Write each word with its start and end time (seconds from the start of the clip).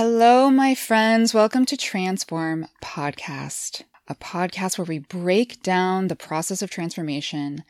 Hello, 0.00 0.48
my 0.48 0.76
friends. 0.76 1.34
Welcome 1.34 1.66
to 1.66 1.76
Transform 1.76 2.68
Podcast, 2.80 3.82
a 4.06 4.14
podcast 4.14 4.78
where 4.78 4.84
we 4.84 5.00
break 5.00 5.60
down 5.60 6.06
the 6.06 6.14
process 6.14 6.62
of 6.62 6.70
transformation 6.70 7.64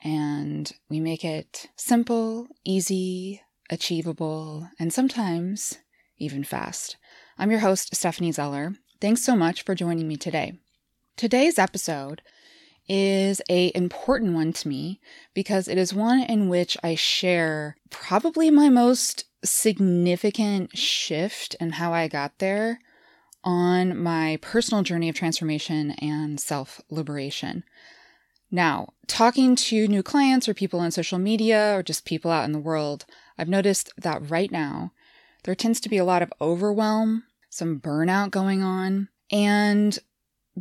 and 0.00 0.70
we 0.88 1.00
make 1.00 1.24
it 1.24 1.66
simple, 1.74 2.46
easy, 2.64 3.42
achievable, 3.68 4.68
and 4.78 4.92
sometimes 4.92 5.78
even 6.18 6.44
fast. 6.44 6.98
I'm 7.36 7.50
your 7.50 7.58
host, 7.58 7.96
Stephanie 7.96 8.30
Zeller. 8.30 8.76
Thanks 9.00 9.24
so 9.24 9.34
much 9.34 9.62
for 9.62 9.74
joining 9.74 10.06
me 10.06 10.14
today. 10.14 10.60
Today's 11.16 11.58
episode 11.58 12.22
is 12.88 13.40
a 13.48 13.72
important 13.74 14.34
one 14.34 14.52
to 14.52 14.68
me 14.68 15.00
because 15.34 15.68
it 15.68 15.78
is 15.78 15.94
one 15.94 16.20
in 16.20 16.48
which 16.48 16.76
I 16.82 16.94
share 16.94 17.76
probably 17.90 18.50
my 18.50 18.68
most 18.68 19.24
significant 19.44 20.76
shift 20.76 21.54
in 21.60 21.72
how 21.72 21.92
I 21.92 22.08
got 22.08 22.38
there 22.38 22.80
on 23.44 23.96
my 23.96 24.38
personal 24.42 24.82
journey 24.82 25.08
of 25.08 25.14
transformation 25.14 25.92
and 25.92 26.38
self 26.40 26.80
liberation. 26.90 27.64
Now, 28.50 28.92
talking 29.06 29.56
to 29.56 29.88
new 29.88 30.02
clients 30.02 30.48
or 30.48 30.54
people 30.54 30.80
on 30.80 30.90
social 30.90 31.18
media 31.18 31.76
or 31.76 31.82
just 31.82 32.04
people 32.04 32.30
out 32.30 32.44
in 32.44 32.52
the 32.52 32.58
world, 32.58 33.04
I've 33.38 33.48
noticed 33.48 33.92
that 33.98 34.30
right 34.30 34.50
now 34.50 34.92
there 35.44 35.54
tends 35.54 35.80
to 35.80 35.88
be 35.88 35.96
a 35.96 36.04
lot 36.04 36.22
of 36.22 36.32
overwhelm, 36.40 37.24
some 37.50 37.80
burnout 37.80 38.30
going 38.30 38.62
on, 38.62 39.08
and 39.30 39.98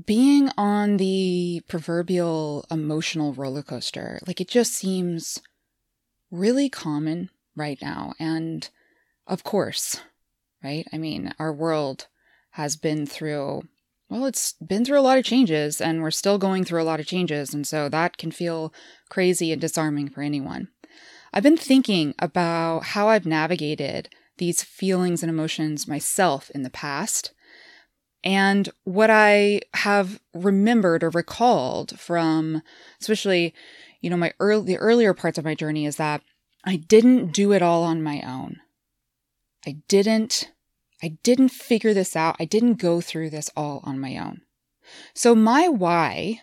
being 0.06 0.50
on 0.58 0.98
the 0.98 1.62
proverbial 1.68 2.66
emotional 2.70 3.34
roller 3.34 3.64
coaster. 3.64 4.20
Like 4.28 4.42
it 4.42 4.50
just 4.50 4.74
seems 4.74 5.42
really 6.32 6.70
common 6.70 7.30
right 7.56 7.78
now. 7.82 8.14
And 8.20 8.70
of 9.28 9.44
course, 9.44 10.02
right? 10.64 10.86
I 10.92 10.98
mean, 10.98 11.34
our 11.40 11.54
world 11.54 12.08
has 12.52 12.76
been 12.76 13.06
through, 13.06 13.64
well, 14.10 14.26
it's 14.26 14.54
been 14.54 14.84
through 14.84 15.00
a 15.00 15.02
lot 15.02 15.18
of 15.18 15.24
changes 15.24 15.80
and 15.80 16.02
we're 16.02 16.12
still 16.12 16.38
going 16.38 16.64
through 16.66 16.82
a 16.82 16.84
lot 16.84 17.00
of 17.00 17.08
changes. 17.08 17.54
And 17.54 17.66
so 17.66 17.88
that 17.90 18.18
can 18.18 18.32
feel 18.32 18.74
crazy 19.10 19.52
and 19.52 19.62
disarming 19.62 20.10
for 20.10 20.22
anyone. 20.22 20.68
I've 21.34 21.44
been 21.44 21.58
thinking 21.58 22.16
about 22.20 22.84
how 22.84 23.10
I've 23.10 23.26
navigated 23.26 24.10
these 24.38 24.64
feelings 24.64 25.24
and 25.24 25.30
emotions 25.30 25.88
myself 25.88 26.50
in 26.54 26.64
the 26.64 26.70
past. 26.70 27.32
And 28.26 28.70
what 28.84 29.12
I 29.12 29.62
have 29.76 30.20
remembered 30.34 31.04
or 31.04 31.12
recalled 31.12 32.00
from, 32.00 32.64
especially, 33.00 33.54
you 34.02 34.10
know, 34.10 34.18
my 34.18 34.34
early, 34.40 34.66
the 34.66 34.78
earlier 34.78 35.14
parts 35.14 35.38
of 35.38 35.46
my 35.46 35.54
journey 35.54 35.86
is 35.86 35.98
that 35.98 36.22
I 36.66 36.78
didn't 36.78 37.32
do 37.32 37.54
it 37.54 37.62
all 37.62 37.84
on 37.84 38.02
my 38.02 38.22
own. 38.22 38.58
I 39.66 39.78
didn't 39.88 40.52
I 41.04 41.18
didn't 41.24 41.50
figure 41.50 41.94
this 41.94 42.16
out. 42.16 42.38
I 42.40 42.46
didn't 42.46 42.76
go 42.76 43.02
through 43.02 43.30
this 43.30 43.50
all 43.56 43.82
on 43.84 44.00
my 44.00 44.18
own. 44.18 44.42
So 45.14 45.36
my 45.36 45.68
why 45.68 46.42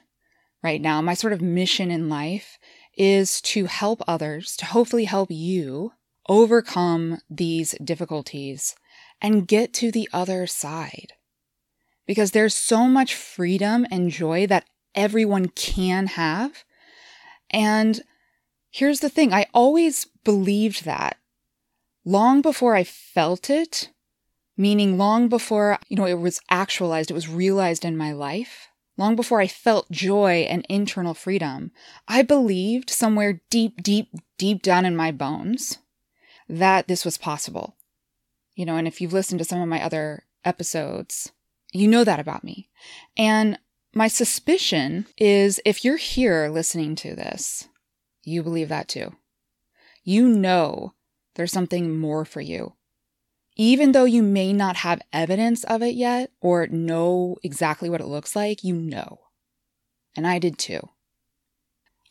right 0.62 0.80
now, 0.80 1.00
my 1.00 1.14
sort 1.14 1.32
of 1.32 1.40
mission 1.40 1.90
in 1.90 2.08
life 2.08 2.58
is 2.96 3.40
to 3.40 3.66
help 3.66 4.02
others, 4.06 4.54
to 4.56 4.66
hopefully 4.66 5.06
help 5.06 5.30
you 5.30 5.92
overcome 6.28 7.18
these 7.28 7.74
difficulties 7.82 8.76
and 9.20 9.48
get 9.48 9.72
to 9.74 9.90
the 9.90 10.08
other 10.12 10.46
side. 10.46 11.14
Because 12.06 12.32
there's 12.32 12.54
so 12.54 12.86
much 12.86 13.14
freedom 13.14 13.86
and 13.90 14.10
joy 14.10 14.46
that 14.46 14.66
everyone 14.94 15.48
can 15.48 16.08
have. 16.08 16.64
And 17.50 18.00
here's 18.70 19.00
the 19.00 19.08
thing 19.08 19.32
I 19.32 19.46
always 19.54 20.06
believed 20.24 20.84
that 20.84 21.16
long 22.04 22.42
before 22.42 22.74
I 22.74 22.84
felt 22.84 23.48
it, 23.48 23.90
meaning 24.56 24.98
long 24.98 25.28
before, 25.28 25.78
you 25.88 25.96
know, 25.96 26.06
it 26.06 26.18
was 26.18 26.40
actualized, 26.50 27.10
it 27.10 27.14
was 27.14 27.28
realized 27.28 27.84
in 27.84 27.96
my 27.96 28.12
life, 28.12 28.68
long 28.96 29.16
before 29.16 29.40
I 29.40 29.46
felt 29.46 29.90
joy 29.90 30.46
and 30.48 30.66
internal 30.68 31.14
freedom, 31.14 31.70
I 32.08 32.22
believed 32.22 32.90
somewhere 32.90 33.40
deep, 33.50 33.82
deep, 33.82 34.08
deep 34.38 34.62
down 34.62 34.84
in 34.84 34.96
my 34.96 35.12
bones 35.12 35.78
that 36.48 36.88
this 36.88 37.04
was 37.04 37.16
possible. 37.16 37.76
You 38.54 38.66
know, 38.66 38.76
and 38.76 38.86
if 38.86 39.00
you've 39.00 39.14
listened 39.14 39.38
to 39.38 39.44
some 39.44 39.62
of 39.62 39.68
my 39.68 39.82
other 39.82 40.24
episodes, 40.44 41.32
you 41.72 41.88
know 41.88 42.04
that 42.04 42.20
about 42.20 42.44
me. 42.44 42.68
And 43.16 43.58
my 43.94 44.08
suspicion 44.08 45.06
is 45.18 45.60
if 45.64 45.84
you're 45.84 45.96
here 45.96 46.48
listening 46.48 46.94
to 46.96 47.14
this, 47.14 47.68
you 48.24 48.42
believe 48.42 48.68
that 48.68 48.88
too. 48.88 49.14
You 50.04 50.28
know 50.28 50.94
there's 51.34 51.52
something 51.52 51.96
more 51.96 52.24
for 52.24 52.40
you. 52.40 52.74
Even 53.56 53.92
though 53.92 54.04
you 54.04 54.22
may 54.22 54.52
not 54.52 54.76
have 54.76 55.02
evidence 55.12 55.64
of 55.64 55.82
it 55.82 55.94
yet 55.94 56.30
or 56.40 56.66
know 56.68 57.36
exactly 57.42 57.90
what 57.90 58.00
it 58.00 58.06
looks 58.06 58.34
like, 58.34 58.64
you 58.64 58.74
know. 58.74 59.20
And 60.16 60.26
I 60.26 60.38
did 60.38 60.58
too. 60.58 60.88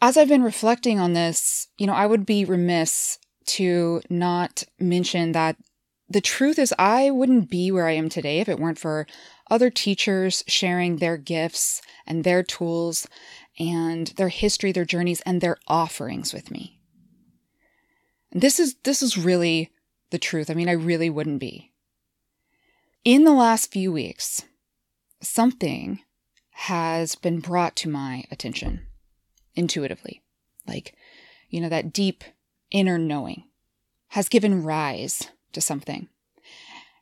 As 0.02 0.18
I've 0.18 0.28
been 0.28 0.44
reflecting 0.44 1.00
on 1.00 1.14
this, 1.14 1.68
you 1.78 1.88
know, 1.88 1.94
I 1.94 2.06
would 2.06 2.26
be 2.26 2.46
remiss 2.46 3.20
to 3.46 4.02
not 4.10 4.64
mention 4.80 5.32
that 5.32 5.58
the 6.10 6.22
truth 6.22 6.60
is 6.60 6.74
I 6.78 7.10
wouldn't 7.10 7.50
be 7.50 7.72
where 7.72 7.88
I 7.88 7.94
am 7.94 8.10
today 8.10 8.40
if 8.40 8.50
it 8.50 8.60
weren't 8.60 8.80
for 8.80 9.08
other 9.52 9.70
teachers 9.70 10.44
sharing 10.48 10.98
their 10.98 11.18
gifts 11.18 11.82
and 12.08 12.24
their 12.24 12.42
tools 12.42 13.08
and 13.60 14.08
their 14.16 14.30
history, 14.30 14.72
their 14.72 14.86
journeys, 14.86 15.22
and 15.22 15.42
their 15.42 15.58
offerings 15.68 16.34
with 16.34 16.50
me. 16.50 16.80
This 18.32 18.60
is 18.60 18.76
this 18.84 19.04
is 19.04 19.18
really 19.18 19.70
the 20.10 20.18
truth. 20.18 20.50
I 20.50 20.54
mean, 20.54 20.70
I 20.70 20.74
really 20.74 21.10
wouldn't 21.10 21.40
be. 21.40 21.74
In 23.04 23.26
the 23.26 23.34
last 23.34 23.72
few 23.72 23.92
weeks, 23.92 24.46
something 25.22 26.00
has 26.52 27.16
been 27.16 27.40
brought 27.40 27.76
to 27.78 27.90
my 27.90 28.24
attention 28.32 28.88
intuitively. 29.54 30.22
Like, 30.66 30.96
you 31.50 31.60
know, 31.60 31.70
that 31.70 31.92
deep 31.92 32.24
inner 32.70 32.98
knowing 32.98 33.44
has 34.10 34.30
given 34.30 34.64
rise 34.64 35.30
to 35.52 35.60
something. 35.60 36.08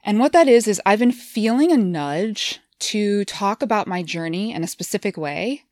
And 0.04 0.20
what 0.20 0.32
that 0.34 0.48
is, 0.48 0.68
is 0.68 0.82
I've 0.86 1.00
been 1.00 1.12
feeling 1.12 1.72
a 1.72 1.78
nudge 1.78 2.60
to 2.80 3.26
talk 3.26 3.62
about 3.62 3.88
my 3.88 4.02
journey 4.02 4.54
in 4.54 4.64
a 4.64 4.68
specific 4.68 5.18
way 5.18 5.64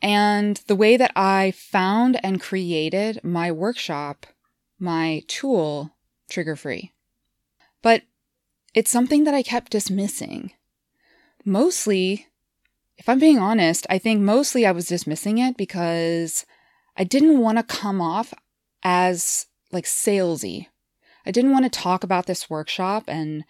and 0.00 0.56
the 0.66 0.76
way 0.76 0.96
that 0.96 1.12
I 1.16 1.52
found 1.52 2.18
and 2.24 2.40
created 2.40 3.20
my 3.22 3.50
workshop 3.52 4.26
my 4.82 5.22
tool 5.28 5.92
trigger 6.28 6.56
free. 6.56 6.92
But 7.82 8.02
it's 8.74 8.90
something 8.90 9.24
that 9.24 9.34
I 9.34 9.42
kept 9.42 9.70
dismissing. 9.70 10.50
Mostly, 11.44 12.26
if 12.98 13.08
I'm 13.08 13.20
being 13.20 13.38
honest, 13.38 13.86
I 13.88 13.98
think 13.98 14.20
mostly 14.20 14.66
I 14.66 14.72
was 14.72 14.86
dismissing 14.86 15.38
it 15.38 15.56
because 15.56 16.44
I 16.96 17.04
didn't 17.04 17.38
want 17.38 17.58
to 17.58 17.64
come 17.64 18.00
off 18.00 18.34
as 18.82 19.46
like 19.70 19.84
salesy. 19.84 20.66
I 21.26 21.30
didn't 21.30 21.52
want 21.52 21.64
to 21.64 21.70
talk 21.70 22.04
about 22.04 22.26
this 22.26 22.50
workshop 22.50 23.04
and 23.06 23.44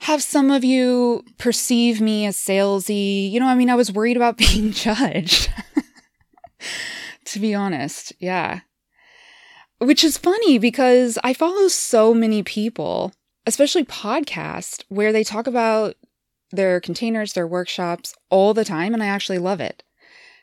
have 0.00 0.22
some 0.22 0.50
of 0.50 0.64
you 0.64 1.24
perceive 1.38 2.00
me 2.00 2.26
as 2.26 2.36
salesy. 2.36 3.30
You 3.30 3.40
know, 3.40 3.46
I 3.46 3.54
mean, 3.54 3.70
I 3.70 3.76
was 3.76 3.92
worried 3.92 4.16
about 4.16 4.36
being 4.36 4.72
judged. 4.72 5.52
to 7.26 7.40
be 7.40 7.54
honest, 7.54 8.12
yeah. 8.18 8.60
Which 9.78 10.04
is 10.04 10.18
funny 10.18 10.58
because 10.58 11.18
I 11.24 11.34
follow 11.34 11.68
so 11.68 12.14
many 12.14 12.42
people, 12.42 13.12
especially 13.46 13.84
podcasts, 13.84 14.84
where 14.88 15.12
they 15.12 15.24
talk 15.24 15.46
about 15.46 15.96
their 16.52 16.80
containers, 16.80 17.32
their 17.32 17.46
workshops 17.46 18.14
all 18.30 18.54
the 18.54 18.64
time, 18.64 18.94
and 18.94 19.02
I 19.02 19.06
actually 19.06 19.38
love 19.38 19.60
it. 19.60 19.82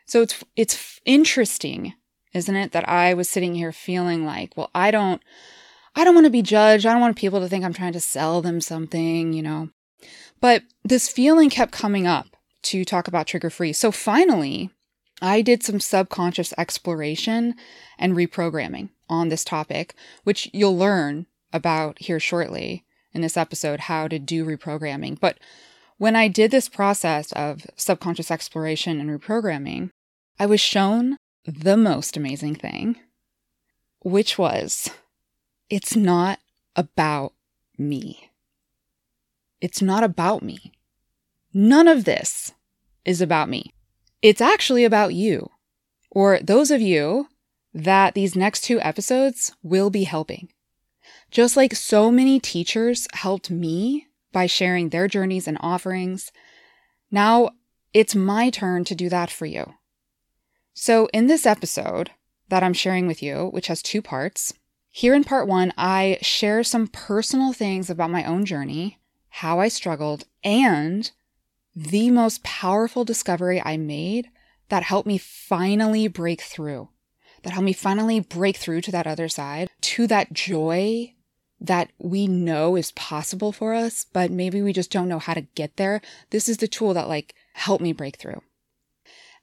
So 0.05 0.21
it's 0.21 0.43
it's 0.55 0.99
interesting, 1.05 1.93
isn't 2.33 2.55
it, 2.55 2.71
that 2.71 2.89
I 2.89 3.13
was 3.13 3.29
sitting 3.29 3.55
here 3.55 3.71
feeling 3.71 4.25
like, 4.25 4.53
well, 4.57 4.71
I 4.73 4.91
don't 4.91 5.21
I 5.95 6.03
don't 6.03 6.15
want 6.15 6.25
to 6.25 6.31
be 6.31 6.41
judged. 6.41 6.85
I 6.85 6.91
don't 6.91 7.01
want 7.01 7.17
people 7.17 7.39
to 7.39 7.49
think 7.49 7.65
I'm 7.65 7.73
trying 7.73 7.93
to 7.93 7.99
sell 7.99 8.41
them 8.41 8.61
something, 8.61 9.33
you 9.33 9.41
know. 9.41 9.69
But 10.41 10.63
this 10.83 11.09
feeling 11.09 11.49
kept 11.49 11.71
coming 11.71 12.07
up 12.07 12.27
to 12.63 12.85
talk 12.85 13.07
about 13.07 13.27
trigger 13.27 13.49
free. 13.49 13.73
So 13.73 13.91
finally, 13.91 14.69
I 15.21 15.41
did 15.41 15.63
some 15.63 15.79
subconscious 15.79 16.53
exploration 16.57 17.55
and 17.97 18.15
reprogramming 18.15 18.89
on 19.09 19.29
this 19.29 19.43
topic, 19.43 19.95
which 20.23 20.49
you'll 20.53 20.77
learn 20.77 21.25
about 21.51 21.99
here 21.99 22.19
shortly 22.19 22.85
in 23.13 23.21
this 23.21 23.37
episode 23.37 23.81
how 23.81 24.07
to 24.07 24.19
do 24.19 24.45
reprogramming. 24.45 25.19
But 25.19 25.39
when 25.97 26.15
I 26.15 26.27
did 26.27 26.51
this 26.51 26.69
process 26.69 27.31
of 27.33 27.65
subconscious 27.75 28.31
exploration 28.31 29.01
and 29.01 29.09
reprogramming, 29.09 29.89
I 30.39 30.45
was 30.45 30.61
shown 30.61 31.17
the 31.45 31.75
most 31.75 32.15
amazing 32.15 32.55
thing, 32.55 32.97
which 34.01 34.37
was 34.37 34.91
it's 35.69 35.95
not 35.95 36.39
about 36.75 37.33
me. 37.77 38.31
It's 39.61 39.81
not 39.81 40.03
about 40.03 40.41
me. 40.41 40.71
None 41.53 41.87
of 41.87 42.05
this 42.05 42.53
is 43.05 43.21
about 43.21 43.49
me. 43.49 43.73
It's 44.21 44.41
actually 44.41 44.83
about 44.83 45.13
you, 45.13 45.49
or 46.11 46.39
those 46.39 46.71
of 46.71 46.81
you 46.81 47.27
that 47.73 48.13
these 48.15 48.35
next 48.35 48.61
two 48.61 48.79
episodes 48.81 49.53
will 49.63 49.89
be 49.89 50.03
helping. 50.03 50.49
Just 51.31 51.55
like 51.55 51.75
so 51.75 52.11
many 52.11 52.39
teachers 52.39 53.07
helped 53.13 53.51
me 53.51 54.07
by 54.31 54.45
sharing 54.45 54.89
their 54.89 55.07
journeys 55.07 55.47
and 55.47 55.57
offerings. 55.61 56.31
Now 57.11 57.51
it's 57.93 58.15
my 58.15 58.49
turn 58.49 58.83
to 58.85 58.95
do 58.95 59.09
that 59.09 59.29
for 59.29 59.45
you. 59.45 59.73
So, 60.73 61.07
in 61.13 61.27
this 61.27 61.45
episode 61.45 62.11
that 62.49 62.63
I'm 62.63 62.73
sharing 62.73 63.07
with 63.07 63.21
you, 63.21 63.49
which 63.51 63.67
has 63.67 63.81
two 63.81 64.01
parts, 64.01 64.53
here 64.89 65.13
in 65.13 65.23
part 65.23 65.47
one, 65.47 65.73
I 65.77 66.17
share 66.21 66.63
some 66.63 66.87
personal 66.87 67.53
things 67.53 67.89
about 67.89 68.11
my 68.11 68.23
own 68.23 68.45
journey, 68.45 68.99
how 69.29 69.59
I 69.59 69.67
struggled, 69.67 70.25
and 70.43 71.11
the 71.75 72.09
most 72.09 72.43
powerful 72.43 73.05
discovery 73.05 73.61
I 73.63 73.77
made 73.77 74.29
that 74.69 74.83
helped 74.83 75.07
me 75.07 75.17
finally 75.17 76.07
break 76.07 76.41
through, 76.41 76.89
that 77.43 77.53
helped 77.53 77.65
me 77.65 77.73
finally 77.73 78.19
break 78.19 78.57
through 78.57 78.81
to 78.81 78.91
that 78.91 79.07
other 79.07 79.29
side, 79.29 79.69
to 79.81 80.07
that 80.07 80.33
joy 80.33 81.13
that 81.61 81.91
we 81.99 82.27
know 82.27 82.75
is 82.75 82.91
possible 82.93 83.51
for 83.51 83.73
us, 83.73 84.05
but 84.11 84.31
maybe 84.31 84.61
we 84.61 84.73
just 84.73 84.91
don't 84.91 85.09
know 85.09 85.19
how 85.19 85.33
to 85.33 85.41
get 85.41 85.75
there. 85.77 86.01
This 86.29 86.47
is 86.47 86.57
the 86.57 86.67
tool 86.67 86.93
that 86.93 87.09
like 87.09 87.35
helped 87.53 87.83
me 87.83 87.93
break 87.93 88.17
through. 88.17 88.41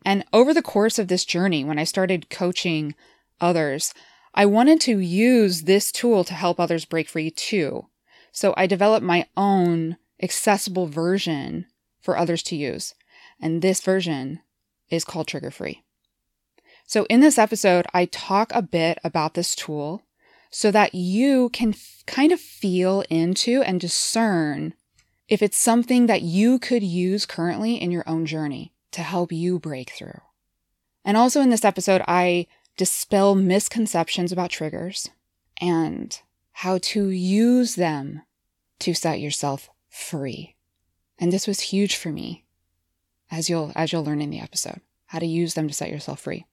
And 0.04 0.24
over 0.32 0.54
the 0.54 0.62
course 0.62 0.98
of 0.98 1.08
this 1.08 1.24
journey, 1.24 1.64
when 1.64 1.78
I 1.78 1.84
started 1.84 2.30
coaching 2.30 2.94
others, 3.40 3.92
I 4.36 4.44
wanted 4.44 4.80
to 4.82 4.98
use 4.98 5.62
this 5.62 5.90
tool 5.90 6.22
to 6.24 6.34
help 6.34 6.60
others 6.60 6.84
break 6.84 7.08
free 7.08 7.30
too. 7.30 7.86
So 8.32 8.52
I 8.56 8.66
developed 8.66 9.04
my 9.04 9.26
own 9.34 9.96
accessible 10.22 10.86
version 10.86 11.66
for 12.02 12.18
others 12.18 12.42
to 12.44 12.56
use. 12.56 12.94
And 13.40 13.62
this 13.62 13.80
version 13.80 14.40
is 14.90 15.04
called 15.04 15.26
Trigger 15.26 15.50
Free. 15.50 15.82
So 16.86 17.06
in 17.06 17.20
this 17.20 17.38
episode, 17.38 17.86
I 17.94 18.04
talk 18.04 18.52
a 18.54 18.62
bit 18.62 18.98
about 19.02 19.34
this 19.34 19.54
tool 19.54 20.02
so 20.50 20.70
that 20.70 20.94
you 20.94 21.48
can 21.48 21.70
f- 21.70 22.04
kind 22.06 22.30
of 22.30 22.38
feel 22.38 23.02
into 23.10 23.62
and 23.62 23.80
discern 23.80 24.74
if 25.28 25.42
it's 25.42 25.56
something 25.56 26.06
that 26.06 26.22
you 26.22 26.58
could 26.58 26.82
use 26.82 27.26
currently 27.26 27.74
in 27.80 27.90
your 27.90 28.08
own 28.08 28.26
journey 28.26 28.72
to 28.92 29.02
help 29.02 29.32
you 29.32 29.58
break 29.58 29.90
through. 29.90 30.20
And 31.04 31.16
also 31.16 31.40
in 31.40 31.50
this 31.50 31.64
episode, 31.64 32.02
I 32.06 32.46
dispel 32.76 33.34
misconceptions 33.34 34.32
about 34.32 34.50
triggers 34.50 35.10
and 35.60 36.20
how 36.52 36.78
to 36.78 37.08
use 37.08 37.74
them 37.74 38.22
to 38.80 38.94
set 38.94 39.20
yourself 39.20 39.70
free. 39.88 40.56
And 41.18 41.32
this 41.32 41.46
was 41.46 41.60
huge 41.60 41.96
for 41.96 42.10
me 42.10 42.44
as 43.30 43.48
you'll 43.48 43.72
as 43.74 43.92
you'll 43.92 44.04
learn 44.04 44.20
in 44.20 44.30
the 44.30 44.40
episode, 44.40 44.80
how 45.06 45.18
to 45.18 45.26
use 45.26 45.54
them 45.54 45.68
to 45.68 45.74
set 45.74 45.90
yourself 45.90 46.20
free. 46.20 46.46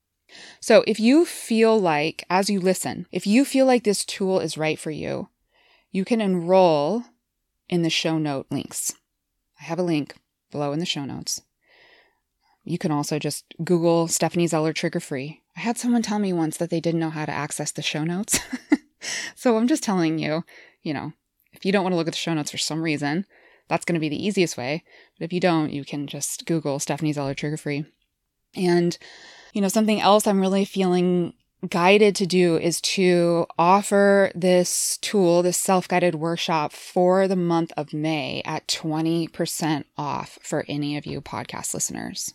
So, 0.59 0.83
if 0.87 0.99
you 0.99 1.25
feel 1.25 1.79
like 1.79 2.23
as 2.29 2.49
you 2.49 2.59
listen, 2.59 3.05
if 3.11 3.27
you 3.27 3.45
feel 3.45 3.65
like 3.65 3.83
this 3.83 4.05
tool 4.05 4.39
is 4.39 4.57
right 4.57 4.79
for 4.79 4.91
you, 4.91 5.29
you 5.91 6.05
can 6.05 6.21
enroll 6.21 7.03
in 7.69 7.83
the 7.83 7.89
show 7.89 8.17
note 8.17 8.47
links. 8.49 8.93
I 9.59 9.65
have 9.65 9.79
a 9.79 9.83
link 9.83 10.15
below 10.51 10.71
in 10.71 10.79
the 10.79 10.85
show 10.85 11.05
notes. 11.05 11.41
You 12.63 12.77
can 12.77 12.91
also 12.91 13.19
just 13.19 13.45
Google 13.63 14.07
Stephanie 14.07 14.47
Zeller 14.47 14.73
Trigger 14.73 14.99
Free. 14.99 15.42
I 15.55 15.61
had 15.61 15.77
someone 15.77 16.01
tell 16.01 16.19
me 16.19 16.33
once 16.33 16.57
that 16.57 16.69
they 16.69 16.79
didn't 16.79 16.99
know 16.99 17.09
how 17.09 17.25
to 17.25 17.31
access 17.31 17.71
the 17.71 17.81
show 17.81 18.03
notes. 18.03 18.39
so 19.35 19.57
I'm 19.57 19.67
just 19.67 19.83
telling 19.83 20.19
you, 20.19 20.43
you 20.81 20.93
know, 20.93 21.13
if 21.51 21.65
you 21.65 21.71
don't 21.71 21.83
want 21.83 21.93
to 21.93 21.97
look 21.97 22.07
at 22.07 22.13
the 22.13 22.19
show 22.19 22.33
notes 22.33 22.51
for 22.51 22.57
some 22.57 22.81
reason, 22.81 23.25
that's 23.67 23.85
going 23.85 23.93
to 23.95 23.99
be 23.99 24.09
the 24.09 24.25
easiest 24.25 24.57
way. 24.57 24.83
But 25.17 25.25
if 25.25 25.33
you 25.33 25.39
don't, 25.39 25.71
you 25.71 25.85
can 25.85 26.07
just 26.07 26.45
Google 26.45 26.79
Stephanie 26.79 27.13
Zeller 27.13 27.33
Trigger 27.33 27.57
Free. 27.57 27.85
And, 28.55 28.97
you 29.53 29.61
know, 29.61 29.67
something 29.67 30.01
else 30.01 30.27
I'm 30.27 30.41
really 30.41 30.65
feeling 30.65 31.33
guided 31.69 32.15
to 32.17 32.25
do 32.25 32.57
is 32.57 32.81
to 32.81 33.45
offer 33.57 34.31
this 34.35 34.97
tool, 34.97 35.41
this 35.41 35.57
self 35.57 35.87
guided 35.87 36.15
workshop 36.15 36.73
for 36.73 37.27
the 37.27 37.35
month 37.35 37.71
of 37.77 37.93
May 37.93 38.41
at 38.45 38.67
20% 38.67 39.85
off 39.97 40.37
for 40.41 40.65
any 40.67 40.97
of 40.97 41.05
you 41.05 41.21
podcast 41.21 41.73
listeners. 41.73 42.33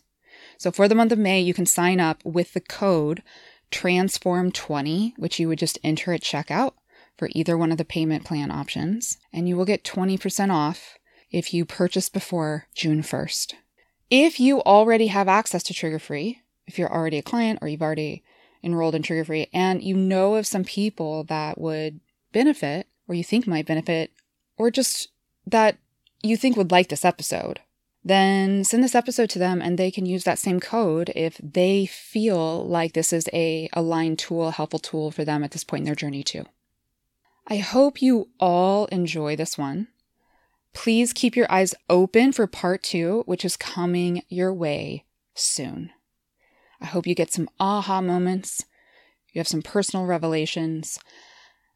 So 0.59 0.71
for 0.71 0.89
the 0.89 0.95
month 0.95 1.13
of 1.13 1.17
May, 1.17 1.39
you 1.39 1.53
can 1.53 1.65
sign 1.65 2.01
up 2.01 2.23
with 2.25 2.51
the 2.53 2.59
code 2.59 3.23
transform20, 3.71 5.13
which 5.17 5.39
you 5.39 5.47
would 5.47 5.57
just 5.57 5.79
enter 5.85 6.11
at 6.11 6.21
checkout 6.21 6.73
for 7.17 7.29
either 7.31 7.57
one 7.57 7.71
of 7.71 7.77
the 7.77 7.85
payment 7.85 8.25
plan 8.25 8.51
options, 8.51 9.17
and 9.31 9.47
you 9.47 9.55
will 9.55 9.63
get 9.63 9.85
20% 9.85 10.51
off 10.51 10.97
if 11.31 11.53
you 11.53 11.63
purchase 11.63 12.09
before 12.09 12.67
June 12.75 13.01
1st. 13.01 13.53
If 14.09 14.37
you 14.37 14.61
already 14.63 15.07
have 15.07 15.29
access 15.29 15.63
to 15.63 15.73
Trigger 15.73 15.99
Free, 15.99 16.41
if 16.67 16.77
you're 16.77 16.93
already 16.93 17.17
a 17.17 17.23
client 17.23 17.59
or 17.61 17.69
you've 17.69 17.81
already 17.81 18.23
enrolled 18.61 18.95
in 18.95 19.01
Trigger 19.01 19.23
Free 19.23 19.47
and 19.53 19.81
you 19.81 19.95
know 19.95 20.35
of 20.35 20.45
some 20.45 20.65
people 20.65 21.23
that 21.25 21.57
would 21.57 22.01
benefit 22.33 22.87
or 23.07 23.15
you 23.15 23.23
think 23.23 23.47
might 23.47 23.65
benefit 23.65 24.11
or 24.57 24.69
just 24.69 25.07
that 25.47 25.77
you 26.21 26.35
think 26.35 26.57
would 26.57 26.71
like 26.71 26.89
this 26.89 27.05
episode, 27.05 27.61
then 28.03 28.63
send 28.63 28.83
this 28.83 28.95
episode 28.95 29.29
to 29.31 29.39
them 29.39 29.61
and 29.61 29.77
they 29.77 29.91
can 29.91 30.05
use 30.05 30.23
that 30.23 30.39
same 30.39 30.59
code 30.59 31.11
if 31.15 31.37
they 31.43 31.85
feel 31.85 32.65
like 32.65 32.93
this 32.93 33.11
is 33.11 33.27
a 33.33 33.69
aligned 33.73 34.19
tool, 34.19 34.51
helpful 34.51 34.79
tool 34.79 35.11
for 35.11 35.25
them 35.25 35.43
at 35.43 35.51
this 35.51 35.63
point 35.63 35.81
in 35.81 35.85
their 35.85 35.95
journey 35.95 36.23
too. 36.23 36.45
I 37.47 37.57
hope 37.57 38.01
you 38.01 38.29
all 38.39 38.85
enjoy 38.85 39.35
this 39.35 39.57
one. 39.57 39.87
Please 40.73 41.13
keep 41.13 41.35
your 41.35 41.51
eyes 41.51 41.73
open 41.89 42.31
for 42.31 42.47
part 42.47 42.83
two, 42.83 43.23
which 43.25 43.43
is 43.43 43.57
coming 43.57 44.23
your 44.29 44.53
way 44.53 45.05
soon. 45.33 45.91
I 46.79 46.85
hope 46.85 47.07
you 47.07 47.15
get 47.15 47.33
some 47.33 47.49
aha 47.59 48.01
moments, 48.01 48.63
you 49.33 49.39
have 49.39 49.47
some 49.47 49.61
personal 49.61 50.05
revelations. 50.05 50.99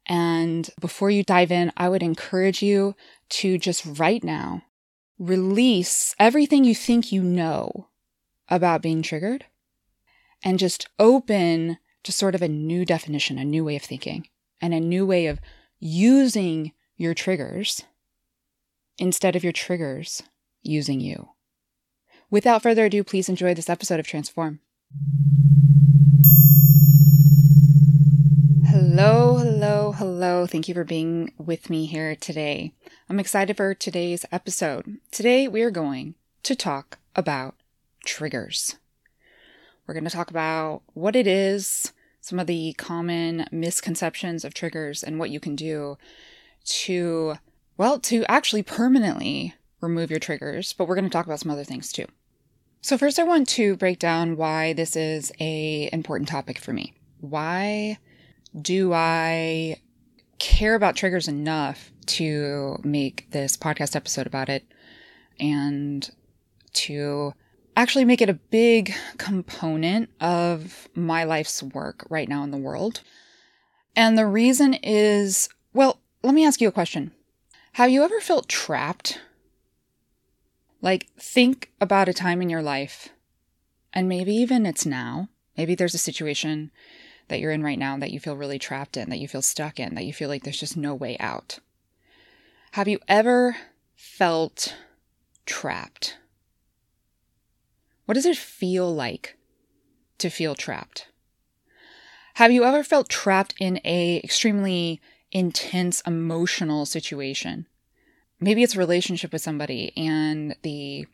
And 0.06 0.70
before 0.80 1.10
you 1.10 1.22
dive 1.22 1.50
in, 1.50 1.72
I 1.76 1.88
would 1.88 2.02
encourage 2.02 2.62
you 2.62 2.94
to 3.30 3.58
just 3.58 3.84
right 3.98 4.22
now 4.22 4.62
release 5.18 6.14
everything 6.18 6.64
you 6.64 6.74
think 6.74 7.12
you 7.12 7.22
know 7.22 7.88
about 8.48 8.82
being 8.82 9.02
triggered 9.02 9.46
and 10.44 10.58
just 10.58 10.88
open 10.98 11.78
to 12.02 12.12
sort 12.12 12.34
of 12.34 12.42
a 12.42 12.48
new 12.48 12.84
definition, 12.84 13.38
a 13.38 13.44
new 13.44 13.64
way 13.64 13.76
of 13.76 13.82
thinking, 13.82 14.28
and 14.60 14.74
a 14.74 14.80
new 14.80 15.06
way 15.06 15.26
of 15.26 15.40
using 15.80 16.72
your 16.96 17.14
triggers 17.14 17.82
instead 18.98 19.34
of 19.34 19.42
your 19.42 19.52
triggers 19.52 20.22
using 20.62 21.00
you. 21.00 21.30
Without 22.30 22.62
further 22.62 22.86
ado, 22.86 23.04
please 23.04 23.28
enjoy 23.28 23.54
this 23.54 23.70
episode 23.70 24.00
of 24.00 24.06
Transform. 24.06 24.60
Hello, 28.76 29.36
hello, 29.36 29.92
hello. 29.92 30.48
Thank 30.48 30.66
you 30.66 30.74
for 30.74 30.82
being 30.82 31.32
with 31.38 31.70
me 31.70 31.86
here 31.86 32.16
today. 32.16 32.72
I'm 33.08 33.20
excited 33.20 33.56
for 33.56 33.72
today's 33.72 34.26
episode. 34.32 34.98
Today, 35.12 35.46
we 35.46 35.62
are 35.62 35.70
going 35.70 36.16
to 36.42 36.56
talk 36.56 36.98
about 37.14 37.54
triggers. 38.04 38.74
We're 39.86 39.94
going 39.94 40.02
to 40.02 40.10
talk 40.10 40.28
about 40.28 40.82
what 40.92 41.14
it 41.14 41.28
is, 41.28 41.92
some 42.20 42.40
of 42.40 42.48
the 42.48 42.72
common 42.72 43.46
misconceptions 43.52 44.44
of 44.44 44.54
triggers, 44.54 45.04
and 45.04 45.20
what 45.20 45.30
you 45.30 45.38
can 45.38 45.54
do 45.54 45.96
to 46.64 47.36
well, 47.76 48.00
to 48.00 48.24
actually 48.28 48.64
permanently 48.64 49.54
remove 49.80 50.10
your 50.10 50.18
triggers, 50.18 50.72
but 50.72 50.88
we're 50.88 50.96
going 50.96 51.04
to 51.04 51.10
talk 51.10 51.26
about 51.26 51.38
some 51.38 51.52
other 51.52 51.62
things 51.62 51.92
too. 51.92 52.06
So 52.80 52.98
first 52.98 53.20
I 53.20 53.22
want 53.22 53.46
to 53.50 53.76
break 53.76 54.00
down 54.00 54.36
why 54.36 54.72
this 54.72 54.96
is 54.96 55.30
a 55.38 55.88
important 55.92 56.28
topic 56.28 56.58
for 56.58 56.72
me. 56.72 56.94
Why 57.20 57.98
do 58.60 58.92
I 58.92 59.76
care 60.38 60.74
about 60.74 60.96
triggers 60.96 61.28
enough 61.28 61.90
to 62.06 62.78
make 62.84 63.30
this 63.30 63.56
podcast 63.56 63.96
episode 63.96 64.26
about 64.26 64.48
it 64.48 64.64
and 65.40 66.08
to 66.74 67.32
actually 67.76 68.04
make 68.04 68.20
it 68.20 68.28
a 68.28 68.34
big 68.34 68.94
component 69.18 70.10
of 70.20 70.88
my 70.94 71.24
life's 71.24 71.62
work 71.62 72.06
right 72.10 72.28
now 72.28 72.44
in 72.44 72.50
the 72.50 72.56
world? 72.56 73.00
And 73.96 74.18
the 74.18 74.26
reason 74.26 74.74
is, 74.74 75.48
well, 75.72 76.00
let 76.22 76.34
me 76.34 76.44
ask 76.44 76.60
you 76.60 76.68
a 76.68 76.72
question. 76.72 77.12
Have 77.72 77.90
you 77.90 78.02
ever 78.04 78.20
felt 78.20 78.48
trapped? 78.48 79.20
Like, 80.80 81.08
think 81.18 81.72
about 81.80 82.08
a 82.08 82.12
time 82.12 82.42
in 82.42 82.50
your 82.50 82.62
life, 82.62 83.08
and 83.92 84.08
maybe 84.08 84.34
even 84.34 84.66
it's 84.66 84.84
now. 84.84 85.28
Maybe 85.56 85.74
there's 85.74 85.94
a 85.94 85.98
situation 85.98 86.70
that 87.28 87.40
you're 87.40 87.52
in 87.52 87.62
right 87.62 87.78
now 87.78 87.96
that 87.98 88.10
you 88.10 88.20
feel 88.20 88.36
really 88.36 88.58
trapped 88.58 88.96
in, 88.96 89.10
that 89.10 89.18
you 89.18 89.28
feel 89.28 89.42
stuck 89.42 89.80
in, 89.80 89.94
that 89.94 90.04
you 90.04 90.12
feel 90.12 90.28
like 90.28 90.42
there's 90.42 90.60
just 90.60 90.76
no 90.76 90.94
way 90.94 91.16
out. 91.18 91.58
Have 92.72 92.88
you 92.88 92.98
ever 93.08 93.56
felt 93.94 94.74
trapped? 95.46 96.18
What 98.06 98.14
does 98.14 98.26
it 98.26 98.36
feel 98.36 98.94
like 98.94 99.36
to 100.18 100.28
feel 100.28 100.54
trapped? 100.54 101.08
Have 102.34 102.52
you 102.52 102.64
ever 102.64 102.82
felt 102.82 103.08
trapped 103.08 103.54
in 103.58 103.80
a 103.84 104.20
extremely 104.22 105.00
intense 105.34 106.00
emotional 106.06 106.86
situation. 106.86 107.66
Maybe 108.40 108.62
it's 108.62 108.76
a 108.76 108.78
relationship 108.78 109.32
with 109.32 109.42
somebody 109.42 109.92
and 109.96 110.56
the 110.62 111.06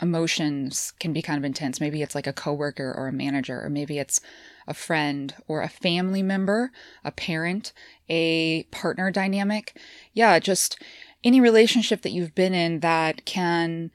emotions 0.00 0.92
can 1.00 1.12
be 1.12 1.22
kind 1.22 1.38
of 1.38 1.44
intense. 1.44 1.80
Maybe 1.80 2.02
it's 2.02 2.14
like 2.14 2.26
a 2.26 2.32
coworker 2.32 2.94
or 2.96 3.08
a 3.08 3.12
manager, 3.12 3.60
or 3.62 3.70
maybe 3.70 3.98
it's 3.98 4.20
a 4.66 4.74
friend 4.74 5.34
or 5.46 5.62
a 5.62 5.68
family 5.68 6.22
member, 6.22 6.70
a 7.04 7.10
parent, 7.10 7.72
a 8.08 8.64
partner 8.64 9.10
dynamic. 9.10 9.78
Yeah, 10.12 10.38
just 10.38 10.80
any 11.24 11.40
relationship 11.40 12.02
that 12.02 12.12
you've 12.12 12.34
been 12.34 12.54
in 12.54 12.80
that 12.80 13.24
can 13.24 13.90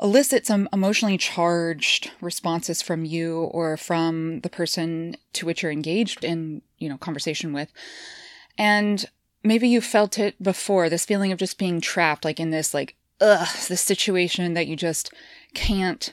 elicit 0.00 0.46
some 0.46 0.68
emotionally 0.72 1.18
charged 1.18 2.12
responses 2.20 2.80
from 2.82 3.04
you 3.04 3.40
or 3.40 3.76
from 3.76 4.40
the 4.40 4.50
person 4.50 5.16
to 5.32 5.44
which 5.44 5.62
you're 5.62 5.72
engaged 5.72 6.22
in, 6.22 6.62
you 6.78 6.88
know, 6.88 6.96
conversation 6.96 7.52
with. 7.52 7.72
And 8.56 9.04
maybe 9.42 9.68
you 9.68 9.80
felt 9.80 10.18
it 10.18 10.40
before, 10.40 10.88
this 10.88 11.04
feeling 11.04 11.32
of 11.32 11.38
just 11.38 11.58
being 11.58 11.80
trapped, 11.80 12.24
like 12.24 12.38
in 12.38 12.50
this, 12.50 12.72
like, 12.72 12.94
ugh, 13.20 13.48
this 13.68 13.80
situation 13.80 14.54
that 14.54 14.66
you 14.66 14.76
just 14.76 15.12
can't 15.54 16.12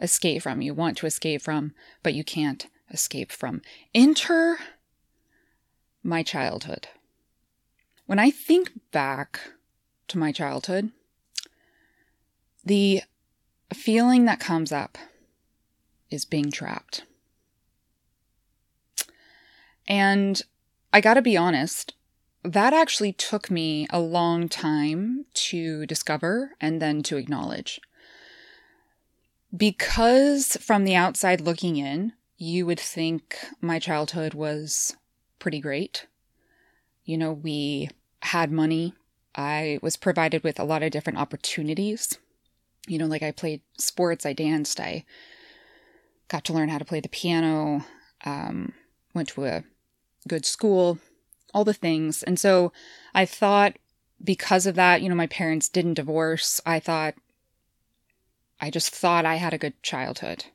escape 0.00 0.42
from. 0.42 0.62
You 0.62 0.74
want 0.74 0.96
to 0.98 1.06
escape 1.06 1.42
from, 1.42 1.72
but 2.02 2.14
you 2.14 2.24
can't 2.24 2.66
escape 2.90 3.32
from. 3.32 3.62
Enter 3.94 4.58
my 6.02 6.22
childhood. 6.22 6.88
When 8.06 8.18
I 8.18 8.30
think 8.30 8.70
back 8.92 9.40
to 10.08 10.18
my 10.18 10.32
childhood, 10.32 10.90
the 12.64 13.02
feeling 13.72 14.24
that 14.26 14.40
comes 14.40 14.72
up 14.72 14.98
is 16.10 16.24
being 16.24 16.50
trapped. 16.50 17.04
And 19.86 20.40
I 20.92 21.00
gotta 21.00 21.22
be 21.22 21.36
honest, 21.36 21.94
that 22.44 22.74
actually 22.74 23.12
took 23.12 23.50
me 23.50 23.86
a 23.90 23.98
long 23.98 24.48
time 24.48 25.24
to 25.32 25.86
discover 25.86 26.52
and 26.60 26.80
then 26.80 27.02
to 27.04 27.16
acknowledge. 27.16 27.80
Because 29.56 30.58
from 30.60 30.84
the 30.84 30.94
outside 30.94 31.40
looking 31.40 31.76
in, 31.76 32.12
you 32.36 32.66
would 32.66 32.80
think 32.80 33.36
my 33.60 33.78
childhood 33.78 34.34
was 34.34 34.96
pretty 35.38 35.60
great. 35.60 36.06
You 37.04 37.16
know, 37.16 37.32
we 37.32 37.88
had 38.20 38.52
money. 38.52 38.94
I 39.34 39.78
was 39.80 39.96
provided 39.96 40.44
with 40.44 40.60
a 40.60 40.64
lot 40.64 40.82
of 40.82 40.90
different 40.90 41.18
opportunities. 41.18 42.18
You 42.86 42.98
know, 42.98 43.06
like 43.06 43.22
I 43.22 43.30
played 43.30 43.62
sports, 43.78 44.26
I 44.26 44.34
danced, 44.34 44.78
I 44.78 45.06
got 46.28 46.44
to 46.44 46.52
learn 46.52 46.68
how 46.68 46.78
to 46.78 46.84
play 46.84 47.00
the 47.00 47.08
piano, 47.08 47.86
um, 48.24 48.74
went 49.14 49.28
to 49.28 49.44
a 49.44 49.64
good 50.28 50.44
school, 50.44 50.98
all 51.54 51.64
the 51.64 51.72
things. 51.72 52.22
And 52.24 52.38
so 52.38 52.72
I 53.14 53.24
thought 53.24 53.76
because 54.22 54.66
of 54.66 54.74
that, 54.74 55.00
you 55.00 55.08
know, 55.08 55.14
my 55.14 55.28
parents 55.28 55.68
didn't 55.68 55.94
divorce. 55.94 56.60
I 56.66 56.80
thought, 56.80 57.14
I 58.60 58.70
just 58.70 58.94
thought 58.94 59.24
I 59.24 59.36
had 59.36 59.54
a 59.54 59.58
good 59.58 59.80
childhood. 59.82 60.46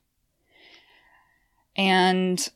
And 1.75 2.47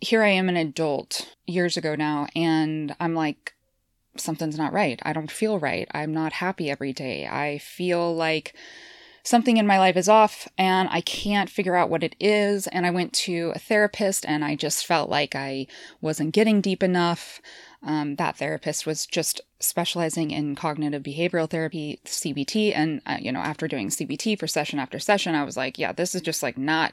here 0.00 0.22
I 0.22 0.28
am, 0.28 0.48
an 0.48 0.56
adult 0.56 1.34
years 1.46 1.76
ago 1.76 1.94
now, 1.94 2.28
and 2.34 2.94
I'm 3.00 3.14
like, 3.14 3.54
something's 4.16 4.58
not 4.58 4.72
right. 4.72 5.00
I 5.02 5.12
don't 5.12 5.30
feel 5.30 5.58
right. 5.58 5.88
I'm 5.92 6.12
not 6.12 6.34
happy 6.34 6.70
every 6.70 6.92
day. 6.92 7.26
I 7.26 7.58
feel 7.58 8.14
like 8.14 8.54
something 9.22 9.56
in 9.56 9.66
my 9.66 9.78
life 9.78 9.96
is 9.96 10.08
off 10.08 10.48
and 10.56 10.88
I 10.90 11.00
can't 11.00 11.50
figure 11.50 11.76
out 11.76 11.90
what 11.90 12.02
it 12.02 12.16
is. 12.18 12.66
And 12.68 12.86
I 12.86 12.90
went 12.90 13.12
to 13.14 13.52
a 13.54 13.58
therapist 13.58 14.24
and 14.26 14.44
I 14.44 14.56
just 14.56 14.86
felt 14.86 15.10
like 15.10 15.34
I 15.34 15.66
wasn't 16.00 16.34
getting 16.34 16.60
deep 16.60 16.82
enough. 16.82 17.40
Um, 17.82 18.16
that 18.16 18.36
therapist 18.36 18.86
was 18.86 19.06
just 19.06 19.40
specializing 19.58 20.30
in 20.30 20.54
cognitive 20.54 21.02
behavioral 21.02 21.48
therapy, 21.48 22.00
CBT. 22.04 22.74
And, 22.74 23.00
uh, 23.06 23.18
you 23.20 23.32
know, 23.32 23.40
after 23.40 23.68
doing 23.68 23.88
CBT 23.88 24.38
for 24.38 24.46
session 24.46 24.78
after 24.78 24.98
session, 24.98 25.34
I 25.34 25.44
was 25.44 25.56
like, 25.56 25.78
yeah, 25.78 25.92
this 25.92 26.14
is 26.14 26.22
just 26.22 26.42
like 26.42 26.58
not. 26.58 26.92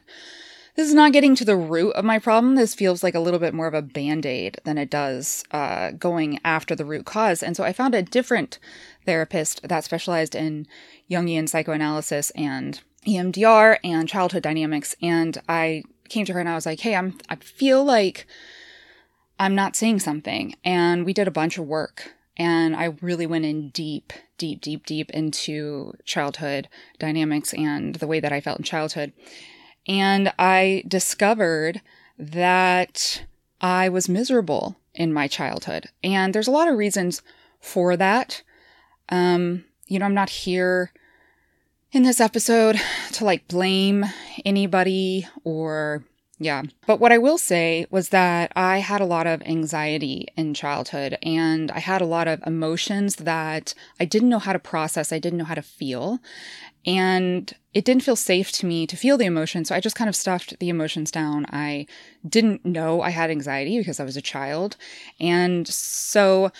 This 0.77 0.89
is 0.89 0.93
not 0.93 1.11
getting 1.11 1.33
to 1.35 1.43
the 1.43 1.55
root 1.55 1.93
of 1.93 2.05
my 2.05 2.19
problem. 2.19 2.53
This 2.53 2.75
feels 2.75 3.01
like 3.01 3.15
a 3.15 3.19
little 3.19 3.39
bit 3.39 3.55
more 3.55 3.65
of 3.65 3.73
a 3.73 3.81
band 3.81 4.27
aid 4.27 4.59
than 4.63 4.77
it 4.77 4.91
does 4.91 5.43
uh, 5.49 5.89
going 5.89 6.39
after 6.45 6.75
the 6.75 6.85
root 6.85 7.03
cause. 7.03 7.41
And 7.41 7.57
so 7.57 7.63
I 7.63 7.73
found 7.73 7.95
a 7.95 8.03
different 8.03 8.59
therapist 9.03 9.67
that 9.67 9.83
specialized 9.83 10.35
in 10.35 10.67
Jungian 11.09 11.47
psychoanalysis 11.47 12.31
and 12.31 12.81
EMDR 13.05 13.77
and 13.83 14.07
childhood 14.09 14.43
dynamics. 14.43 14.95
And 15.01 15.37
I 15.47 15.83
came 16.09 16.25
to 16.25 16.33
her 16.33 16.39
and 16.39 16.49
I 16.49 16.55
was 16.55 16.65
like, 16.65 16.81
hey, 16.81 16.95
I'm, 16.95 17.17
I 17.29 17.35
feel 17.35 17.83
like 17.83 18.27
I'm 19.39 19.55
not 19.55 19.75
seeing 19.75 19.99
something. 19.99 20.55
And 20.63 21.05
we 21.05 21.13
did 21.13 21.27
a 21.27 21.31
bunch 21.31 21.57
of 21.57 21.65
work. 21.65 22.13
And 22.37 22.75
I 22.75 22.95
really 23.01 23.25
went 23.25 23.45
in 23.45 23.69
deep, 23.69 24.13
deep, 24.37 24.61
deep, 24.61 24.85
deep 24.85 25.09
into 25.11 25.93
childhood 26.05 26.67
dynamics 26.99 27.53
and 27.53 27.95
the 27.95 28.07
way 28.07 28.19
that 28.19 28.31
I 28.31 28.41
felt 28.41 28.59
in 28.59 28.63
childhood. 28.63 29.13
And 29.87 30.31
I 30.37 30.83
discovered 30.87 31.81
that 32.19 33.23
I 33.61 33.89
was 33.89 34.09
miserable 34.09 34.75
in 34.93 35.13
my 35.13 35.27
childhood. 35.27 35.89
And 36.03 36.33
there's 36.33 36.47
a 36.47 36.51
lot 36.51 36.67
of 36.67 36.77
reasons 36.77 37.21
for 37.59 37.95
that. 37.97 38.43
Um, 39.09 39.65
you 39.87 39.99
know, 39.99 40.05
I'm 40.05 40.13
not 40.13 40.29
here 40.29 40.91
in 41.91 42.03
this 42.03 42.19
episode 42.19 42.79
to 43.13 43.25
like 43.25 43.47
blame 43.47 44.05
anybody 44.45 45.27
or 45.43 46.03
yeah. 46.39 46.63
But 46.85 46.99
what 46.99 47.11
I 47.11 47.17
will 47.17 47.39
say 47.39 47.87
was 47.89 48.09
that 48.09 48.51
I 48.55 48.77
had 48.77 49.01
a 49.01 49.05
lot 49.05 49.25
of 49.25 49.41
anxiety 49.41 50.27
in 50.35 50.53
childhood 50.53 51.17
and 51.23 51.71
I 51.71 51.79
had 51.79 51.99
a 51.99 52.05
lot 52.05 52.27
of 52.27 52.43
emotions 52.45 53.15
that 53.15 53.73
I 53.99 54.05
didn't 54.05 54.29
know 54.29 54.37
how 54.37 54.53
to 54.53 54.59
process. 54.59 55.11
I 55.11 55.17
didn't 55.17 55.39
know 55.39 55.45
how 55.45 55.55
to 55.55 55.63
feel. 55.63 56.19
And 56.85 57.51
it 57.73 57.85
didn't 57.85 58.03
feel 58.03 58.15
safe 58.15 58.51
to 58.53 58.67
me 58.67 58.85
to 58.85 58.95
feel 58.95 59.17
the 59.17 59.25
emotions. 59.25 59.69
So 59.69 59.75
I 59.75 59.79
just 59.79 59.95
kind 59.95 60.07
of 60.07 60.15
stuffed 60.15 60.59
the 60.59 60.69
emotions 60.69 61.09
down. 61.09 61.47
I 61.49 61.87
didn't 62.27 62.63
know 62.63 63.01
I 63.01 63.09
had 63.09 63.31
anxiety 63.31 63.79
because 63.79 63.99
I 63.99 64.03
was 64.03 64.15
a 64.15 64.21
child. 64.21 64.77
And 65.19 65.67
so 65.67 66.51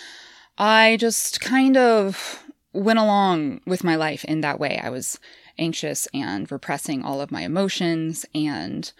I 0.58 0.96
just 0.98 1.40
kind 1.40 1.76
of 1.76 2.42
went 2.78 2.98
along 2.98 3.60
with 3.66 3.84
my 3.84 3.96
life 3.96 4.24
in 4.24 4.40
that 4.40 4.60
way. 4.60 4.80
I 4.82 4.90
was 4.90 5.18
anxious 5.58 6.06
and 6.14 6.50
repressing 6.50 7.02
all 7.02 7.20
of 7.20 7.32
my 7.32 7.42
emotions 7.42 8.24
and 8.34 8.90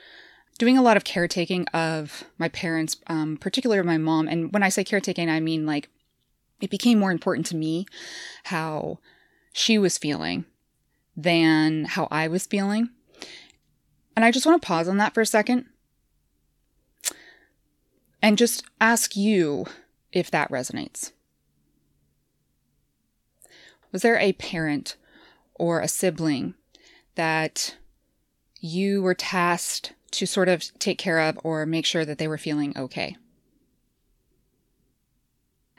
doing 0.59 0.77
a 0.77 0.83
lot 0.83 0.97
of 0.97 1.05
caretaking 1.05 1.67
of 1.69 2.25
my 2.37 2.49
parents, 2.49 2.97
um, 3.07 3.37
particularly 3.37 3.83
my 3.83 3.99
mom. 3.99 4.27
And 4.27 4.53
when 4.53 4.63
I 4.63 4.69
say 4.69 4.83
caretaking, 4.83 5.31
I 5.31 5.41
mean 5.41 5.65
like 5.67 5.89
it 6.61 6.71
became 6.71 6.99
more 6.99 7.13
important 7.13 7.47
to 7.47 7.57
me 7.57 7.87
how 8.45 8.99
she 9.53 9.79
was 9.79 9.99
feeling 9.99 10.45
than 11.17 11.85
how 11.85 12.09
I 12.11 12.29
was 12.29 12.47
feeling. 12.47 12.91
And 14.17 14.25
I 14.25 14.33
just 14.33 14.47
want 14.47 14.61
to 14.61 14.67
pause 14.67 14.89
on 14.89 14.97
that 14.97 15.15
for 15.15 15.21
a 15.21 15.27
second 15.27 15.67
and 18.21 18.37
just 18.37 18.65
ask 18.81 19.17
you 19.17 19.67
if 20.13 20.31
that 20.33 20.51
resonates. 20.51 21.13
Was 23.93 24.03
there 24.03 24.19
a 24.19 24.33
parent 24.35 24.97
or 25.55 25.81
a 25.81 25.89
sibling 25.89 26.55
that 27.15 27.77
you 28.61 29.03
were 29.03 29.15
tasked 29.15 29.95
to 30.11 30.27
sort 30.27 30.49
of 30.49 30.63
take 30.79 30.99
care 30.99 31.21
of 31.21 31.39
or 31.43 31.67
make 31.67 31.85
sure 31.85 32.05
that 32.05 32.19
they 32.19 32.29
were 32.29 32.39
feeling 32.39 32.77
okay? 32.77 33.17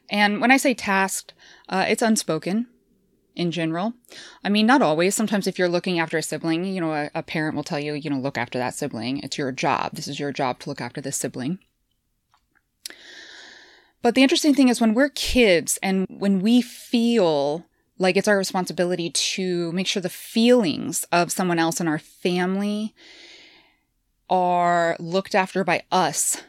And 0.09 0.41
when 0.41 0.51
I 0.51 0.57
say 0.57 0.73
tasked, 0.73 1.33
uh, 1.67 1.85
it's 1.87 2.01
unspoken 2.01 2.67
in 3.35 3.51
general. 3.51 3.93
I 4.43 4.49
mean, 4.49 4.65
not 4.65 4.81
always. 4.81 5.15
Sometimes, 5.15 5.47
if 5.47 5.59
you're 5.59 5.69
looking 5.69 5.99
after 5.99 6.17
a 6.17 6.23
sibling, 6.23 6.65
you 6.65 6.81
know, 6.81 6.93
a, 6.93 7.09
a, 7.13 7.23
parent 7.23 7.55
will 7.55 7.63
tell 7.63 7.79
you, 7.79 7.93
you 7.93 8.09
know, 8.09 8.17
look 8.17 8.37
after 8.37 8.57
that 8.57 8.73
sibling. 8.73 9.19
It's 9.19 9.37
your 9.37 9.51
job. 9.51 9.91
This 9.93 10.07
is 10.07 10.19
your 10.19 10.33
job 10.33 10.59
to 10.59 10.69
look 10.69 10.81
after 10.81 10.99
this 10.99 11.15
sibling. 11.15 11.59
But 14.01 14.15
the 14.15 14.23
interesting 14.23 14.53
thing 14.53 14.69
is 14.69 14.81
when 14.81 14.93
we're 14.93 15.09
kids 15.09 15.77
and 15.83 16.05
when 16.09 16.39
we 16.39 16.61
feel 16.61 17.65
like 17.99 18.17
it's 18.17 18.27
our 18.27 18.37
responsibility 18.37 19.11
to 19.11 19.71
make 19.73 19.85
sure 19.85 20.01
the 20.01 20.09
feelings 20.09 21.03
of 21.11 21.31
someone 21.31 21.59
else 21.59 21.79
in 21.79 21.87
our 21.87 21.99
family 21.99 22.95
are 24.29 24.95
looked 24.99 25.35
after 25.35 25.63
by 25.63 25.83
us, 25.91 26.41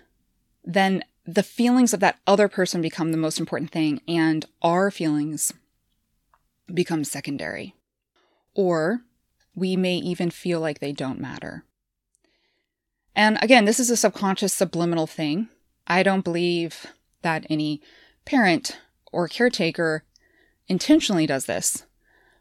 then 0.64 1.02
the 1.26 1.42
feelings 1.42 1.92
of 1.92 2.00
that 2.00 2.18
other 2.26 2.48
person 2.48 2.80
become 2.80 3.10
the 3.10 3.18
most 3.18 3.38
important 3.38 3.70
thing, 3.70 4.00
and 4.06 4.46
our 4.62 4.90
feelings 4.90 5.52
become 6.72 7.04
secondary. 7.04 7.74
Or 8.54 9.00
we 9.54 9.76
may 9.76 9.96
even 9.96 10.30
feel 10.30 10.60
like 10.60 10.78
they 10.78 10.92
don't 10.92 11.20
matter. 11.20 11.64
And 13.14 13.38
again, 13.42 13.64
this 13.64 13.80
is 13.80 13.90
a 13.90 13.96
subconscious 13.96 14.52
subliminal 14.52 15.06
thing. 15.06 15.48
I 15.86 16.02
don't 16.02 16.24
believe 16.24 16.86
that 17.22 17.44
any 17.50 17.82
parent 18.24 18.78
or 19.12 19.26
caretaker 19.26 20.04
intentionally 20.70 21.26
does 21.26 21.44
this, 21.44 21.84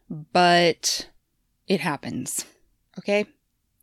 but 0.10 1.10
it 1.68 1.82
happens. 1.82 2.46
Okay? 2.98 3.26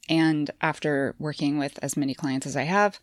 And 0.09 0.51
after 0.61 1.17
working 1.19 1.59
with 1.59 1.79
as 1.83 1.97
many 1.97 2.15
clients 2.15 2.47
as 2.47 2.57
I 2.57 2.63
have, 2.63 3.01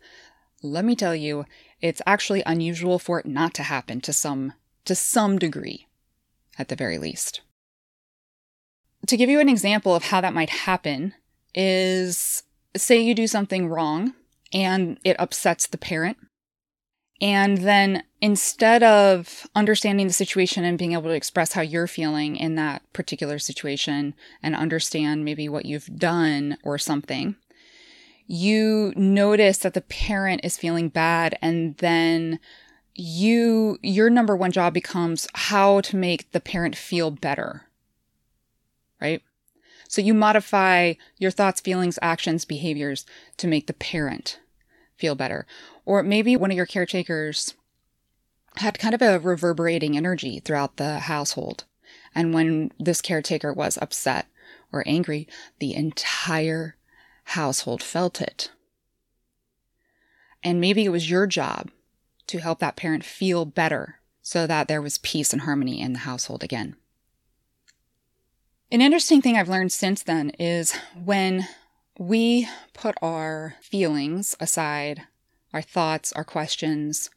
let 0.62 0.84
me 0.84 0.96
tell 0.96 1.14
you, 1.14 1.44
it's 1.82 2.00
actually 2.06 2.42
unusual 2.46 2.98
for 2.98 3.20
it 3.20 3.26
not 3.26 3.52
to 3.54 3.62
happen 3.62 4.00
to 4.00 4.12
some 4.12 4.54
to 4.86 4.94
some 4.94 5.38
degree 5.38 5.86
at 6.58 6.68
the 6.68 6.76
very 6.76 6.98
least. 6.98 7.40
To 9.06 9.16
give 9.16 9.30
you 9.30 9.40
an 9.40 9.48
example 9.48 9.94
of 9.94 10.04
how 10.04 10.20
that 10.20 10.34
might 10.34 10.50
happen 10.50 11.14
is 11.54 12.42
say 12.76 13.00
you 13.00 13.14
do 13.14 13.26
something 13.26 13.68
wrong 13.68 14.14
and 14.52 14.98
it 15.04 15.16
upsets 15.18 15.66
the 15.66 15.78
parent 15.78 16.18
And 17.20 17.58
then 17.58 18.02
instead 18.20 18.82
of 18.82 19.46
understanding 19.54 20.06
the 20.06 20.12
situation 20.12 20.64
and 20.64 20.76
being 20.76 20.92
able 20.92 21.04
to 21.04 21.10
express 21.10 21.52
how 21.52 21.62
you're 21.62 21.86
feeling 21.86 22.36
in 22.36 22.56
that 22.56 22.82
particular 22.92 23.38
situation 23.38 24.14
and 24.42 24.56
understand 24.56 25.24
maybe 25.24 25.48
what 25.48 25.66
you've 25.66 25.96
done 25.96 26.58
or 26.64 26.76
something, 26.76 27.36
you 28.26 28.92
notice 28.96 29.58
that 29.58 29.74
the 29.74 29.80
parent 29.82 30.40
is 30.44 30.56
feeling 30.56 30.88
bad 30.88 31.38
and 31.40 31.76
then 31.76 32.40
you 32.94 33.78
your 33.82 34.08
number 34.08 34.36
one 34.36 34.52
job 34.52 34.72
becomes 34.72 35.26
how 35.34 35.80
to 35.80 35.96
make 35.96 36.30
the 36.32 36.40
parent 36.40 36.76
feel 36.76 37.10
better. 37.10 37.66
Right? 39.00 39.22
So 39.88 40.00
you 40.00 40.14
modify 40.14 40.94
your 41.18 41.30
thoughts, 41.30 41.60
feelings, 41.60 41.98
actions, 42.00 42.44
behaviors 42.44 43.04
to 43.36 43.46
make 43.46 43.66
the 43.66 43.74
parent 43.74 44.40
feel 44.96 45.14
better. 45.14 45.46
Or 45.84 46.02
maybe 46.02 46.36
one 46.36 46.50
of 46.50 46.56
your 46.56 46.66
caretakers 46.66 47.54
had 48.56 48.78
kind 48.78 48.94
of 48.94 49.02
a 49.02 49.18
reverberating 49.18 49.96
energy 49.96 50.40
throughout 50.40 50.76
the 50.76 51.00
household. 51.00 51.64
And 52.14 52.32
when 52.32 52.70
this 52.78 53.00
caretaker 53.00 53.52
was 53.52 53.78
upset 53.80 54.26
or 54.72 54.84
angry, 54.86 55.26
the 55.58 55.74
entire 55.74 56.76
household 57.24 57.82
felt 57.82 58.20
it. 58.20 58.50
And 60.42 60.60
maybe 60.60 60.84
it 60.84 60.90
was 60.90 61.10
your 61.10 61.26
job 61.26 61.70
to 62.26 62.38
help 62.38 62.58
that 62.60 62.76
parent 62.76 63.04
feel 63.04 63.44
better 63.44 64.00
so 64.22 64.46
that 64.46 64.68
there 64.68 64.82
was 64.82 64.98
peace 64.98 65.32
and 65.32 65.42
harmony 65.42 65.80
in 65.80 65.92
the 65.92 66.00
household 66.00 66.44
again. 66.44 66.76
An 68.70 68.80
interesting 68.80 69.20
thing 69.20 69.36
I've 69.36 69.48
learned 69.48 69.72
since 69.72 70.02
then 70.02 70.30
is 70.38 70.74
when 71.02 71.46
we 71.98 72.48
put 72.72 72.96
our 73.00 73.54
feelings 73.60 74.34
aside, 74.40 75.02
our 75.52 75.62
thoughts, 75.62 76.12
our 76.12 76.24
questions, 76.24 77.10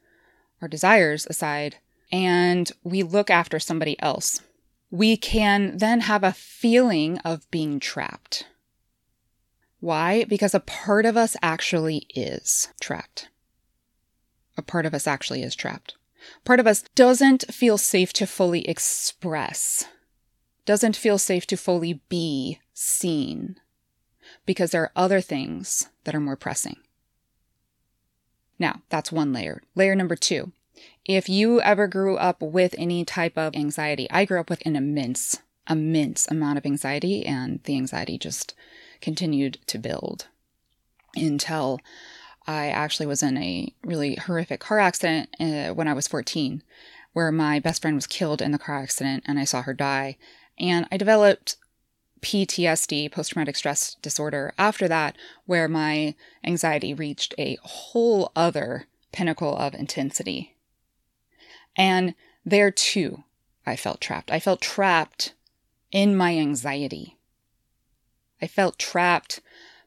our 0.62 0.68
desires 0.68 1.26
aside, 1.30 1.78
and 2.12 2.72
we 2.84 3.04
look 3.04 3.30
after 3.30 3.60
somebody 3.60 4.00
else, 4.02 4.42
we 4.90 5.18
can 5.18 5.78
then 5.78 6.02
have 6.02 6.24
a 6.24 6.34
feeling 6.34 7.18
of 7.20 7.50
being 7.52 7.80
trapped. 7.80 8.46
Why? 9.80 10.24
Because 10.24 10.54
a 10.56 10.60
part 10.60 11.06
of 11.06 11.18
us 11.18 11.36
actually 11.42 12.08
is 12.16 12.70
trapped. 12.80 13.30
A 14.58 14.62
part 14.62 14.86
of 14.86 14.94
us 14.94 15.06
actually 15.06 15.44
is 15.44 15.56
trapped. 15.56 15.96
Part 16.46 16.60
of 16.60 16.68
us 16.68 16.84
doesn't 16.96 17.54
feel 17.54 17.78
safe 17.78 18.12
to 18.14 18.26
fully 18.26 18.68
express, 18.68 19.86
doesn't 20.66 20.96
feel 20.96 21.18
safe 21.18 21.46
to 21.48 21.58
fully 21.58 22.02
be 22.10 22.60
seen, 22.74 23.58
because 24.48 24.72
there 24.72 24.82
are 24.82 24.92
other 24.96 25.22
things 25.22 25.90
that 26.06 26.16
are 26.16 26.20
more 26.20 26.36
pressing. 26.36 26.78
Now, 28.58 28.82
that's 28.90 29.12
one 29.12 29.32
layer. 29.32 29.62
Layer 29.76 29.94
number 29.94 30.16
two 30.16 30.52
if 31.06 31.30
you 31.30 31.62
ever 31.62 31.88
grew 31.88 32.18
up 32.18 32.42
with 32.42 32.76
any 32.78 33.06
type 33.06 33.38
of 33.38 33.56
anxiety, 33.56 34.08
I 34.12 34.26
grew 34.26 34.40
up 34.40 34.50
with 34.50 34.62
an 34.66 34.76
immense, 34.76 35.38
immense 35.70 36.28
amount 36.28 36.58
of 36.58 36.66
anxiety, 36.66 37.26
and 37.26 37.62
the 37.64 37.76
anxiety 37.76 38.18
just 38.18 38.54
continued 39.02 39.58
to 39.68 39.78
build 39.78 40.28
until 41.16 41.80
I 42.46 42.68
actually 42.68 43.06
was 43.06 43.24
in 43.24 43.38
a 43.38 43.74
really 43.84 44.16
horrific 44.16 44.60
car 44.60 44.80
accident 44.80 45.30
uh, 45.40 45.74
when 45.74 45.88
I 45.88 45.94
was 45.94 46.08
14, 46.08 46.62
where 47.14 47.32
my 47.32 47.60
best 47.60 47.82
friend 47.82 47.96
was 47.96 48.08
killed 48.08 48.42
in 48.42 48.52
the 48.52 48.60
car 48.60 48.78
accident 48.78 49.24
and 49.28 49.40
I 49.40 49.46
saw 49.46 49.62
her 49.62 49.74
die. 49.74 50.18
And 50.60 50.88
I 50.92 50.98
developed 50.98 51.58
PTSD, 52.22 53.12
post 53.12 53.32
traumatic 53.32 53.56
stress 53.56 53.96
disorder, 54.02 54.54
after 54.58 54.88
that, 54.88 55.16
where 55.46 55.68
my 55.68 56.16
anxiety 56.44 56.94
reached 56.94 57.34
a 57.38 57.58
whole 57.62 58.32
other 58.36 58.88
pinnacle 59.12 59.56
of 59.56 59.74
intensity. 59.74 60.56
And 61.76 62.16
there 62.46 62.72
too, 62.72 63.24
I 63.66 63.76
felt 63.76 64.02
trapped. 64.02 64.32
I 64.32 64.40
felt 64.40 64.62
trapped 64.62 65.34
in 65.92 66.16
my 66.16 66.38
anxiety. 66.38 67.18
I 68.42 68.48
felt 68.48 68.80
trapped 68.80 69.42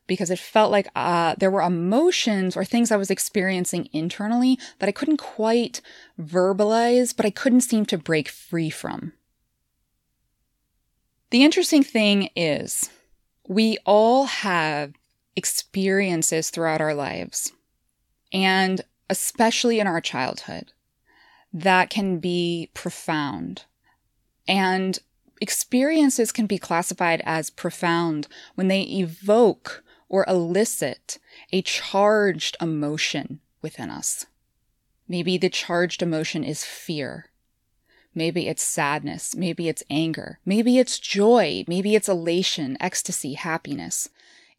because 0.06 0.30
it 0.30 0.38
felt 0.40 0.72
like 0.72 0.88
uh, 0.96 1.36
there 1.38 1.50
were 1.50 1.62
emotions 1.62 2.56
or 2.56 2.64
things 2.64 2.90
I 2.90 2.96
was 2.96 3.12
experiencing 3.12 3.88
internally 3.92 4.58
that 4.80 4.88
I 4.88 4.92
couldn't 4.92 5.18
quite 5.18 5.80
verbalize, 6.20 7.16
but 7.16 7.24
I 7.24 7.30
couldn't 7.30 7.60
seem 7.60 7.86
to 7.86 7.96
break 7.96 8.28
free 8.28 8.70
from. 8.70 9.12
The 11.30 11.44
interesting 11.44 11.84
thing 11.84 12.28
is, 12.34 12.90
we 13.46 13.78
all 13.84 14.24
have 14.24 14.94
experiences 15.36 16.50
throughout 16.50 16.80
our 16.80 16.94
lives, 16.94 17.52
and 18.32 18.80
especially 19.08 19.78
in 19.78 19.86
our 19.86 20.00
childhood, 20.00 20.72
that 21.52 21.88
can 21.88 22.18
be 22.18 22.70
profound. 22.74 23.64
And 24.48 24.98
experiences 25.40 26.32
can 26.32 26.46
be 26.46 26.58
classified 26.58 27.22
as 27.24 27.48
profound 27.48 28.26
when 28.56 28.68
they 28.68 28.82
evoke 28.82 29.84
or 30.08 30.24
elicit 30.28 31.18
a 31.52 31.62
charged 31.62 32.56
emotion 32.60 33.40
within 33.62 33.88
us. 33.88 34.26
Maybe 35.08 35.38
the 35.38 35.48
charged 35.48 36.02
emotion 36.02 36.42
is 36.44 36.64
fear. 36.64 37.29
Maybe 38.14 38.48
it's 38.48 38.62
sadness. 38.62 39.36
Maybe 39.36 39.68
it's 39.68 39.84
anger. 39.88 40.40
Maybe 40.44 40.78
it's 40.78 40.98
joy. 40.98 41.64
Maybe 41.68 41.94
it's 41.94 42.08
elation, 42.08 42.76
ecstasy, 42.80 43.34
happiness. 43.34 44.08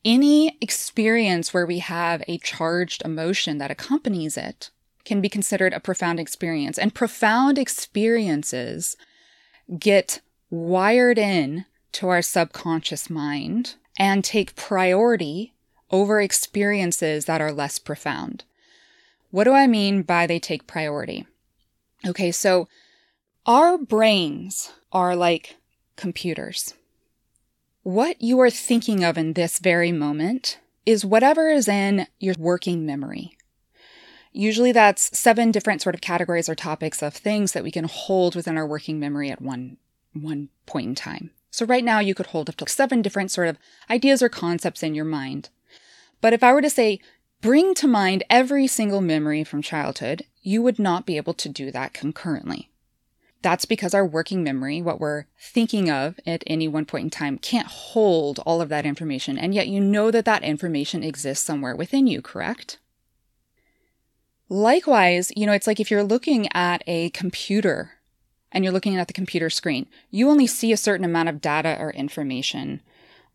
Any 0.04 0.58
experience 0.62 1.54
where 1.54 1.66
we 1.66 1.80
have 1.80 2.24
a 2.28 2.38
charged 2.40 3.04
emotion 3.04 3.58
that 3.58 3.72
accompanies 3.72 4.38
it 4.38 4.72
can 5.04 5.22
be 5.22 5.30
considered 5.30 5.74
a 5.74 5.80
profound 5.80 6.20
experience. 6.20 6.78
And 6.78 6.94
profound 6.94 7.58
experiences 7.58 8.96
get 9.78 10.22
wired 10.50 11.18
in 11.18 11.66
to 11.94 12.10
our 12.10 12.22
subconscious 12.22 13.10
mind 13.10 13.76
and 13.98 14.24
take 14.24 14.56
priority 14.56 15.54
over 15.92 16.22
experiences 16.22 17.26
that 17.26 17.42
are 17.42 17.52
less 17.52 17.78
profound. 17.78 18.44
What 19.30 19.44
do 19.44 19.54
I 19.54 19.68
mean 19.68 20.02
by 20.04 20.26
they 20.26 20.40
take 20.40 20.68
priority? 20.68 21.26
Okay, 22.06 22.32
so 22.32 22.68
our 23.46 23.78
brains 23.78 24.72
are 24.92 25.16
like 25.16 25.58
computers. 25.96 26.74
What 27.84 28.22
you 28.22 28.40
are 28.40 28.52
thinking 28.52 29.04
of 29.04 29.18
in 29.18 29.34
this 29.34 29.58
very 29.58 29.92
moment 29.92 30.60
is 30.86 31.06
whatever 31.06 31.50
is 31.50 31.68
in 31.68 32.08
your 32.20 32.36
working 32.38 32.86
memory. 32.86 33.38
Usually 34.32 34.72
that's 34.72 35.18
seven 35.18 35.52
different 35.52 35.82
sort 35.82 35.96
of 35.96 36.02
categories 36.02 36.48
or 36.48 36.56
topics 36.56 37.02
of 37.02 37.14
things 37.14 37.52
that 37.52 37.64
we 37.64 37.72
can 37.72 37.86
hold 37.86 38.36
within 38.36 38.58
our 38.58 38.68
working 38.68 39.00
memory 39.00 39.30
at 39.30 39.42
one 39.42 39.78
one 40.14 40.50
point 40.66 40.88
in 40.88 40.96
time. 40.96 41.32
So 41.50 41.66
right 41.66 41.84
now 41.84 42.00
you 42.00 42.14
could 42.14 42.28
hold 42.28 42.50
up 42.50 42.58
to 42.58 42.70
seven 42.70 43.02
different 43.02 43.32
sort 43.32 43.48
of 43.48 43.58
ideas 43.90 44.22
or 44.22 44.30
concepts 44.30 44.84
in 44.84 44.94
your 44.94 45.06
mind. 45.06 45.50
But 46.22 46.34
if 46.34 46.44
I 46.44 46.54
were 46.54 46.62
to 46.62 46.70
say, 46.70 47.00
bring 47.42 47.74
to 47.76 47.88
mind 47.88 48.24
every 48.30 48.68
single 48.68 49.02
memory 49.02 49.44
from 49.44 49.62
childhood, 49.62 50.26
you 50.42 50.62
would 50.62 50.80
not 50.80 51.06
be 51.06 51.18
able 51.18 51.34
to 51.36 51.50
do 51.50 51.72
that 51.72 51.94
concurrently. 51.94 52.71
That's 53.42 53.66
because 53.66 53.94
our 53.94 54.06
working 54.06 54.44
memory, 54.44 54.82
what 54.82 55.00
we're 55.00 55.26
thinking 55.40 55.90
of 55.90 56.20
at 56.28 56.44
any 56.46 56.68
one 56.68 56.86
point 56.86 57.06
in 57.06 57.10
time, 57.10 57.38
can't 57.38 57.68
hold 57.68 58.40
all 58.40 58.62
of 58.62 58.70
that 58.70 58.86
information. 58.86 59.38
And 59.38 59.56
yet 59.56 59.68
you 59.68 59.80
know 59.80 60.12
that 60.12 60.26
that 60.26 60.44
information 60.44 61.04
exists 61.04 61.46
somewhere 61.46 61.76
within 61.76 62.06
you, 62.06 62.22
correct? 62.22 62.78
Likewise, 64.48 65.32
you 65.36 65.46
know, 65.46 65.54
it's 65.54 65.66
like 65.66 65.80
if 65.80 65.90
you're 65.90 66.04
looking 66.04 66.48
at 66.54 66.84
a 66.86 67.10
computer 67.12 67.94
and 68.52 68.64
you're 68.64 68.74
looking 68.74 68.98
at 68.98 69.08
the 69.08 69.14
computer 69.14 69.50
screen, 69.50 69.88
you 70.10 70.30
only 70.30 70.46
see 70.46 70.72
a 70.72 70.78
certain 70.78 71.06
amount 71.06 71.30
of 71.30 71.42
data 71.42 71.78
or 71.80 71.92
information 71.92 72.82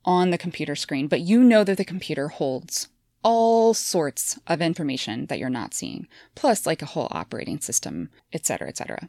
on 0.04 0.30
the 0.30 0.38
computer 0.38 0.76
screen, 0.76 1.08
but 1.08 1.20
you 1.20 1.42
know 1.42 1.64
that 1.64 1.78
the 1.78 1.84
computer 1.84 2.28
holds 2.28 2.88
all 3.22 3.74
sorts 3.74 4.38
of 4.46 4.62
information 4.62 5.26
that 5.26 5.38
you're 5.38 5.50
not 5.50 5.74
seeing, 5.74 6.06
plus 6.36 6.64
like 6.64 6.80
a 6.80 6.86
whole 6.86 7.08
operating 7.10 7.58
system, 7.58 8.08
etc., 8.32 8.68
etc. 8.68 9.08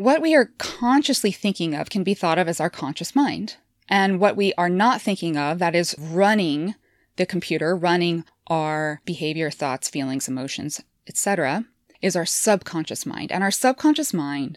What 0.00 0.22
we 0.22 0.34
are 0.34 0.54
consciously 0.56 1.30
thinking 1.30 1.74
of 1.74 1.90
can 1.90 2.02
be 2.02 2.14
thought 2.14 2.38
of 2.38 2.48
as 2.48 2.58
our 2.58 2.70
conscious 2.70 3.14
mind. 3.14 3.56
And 3.86 4.18
what 4.18 4.34
we 4.34 4.54
are 4.54 4.70
not 4.70 5.02
thinking 5.02 5.36
of, 5.36 5.58
that 5.58 5.74
is 5.74 5.94
running 5.98 6.74
the 7.16 7.26
computer, 7.26 7.76
running 7.76 8.24
our 8.46 9.02
behavior, 9.04 9.50
thoughts, 9.50 9.90
feelings, 9.90 10.26
emotions, 10.26 10.80
etc., 11.06 11.66
is 12.00 12.16
our 12.16 12.24
subconscious 12.24 13.04
mind. 13.04 13.30
And 13.30 13.44
our 13.44 13.50
subconscious 13.50 14.14
mind 14.14 14.56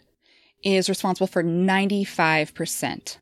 is 0.62 0.88
responsible 0.88 1.26
for 1.26 1.44
95% 1.44 3.18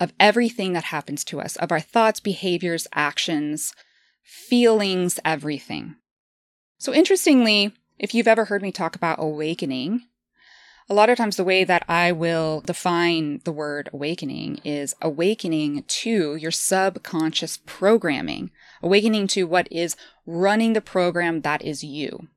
of 0.00 0.12
everything 0.18 0.72
that 0.72 0.84
happens 0.84 1.22
to 1.26 1.40
us, 1.40 1.54
of 1.54 1.70
our 1.70 1.78
thoughts, 1.78 2.18
behaviors, 2.18 2.88
actions, 2.94 3.74
feelings, 4.24 5.20
everything. 5.24 5.94
So, 6.78 6.92
interestingly, 6.92 7.72
if 7.96 8.12
you've 8.12 8.26
ever 8.26 8.46
heard 8.46 8.60
me 8.60 8.72
talk 8.72 8.96
about 8.96 9.22
awakening, 9.22 10.02
a 10.88 10.94
lot 10.94 11.08
of 11.08 11.16
times 11.16 11.36
the 11.36 11.44
way 11.44 11.64
that 11.64 11.84
I 11.88 12.12
will 12.12 12.62
define 12.62 13.40
the 13.44 13.52
word 13.52 13.88
awakening 13.92 14.60
is 14.64 14.94
awakening 15.00 15.84
to 15.86 16.36
your 16.36 16.50
subconscious 16.50 17.58
programming, 17.64 18.50
awakening 18.82 19.28
to 19.28 19.44
what 19.44 19.68
is 19.70 19.96
running 20.26 20.72
the 20.72 20.80
program 20.80 21.42
that 21.42 21.62
is 21.62 21.84
you. 21.84 22.28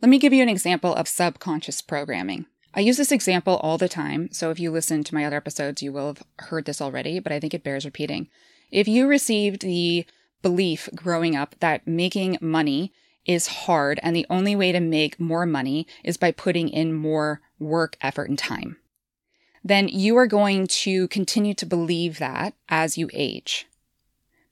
Let 0.00 0.08
me 0.08 0.18
give 0.18 0.32
you 0.32 0.42
an 0.42 0.48
example 0.48 0.94
of 0.94 1.06
subconscious 1.06 1.82
programming. 1.82 2.46
I 2.74 2.80
use 2.80 2.96
this 2.96 3.12
example 3.12 3.56
all 3.58 3.76
the 3.76 3.88
time, 3.88 4.30
so 4.32 4.50
if 4.50 4.58
you 4.58 4.70
listen 4.70 5.04
to 5.04 5.14
my 5.14 5.24
other 5.24 5.36
episodes, 5.36 5.82
you 5.82 5.92
will 5.92 6.06
have 6.06 6.22
heard 6.38 6.64
this 6.64 6.80
already, 6.80 7.20
but 7.20 7.32
I 7.32 7.38
think 7.38 7.52
it 7.52 7.62
bears 7.62 7.84
repeating. 7.84 8.28
If 8.70 8.88
you 8.88 9.06
received 9.06 9.60
the 9.60 10.06
belief 10.40 10.88
growing 10.94 11.36
up 11.36 11.54
that 11.60 11.86
making 11.86 12.38
money 12.40 12.92
is 13.24 13.46
hard 13.46 14.00
and 14.02 14.14
the 14.14 14.26
only 14.28 14.56
way 14.56 14.72
to 14.72 14.80
make 14.80 15.20
more 15.20 15.46
money 15.46 15.86
is 16.02 16.16
by 16.16 16.32
putting 16.32 16.68
in 16.68 16.92
more 16.92 17.40
work, 17.58 17.96
effort, 18.00 18.28
and 18.28 18.38
time, 18.38 18.76
then 19.64 19.88
you 19.88 20.16
are 20.16 20.26
going 20.26 20.66
to 20.66 21.08
continue 21.08 21.54
to 21.54 21.66
believe 21.66 22.18
that 22.18 22.54
as 22.68 22.98
you 22.98 23.08
age 23.12 23.66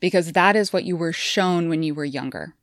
because 0.01 0.33
that 0.33 0.57
is 0.57 0.73
what 0.73 0.85
you 0.85 0.97
were 0.97 1.13
shown 1.13 1.69
when 1.69 1.83
you 1.83 1.95
were 1.95 2.05
younger. 2.05 2.55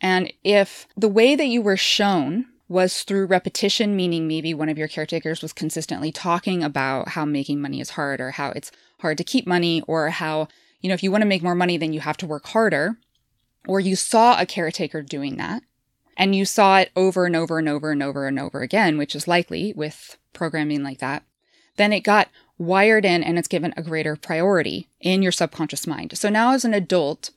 And 0.00 0.32
if 0.44 0.86
the 0.96 1.08
way 1.08 1.36
that 1.36 1.46
you 1.46 1.62
were 1.62 1.76
shown 1.76 2.46
was 2.68 3.04
through 3.04 3.26
repetition, 3.26 3.94
meaning 3.94 4.26
maybe 4.26 4.52
one 4.52 4.68
of 4.68 4.76
your 4.76 4.88
caretakers 4.88 5.40
was 5.40 5.52
consistently 5.52 6.10
talking 6.10 6.64
about 6.64 7.10
how 7.10 7.24
making 7.24 7.60
money 7.60 7.80
is 7.80 7.90
hard 7.90 8.20
or 8.20 8.32
how 8.32 8.50
it's 8.50 8.72
hard 9.00 9.16
to 9.18 9.24
keep 9.24 9.46
money 9.46 9.82
or 9.86 10.10
how, 10.10 10.48
you 10.80 10.88
know, 10.88 10.94
if 10.94 11.02
you 11.02 11.12
want 11.12 11.22
to 11.22 11.28
make 11.28 11.42
more 11.42 11.54
money, 11.54 11.76
then 11.76 11.92
you 11.92 12.00
have 12.00 12.16
to 12.16 12.26
work 12.26 12.46
harder, 12.48 12.98
or 13.66 13.80
you 13.80 13.96
saw 13.96 14.40
a 14.40 14.46
caretaker 14.46 15.02
doing 15.02 15.36
that 15.36 15.62
and 16.16 16.34
you 16.34 16.44
saw 16.44 16.78
it 16.78 16.90
over 16.96 17.26
and 17.26 17.36
over 17.36 17.58
and 17.58 17.68
over 17.68 17.90
and 17.90 18.02
over 18.02 18.26
and 18.26 18.38
over 18.38 18.62
again, 18.62 18.98
which 18.98 19.14
is 19.14 19.28
likely 19.28 19.72
with 19.76 20.16
programming 20.32 20.82
like 20.82 20.98
that, 20.98 21.22
then 21.76 21.92
it 21.92 22.00
got 22.00 22.28
wired 22.58 23.04
in 23.04 23.22
and 23.22 23.38
it's 23.38 23.48
given 23.48 23.74
a 23.76 23.82
greater 23.82 24.16
priority 24.16 24.88
in 25.00 25.22
your 25.22 25.32
subconscious 25.32 25.86
mind. 25.86 26.16
So 26.16 26.28
now 26.28 26.52
as 26.52 26.64
an 26.64 26.74
adult, 26.74 27.30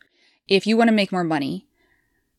if 0.48 0.66
you 0.66 0.78
want 0.78 0.88
to 0.88 0.96
make 0.96 1.12
more 1.12 1.24
money, 1.24 1.66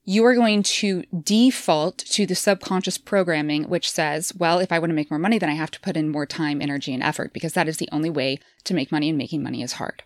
you 0.05 0.25
are 0.25 0.35
going 0.35 0.63
to 0.63 1.03
default 1.23 1.99
to 1.99 2.27
the 2.27 2.35
subconscious 2.35 2.99
programming, 2.99 3.65
which 3.65 3.91
says, 3.91 4.33
well, 4.35 4.59
if 4.59 4.73
I 4.73 4.79
want 4.79 4.91
to 4.91 4.95
make 4.95 5.11
more 5.11 5.19
money, 5.19 5.39
then 5.39 5.51
I 5.51 5.55
have 5.55 5.71
to 5.73 5.81
put 5.81 5.97
in 5.97 6.09
more 6.09 6.27
time, 6.27 6.63
energy, 6.63 6.95
and 6.95 7.03
effort 7.03 7.33
because 7.33 7.53
that 7.53 7.69
is 7.69 7.77
the 7.77 7.89
only 7.93 8.11
way 8.11 8.39
to 8.65 8.75
make 8.75 8.91
money, 8.91 9.11
and 9.11 9.19
making 9.19 9.43
money 9.43 9.63
is 9.63 9.75
hard. 9.75 10.03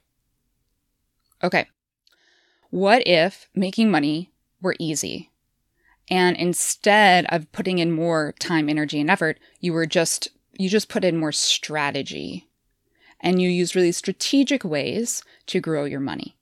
Okay. 1.43 1.69
What 2.75 3.07
if 3.07 3.49
making 3.55 3.93
money 3.93 4.33
were 4.61 4.75
easy? 4.81 5.31
And 6.11 6.37
instead 6.37 7.25
of 7.29 7.53
putting 7.53 7.79
in 7.79 7.93
more 7.93 8.35
time, 8.41 8.69
energy, 8.69 9.01
and 9.01 9.09
effort, 9.09 9.39
you 9.61 9.73
were 9.73 9.87
just, 9.87 10.27
you 10.59 10.69
just 10.69 10.89
put 10.89 11.05
in 11.05 11.17
more 11.17 11.31
strategy 11.31 12.49
and 13.21 13.41
you 13.41 13.49
use 13.49 13.77
really 13.77 13.93
strategic 13.93 14.65
ways 14.65 15.23
to 15.47 15.61
grow 15.61 15.85
your 15.85 16.01
money. 16.01 16.35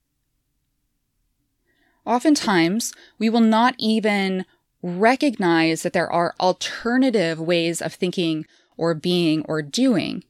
Oftentimes, 2.07 2.95
we 3.19 3.29
will 3.29 3.41
not 3.41 3.75
even 3.77 4.47
recognize 4.81 5.83
that 5.83 5.93
there 5.93 6.11
are 6.11 6.35
alternative 6.41 7.39
ways 7.41 7.83
of 7.83 7.93
thinking 7.93 8.47
or 8.79 8.95
being 8.95 9.45
or 9.45 9.61
doing. 9.61 10.25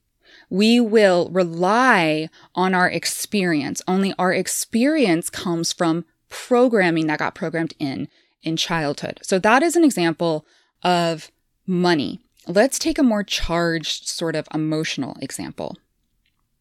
We 0.52 0.80
will 0.80 1.30
rely 1.30 2.28
on 2.54 2.74
our 2.74 2.86
experience. 2.86 3.80
Only 3.88 4.12
our 4.18 4.34
experience 4.34 5.30
comes 5.30 5.72
from 5.72 6.04
programming 6.28 7.06
that 7.06 7.20
got 7.20 7.34
programmed 7.34 7.72
in 7.78 8.06
in 8.42 8.58
childhood. 8.58 9.18
So 9.22 9.38
that 9.38 9.62
is 9.62 9.76
an 9.76 9.82
example 9.82 10.44
of 10.82 11.30
money. 11.66 12.20
Let's 12.46 12.78
take 12.78 12.98
a 12.98 13.02
more 13.02 13.24
charged 13.24 14.06
sort 14.06 14.36
of 14.36 14.46
emotional 14.52 15.16
example. 15.22 15.78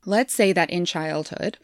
Let's 0.05 0.33
say 0.33 0.53
that 0.53 0.69
in 0.69 0.85
childhood, 0.85 1.57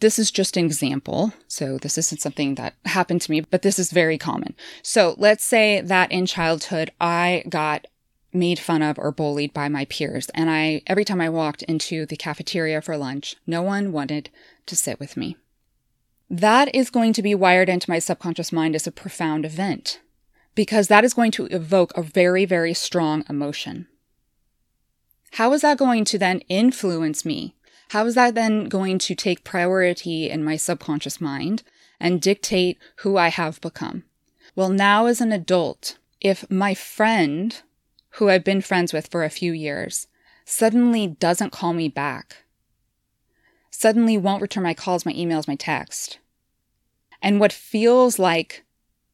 this 0.00 0.18
is 0.18 0.32
just 0.32 0.56
an 0.56 0.64
example. 0.64 1.32
So 1.46 1.78
this 1.78 1.96
isn't 1.96 2.20
something 2.20 2.56
that 2.56 2.74
happened 2.84 3.20
to 3.22 3.30
me, 3.30 3.42
but 3.42 3.62
this 3.62 3.78
is 3.78 3.92
very 3.92 4.18
common. 4.18 4.56
So 4.82 5.14
let's 5.18 5.44
say 5.44 5.80
that 5.82 6.10
in 6.10 6.26
childhood, 6.26 6.90
I 7.00 7.44
got 7.48 7.86
made 8.32 8.58
fun 8.58 8.82
of 8.82 8.98
or 8.98 9.12
bullied 9.12 9.52
by 9.52 9.68
my 9.68 9.84
peers. 9.86 10.28
And 10.34 10.50
I, 10.50 10.82
every 10.86 11.04
time 11.04 11.20
I 11.20 11.28
walked 11.28 11.62
into 11.64 12.06
the 12.06 12.16
cafeteria 12.16 12.80
for 12.80 12.96
lunch, 12.96 13.36
no 13.46 13.62
one 13.62 13.92
wanted 13.92 14.30
to 14.66 14.76
sit 14.76 15.00
with 15.00 15.16
me. 15.16 15.36
That 16.28 16.74
is 16.74 16.90
going 16.90 17.12
to 17.14 17.22
be 17.22 17.34
wired 17.34 17.68
into 17.68 17.90
my 17.90 17.98
subconscious 17.98 18.52
mind 18.52 18.76
as 18.76 18.86
a 18.86 18.92
profound 18.92 19.44
event 19.44 20.00
because 20.54 20.88
that 20.88 21.04
is 21.04 21.14
going 21.14 21.32
to 21.32 21.46
evoke 21.46 21.96
a 21.96 22.02
very, 22.02 22.44
very 22.44 22.74
strong 22.74 23.24
emotion. 23.28 23.88
How 25.32 25.52
is 25.52 25.62
that 25.62 25.78
going 25.78 26.04
to 26.06 26.18
then 26.18 26.40
influence 26.48 27.24
me 27.24 27.54
how 27.90 28.06
is 28.06 28.14
that 28.14 28.36
then 28.36 28.66
going 28.66 28.98
to 28.98 29.16
take 29.16 29.42
priority 29.42 30.30
in 30.30 30.44
my 30.44 30.54
subconscious 30.54 31.20
mind 31.20 31.64
and 31.98 32.20
dictate 32.20 32.78
who 32.98 33.16
I 33.16 33.28
have 33.28 33.60
become? 33.60 34.04
Well, 34.54 34.68
now 34.68 35.06
as 35.06 35.20
an 35.20 35.32
adult, 35.32 35.98
if 36.20 36.48
my 36.48 36.72
friend, 36.72 37.60
who 38.14 38.28
I've 38.28 38.44
been 38.44 38.60
friends 38.60 38.92
with 38.92 39.06
for 39.08 39.24
a 39.24 39.30
few 39.30 39.52
years, 39.52 40.06
suddenly 40.44 41.06
doesn't 41.06 41.52
call 41.52 41.72
me 41.72 41.88
back, 41.88 42.44
suddenly 43.70 44.16
won't 44.16 44.42
return 44.42 44.62
my 44.64 44.74
calls, 44.74 45.06
my 45.06 45.12
emails, 45.12 45.48
my 45.48 45.54
text, 45.54 46.18
and 47.22 47.38
what 47.38 47.52
feels 47.52 48.18
like 48.18 48.64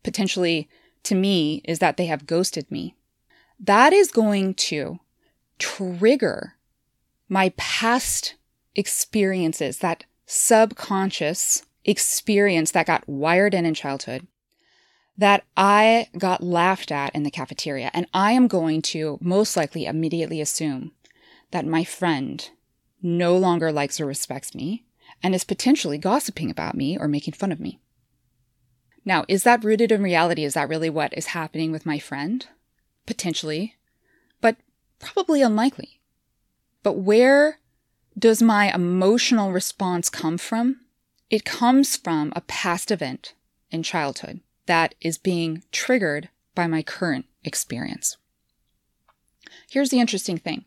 potentially 0.03 0.69
to 1.03 1.15
me 1.15 1.63
is 1.65 1.79
that 1.79 1.97
they 1.97 2.07
have 2.07 2.27
ghosted 2.27 2.71
me, 2.71 2.95
that 3.61 3.93
is 3.93 4.11
going 4.11 4.55
to 4.55 4.99
trigger 5.59 6.55
my 7.29 7.53
past 7.57 8.35
experiences, 8.75 9.79
that 9.79 10.05
subconscious 10.27 11.65
experience 11.85 12.73
that 12.73 12.87
got 12.87 13.09
wired 13.09 13.55
in 13.55 13.65
in 13.65 13.75
childhood 13.75 14.27
that 15.19 15.45
I 15.57 16.09
got 16.19 16.43
laughed 16.43 16.93
at 16.93 17.15
in 17.15 17.23
the 17.23 17.31
cafeteria. 17.31 17.91
And 17.95 18.07
I 18.13 18.33
am 18.33 18.49
going 18.49 18.83
to 18.83 19.19
most 19.21 19.57
likely 19.57 19.87
immediately 19.87 20.41
assume 20.41 20.93
that 21.51 21.67
my 21.67 21.85
friend 21.85 22.49
no 23.03 23.37
longer 23.37 23.73
likes 23.73 24.01
or 24.01 24.07
respects 24.07 24.55
me 24.55 24.85
and 25.23 25.35
is 25.35 25.45
potentially 25.45 25.99
gossiping 25.99 26.51
about 26.51 26.75
me 26.75 26.99
or 26.99 27.09
making 27.09 27.35
fun 27.35 27.53
of 27.53 27.61
me. 27.61 27.81
Now, 29.05 29.25
is 29.29 29.45
that 29.45 29.65
rooted 29.65 29.93
in 29.93 30.03
reality? 30.03 30.45
Is 30.45 30.55
that 30.55 30.69
really 30.69 30.91
what 30.91 31.17
is 31.17 31.27
happening 31.27 31.71
with 31.71 31.87
my 31.87 31.99
friend? 31.99 32.47
Potentially, 33.07 33.77
but 34.41 34.57
probably 34.99 35.43
unlikely. 35.43 36.01
But 36.83 36.95
where 36.95 37.61
does 38.19 38.43
my 38.43 38.75
emotional 38.75 39.53
response 39.53 40.11
come 40.11 40.39
from? 40.39 40.81
It 41.31 41.45
comes 41.45 41.97
from 41.97 42.33
a 42.35 42.41
past 42.43 42.91
event 42.91 43.35
in 43.71 43.83
childhood 43.83 44.41
that 44.67 44.95
is 45.01 45.19
being 45.19 45.63
triggered 45.73 46.29
by 46.55 46.67
my 46.67 46.83
current 46.83 47.27
experience. 47.45 48.17
Here's 49.69 49.91
the 49.91 50.01
interesting 50.01 50.39
thing 50.39 50.65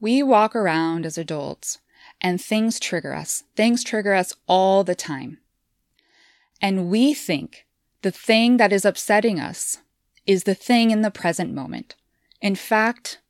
we 0.00 0.22
walk 0.22 0.54
around 0.54 1.04
as 1.04 1.18
adults 1.18 1.78
and 2.20 2.40
things 2.40 2.80
trigger 2.80 3.14
us. 3.14 3.44
Things 3.56 3.84
trigger 3.84 4.14
us 4.14 4.34
all 4.46 4.84
the 4.84 4.94
time. 4.94 5.38
And 6.60 6.88
we 6.88 7.14
think 7.14 7.66
the 8.02 8.10
thing 8.10 8.56
that 8.56 8.72
is 8.72 8.84
upsetting 8.84 9.38
us 9.38 9.78
is 10.26 10.44
the 10.44 10.54
thing 10.54 10.90
in 10.90 11.02
the 11.02 11.10
present 11.10 11.52
moment. 11.52 11.94
In 12.40 12.54
fact, 12.54 13.20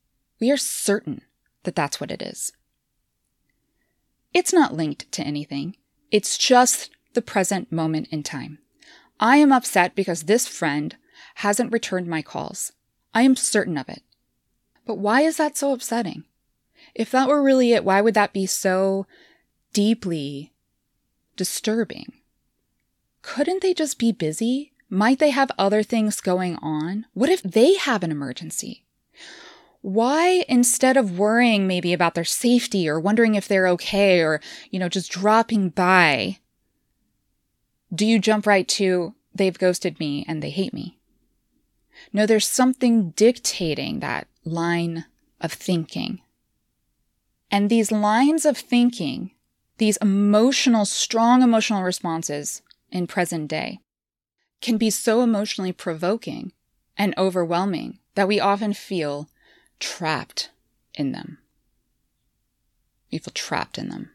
we 0.40 0.51
are 0.51 0.57
certain 0.57 1.22
that 1.64 1.74
that's 1.74 2.01
what 2.01 2.11
it 2.11 2.22
is. 2.22 2.53
It's 4.35 4.53
not 4.53 4.74
linked 4.74 5.11
to 5.12 5.22
anything. 5.22 5.77
It's 6.11 6.38
just 6.38 6.90
the 7.14 7.22
present 7.22 7.72
moment 7.72 8.09
in 8.11 8.22
time. 8.22 8.59
I 9.21 9.37
am 9.39 9.53
upset 9.53 9.95
because 9.95 10.23
this 10.23 10.47
friend 10.47 10.97
hasn't 11.37 11.73
returned 11.73 12.07
my 12.07 12.23
calls. 12.23 12.73
I 13.15 13.23
am 13.23 13.37
certain 13.37 13.77
of 13.77 13.89
it. 13.89 14.03
But 14.87 14.99
why 14.99 15.23
is 15.23 15.37
that 15.37 15.57
so 15.57 15.73
upsetting? 15.73 16.25
If 16.95 17.11
that 17.11 17.29
were 17.29 17.43
really 17.43 17.73
it, 17.73 17.85
why 17.85 18.01
would 18.01 18.15
that 18.15 18.33
be 18.33 18.47
so 18.47 19.07
deeply 19.73 20.53
disturbing? 21.37 22.13
Couldn't 23.23 23.63
they 23.63 23.75
just 23.75 23.99
be 23.99 24.13
busy? 24.13 24.73
Might 24.89 25.19
they 25.19 25.31
have 25.31 25.51
other 25.59 25.83
things 25.83 26.21
going 26.21 26.57
on? 26.57 27.07
What 27.13 27.29
if 27.29 27.43
they 27.43 27.75
have 27.75 28.03
an 28.03 28.11
emergency? 28.11 28.85
why 29.81 30.45
instead 30.49 30.97
of 30.97 31.19
worrying 31.19 31.67
maybe 31.67 31.93
about 31.93 32.15
their 32.15 32.25
safety 32.25 32.89
or 32.89 32.99
wondering 32.99 33.35
if 33.35 33.47
they're 33.47 33.69
okay 33.69 34.21
or, 34.21 34.41
you 34.71 34.79
know, 34.79 34.89
just 34.89 35.11
dropping 35.11 35.71
by, 35.71 36.39
do 37.94 38.07
you 38.07 38.18
jump 38.18 38.46
right 38.46 38.68
to, 38.68 39.14
they've 39.35 39.59
ghosted 39.59 39.98
me 39.98 40.24
and 40.29 40.42
they 40.42 40.51
hate 40.51 40.74
me? 40.74 40.98
No, 42.12 42.27
there's 42.27 42.46
something 42.46 43.11
dictating 43.11 44.01
that 44.01 44.29
line 44.44 45.07
of 45.40 45.53
thinking. 45.53 46.20
And 47.51 47.70
these 47.70 47.90
lines 47.90 48.44
of 48.44 48.57
thinking, 48.57 49.33
these 49.79 49.96
emotional, 49.98 50.85
strong 50.85 51.42
emotional 51.42 51.83
responses 51.83 52.62
in 52.90 53.07
present 53.07 53.48
day 53.48 53.81
can 54.61 54.77
be 54.77 54.90
so 54.90 55.22
emotionally 55.22 55.72
provoking 55.72 56.53
and 56.96 57.14
overwhelming 57.16 57.98
that 58.14 58.29
we 58.29 58.40
often 58.40 58.74
feel 58.74 59.29
trapped 59.79 60.51
in 60.94 61.12
them. 61.12 61.38
We 63.11 63.18
feel 63.18 63.33
trapped 63.33 63.79
in 63.79 63.88
them. 63.88 64.11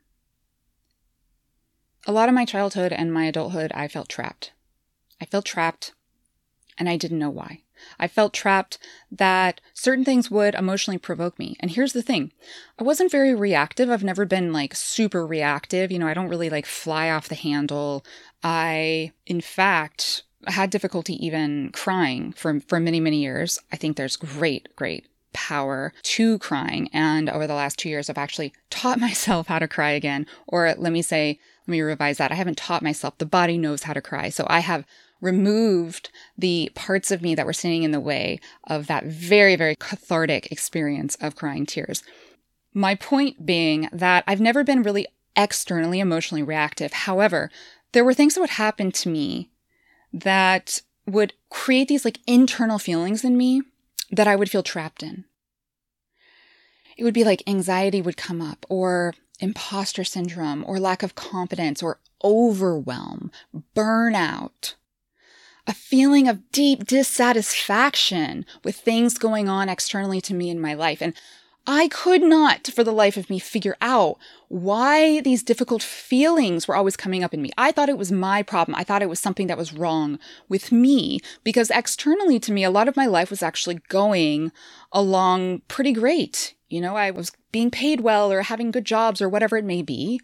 A 2.06 2.12
lot 2.12 2.30
of 2.30 2.36
my 2.36 2.46
childhood 2.46 2.92
and 2.92 3.14
my 3.14 3.26
adulthood, 3.26 3.72
I 3.74 3.88
felt 3.88 4.10
trapped. 4.10 4.52
I 5.22 5.26
felt 5.26 5.46
trapped 5.46 5.94
and 6.78 6.90
I 6.90 6.98
didn't 6.98 7.20
know 7.20 7.30
why. 7.30 7.62
I 8.00 8.08
felt 8.08 8.34
trapped 8.34 8.78
that 9.12 9.62
certain 9.74 10.06
things 10.06 10.32
would 10.32 10.56
emotionally 10.56 10.98
provoke 10.98 11.38
me. 11.38 11.56
And 11.60 11.72
here's 11.72 11.94
the 11.94 12.02
thing 12.02 12.32
I 12.80 12.84
wasn't 12.84 13.12
very 13.12 13.34
reactive. 13.34 13.90
I've 13.90 14.04
never 14.04 14.26
been 14.26 14.54
like 14.54 14.76
super 14.76 15.26
reactive. 15.26 15.92
You 15.92 16.00
know, 16.00 16.08
I 16.08 16.14
don't 16.14 16.30
really 16.30 16.50
like 16.50 16.66
fly 16.66 17.10
off 17.10 17.30
the 17.30 17.36
handle. 17.36 18.06
I, 18.44 19.12
in 19.26 19.42
fact, 19.42 20.24
had 20.48 20.70
difficulty 20.70 21.14
even 21.26 21.72
crying 21.72 22.34
for, 22.34 22.60
for 22.62 22.80
many, 22.80 23.00
many 23.00 23.22
years. 23.22 23.60
I 23.72 23.76
think 23.76 23.96
there's 23.96 24.16
great, 24.16 24.76
great 24.76 25.08
power 25.34 25.94
to 26.04 26.38
crying. 26.40 26.90
And 26.94 27.30
over 27.30 27.48
the 27.48 27.56
last 27.56 27.80
two 27.80 27.90
years, 27.90 28.10
I've 28.10 28.18
actually 28.18 28.54
taught 28.70 29.00
myself 29.08 29.48
how 29.48 29.60
to 29.60 29.68
cry 29.68 29.92
again. 29.92 30.26
Or 30.48 30.74
let 30.78 30.92
me 30.92 31.02
say, 31.02 31.40
let 31.66 31.72
me 31.72 31.82
revise 31.82 32.18
that. 32.18 32.32
I 32.32 32.36
haven't 32.36 32.58
taught 32.58 32.84
myself. 32.84 33.18
The 33.18 33.26
body 33.26 33.58
knows 33.58 33.84
how 33.84 33.94
to 33.94 34.02
cry. 34.02 34.30
So 34.30 34.46
I 34.50 34.60
have 34.60 34.86
removed 35.22 36.10
the 36.38 36.70
parts 36.76 37.10
of 37.10 37.22
me 37.22 37.34
that 37.36 37.46
were 37.46 37.54
standing 37.54 37.84
in 37.84 37.92
the 37.92 38.00
way 38.00 38.40
of 38.66 38.88
that 38.88 39.06
very, 39.06 39.56
very 39.56 39.76
cathartic 39.78 40.52
experience 40.52 41.16
of 41.22 41.36
crying 41.36 41.66
tears. 41.66 42.04
My 42.74 42.96
point 42.96 43.46
being 43.46 43.88
that 43.94 44.26
I've 44.28 44.42
never 44.42 44.64
been 44.64 44.84
really 44.84 45.08
externally 45.36 46.00
emotionally 46.00 46.44
reactive. 46.44 46.92
However, 46.92 47.50
there 47.94 48.04
were 48.04 48.14
things 48.14 48.36
that 48.36 48.42
would 48.42 48.52
happen 48.52 48.92
to 48.92 49.10
me 49.10 49.50
that 50.12 50.82
would 51.06 51.34
create 51.50 51.88
these 51.88 52.06
like 52.06 52.20
internal 52.28 52.80
feelings 52.80 53.24
in 53.24 53.38
me 53.38 53.62
that 54.12 54.28
I 54.28 54.36
would 54.36 54.50
feel 54.50 54.64
trapped 54.64 55.02
in. 55.02 55.26
It 56.98 57.04
would 57.04 57.14
be 57.14 57.24
like 57.24 57.44
anxiety 57.48 58.02
would 58.02 58.18
come 58.18 58.42
up, 58.42 58.66
or 58.70 59.16
imposter 59.40 60.04
syndrome, 60.04 60.64
or 60.68 60.80
lack 60.80 61.04
of 61.04 61.16
confidence, 61.16 61.82
or 61.82 62.00
overwhelm, 62.24 63.32
burnout, 63.76 64.76
a 65.68 65.74
feeling 65.74 66.28
of 66.28 66.52
deep 66.52 66.86
dissatisfaction 66.86 68.46
with 68.64 68.76
things 68.76 69.18
going 69.18 69.48
on 69.48 69.70
externally 69.70 70.22
to 70.22 70.34
me 70.34 70.50
in 70.50 70.60
my 70.60 70.74
life. 70.74 71.02
And 71.02 71.14
I 71.66 71.88
could 71.88 72.22
not, 72.22 72.68
for 72.68 72.84
the 72.84 72.92
life 72.92 73.16
of 73.16 73.30
me, 73.30 73.40
figure 73.40 73.78
out 73.80 74.18
why 74.50 75.22
these 75.22 75.42
difficult 75.42 75.82
feelings 75.82 76.68
were 76.68 76.76
always 76.76 76.98
coming 76.98 77.24
up 77.24 77.34
in 77.34 77.42
me. 77.42 77.52
I 77.58 77.72
thought 77.72 77.88
it 77.88 77.98
was 77.98 78.12
my 78.12 78.44
problem. 78.44 78.76
I 78.76 78.84
thought 78.84 79.02
it 79.02 79.10
was 79.10 79.20
something 79.20 79.48
that 79.48 79.58
was 79.58 79.72
wrong 79.72 80.20
with 80.50 80.74
me 80.74 81.20
because 81.44 81.72
externally 81.72 82.38
to 82.42 82.52
me, 82.52 82.66
a 82.66 82.70
lot 82.70 82.90
of 82.90 82.98
my 82.98 83.06
life 83.06 83.30
was 83.30 83.42
actually 83.42 83.76
going 83.88 84.52
along 84.92 85.62
pretty 85.70 85.94
great. 85.94 86.54
You 86.70 86.82
know, 86.82 86.98
I 86.98 87.12
was 87.12 87.32
being 87.54 87.72
paid 87.72 88.02
well 88.02 88.32
or 88.32 88.42
having 88.42 88.72
good 88.72 88.86
jobs 88.86 89.22
or 89.22 89.30
whatever 89.30 89.56
it 89.56 89.64
may 89.64 89.82
be. 89.82 90.20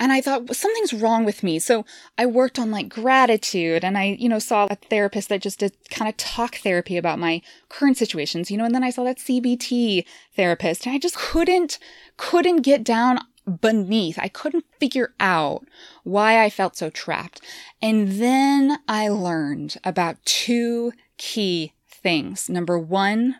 And 0.00 0.12
I 0.12 0.20
thought, 0.20 0.44
well, 0.44 0.54
something's 0.54 0.92
wrong 0.92 1.24
with 1.24 1.42
me. 1.42 1.58
So 1.58 1.84
I 2.16 2.26
worked 2.26 2.58
on 2.58 2.70
like 2.70 2.88
gratitude 2.88 3.84
and 3.84 3.98
I, 3.98 4.16
you 4.18 4.28
know, 4.28 4.38
saw 4.38 4.68
a 4.70 4.76
therapist 4.76 5.28
that 5.28 5.42
just 5.42 5.58
did 5.58 5.72
kind 5.90 6.08
of 6.08 6.16
talk 6.16 6.56
therapy 6.56 6.96
about 6.96 7.18
my 7.18 7.42
current 7.68 7.96
situations, 7.96 8.50
you 8.50 8.56
know, 8.56 8.64
and 8.64 8.74
then 8.74 8.84
I 8.84 8.90
saw 8.90 9.02
that 9.04 9.18
CBT 9.18 10.04
therapist 10.36 10.86
and 10.86 10.94
I 10.94 10.98
just 10.98 11.16
couldn't, 11.16 11.78
couldn't 12.16 12.62
get 12.62 12.84
down 12.84 13.18
beneath. 13.60 14.18
I 14.18 14.28
couldn't 14.28 14.64
figure 14.78 15.14
out 15.18 15.66
why 16.04 16.42
I 16.42 16.50
felt 16.50 16.76
so 16.76 16.90
trapped. 16.90 17.40
And 17.82 18.12
then 18.20 18.78
I 18.86 19.08
learned 19.08 19.78
about 19.84 20.24
two 20.24 20.92
key 21.16 21.72
things. 21.88 22.48
Number 22.48 22.78
one, 22.78 23.36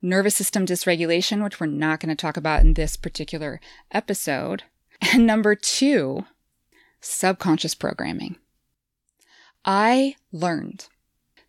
nervous 0.00 0.34
system 0.34 0.66
dysregulation, 0.66 1.44
which 1.44 1.60
we're 1.60 1.66
not 1.66 2.00
going 2.00 2.14
to 2.14 2.20
talk 2.20 2.36
about 2.36 2.62
in 2.62 2.74
this 2.74 2.96
particular 2.96 3.60
episode. 3.92 4.64
And 5.10 5.26
number 5.26 5.56
two, 5.56 6.26
subconscious 7.00 7.74
programming. 7.74 8.36
I 9.64 10.16
learned 10.30 10.86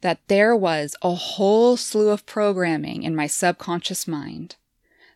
that 0.01 0.27
there 0.27 0.55
was 0.55 0.95
a 1.01 1.13
whole 1.13 1.77
slew 1.77 2.09
of 2.09 2.25
programming 2.25 3.03
in 3.03 3.15
my 3.15 3.27
subconscious 3.27 4.07
mind 4.07 4.55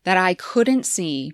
that 0.04 0.18
I 0.18 0.36
couldn't 0.36 0.86
see 0.86 1.34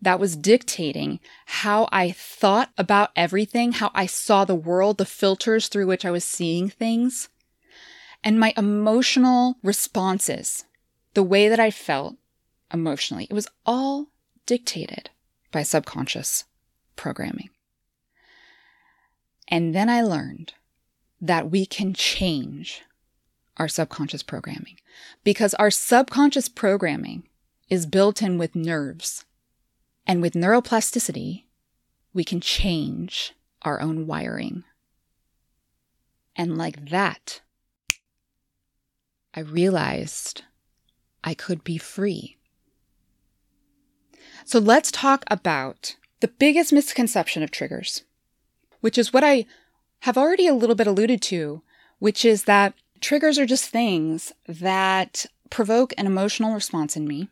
that 0.00 0.18
was 0.18 0.36
dictating 0.36 1.20
how 1.46 1.88
I 1.92 2.12
thought 2.12 2.70
about 2.78 3.10
everything, 3.14 3.72
how 3.72 3.90
I 3.94 4.06
saw 4.06 4.44
the 4.44 4.54
world, 4.54 4.98
the 4.98 5.04
filters 5.04 5.68
through 5.68 5.86
which 5.86 6.04
I 6.04 6.10
was 6.10 6.24
seeing 6.24 6.70
things, 6.70 7.28
and 8.24 8.40
my 8.40 8.54
emotional 8.56 9.58
responses, 9.62 10.64
the 11.14 11.22
way 11.22 11.48
that 11.48 11.60
I 11.60 11.70
felt 11.70 12.16
emotionally. 12.72 13.26
It 13.28 13.34
was 13.34 13.48
all 13.66 14.08
dictated 14.46 15.10
by 15.50 15.62
subconscious 15.62 16.44
programming. 16.96 17.50
And 19.48 19.74
then 19.74 19.88
I 19.88 20.02
learned 20.02 20.54
that 21.20 21.50
we 21.50 21.66
can 21.66 21.94
change 21.94 22.82
our 23.56 23.68
subconscious 23.68 24.22
programming 24.22 24.78
because 25.24 25.54
our 25.54 25.70
subconscious 25.70 26.48
programming 26.48 27.24
is 27.68 27.86
built 27.86 28.22
in 28.22 28.38
with 28.38 28.54
nerves. 28.54 29.24
And 30.06 30.22
with 30.22 30.32
neuroplasticity, 30.32 31.44
we 32.14 32.24
can 32.24 32.40
change 32.40 33.34
our 33.62 33.80
own 33.80 34.06
wiring. 34.06 34.64
And 36.34 36.56
like 36.56 36.88
that, 36.90 37.42
I 39.34 39.40
realized 39.40 40.44
I 41.22 41.34
could 41.34 41.62
be 41.62 41.76
free. 41.76 42.37
So 44.48 44.58
let's 44.58 44.90
talk 44.90 45.24
about 45.30 45.96
the 46.20 46.28
biggest 46.28 46.72
misconception 46.72 47.42
of 47.42 47.50
triggers, 47.50 48.04
which 48.80 48.96
is 48.96 49.12
what 49.12 49.22
I 49.22 49.44
have 50.00 50.16
already 50.16 50.46
a 50.46 50.54
little 50.54 50.74
bit 50.74 50.86
alluded 50.86 51.20
to, 51.24 51.60
which 51.98 52.24
is 52.24 52.44
that 52.44 52.72
triggers 53.02 53.38
are 53.38 53.44
just 53.44 53.68
things 53.68 54.32
that 54.46 55.26
provoke 55.50 55.92
an 55.98 56.06
emotional 56.06 56.54
response 56.54 56.96
in 56.96 57.06
me. 57.06 57.28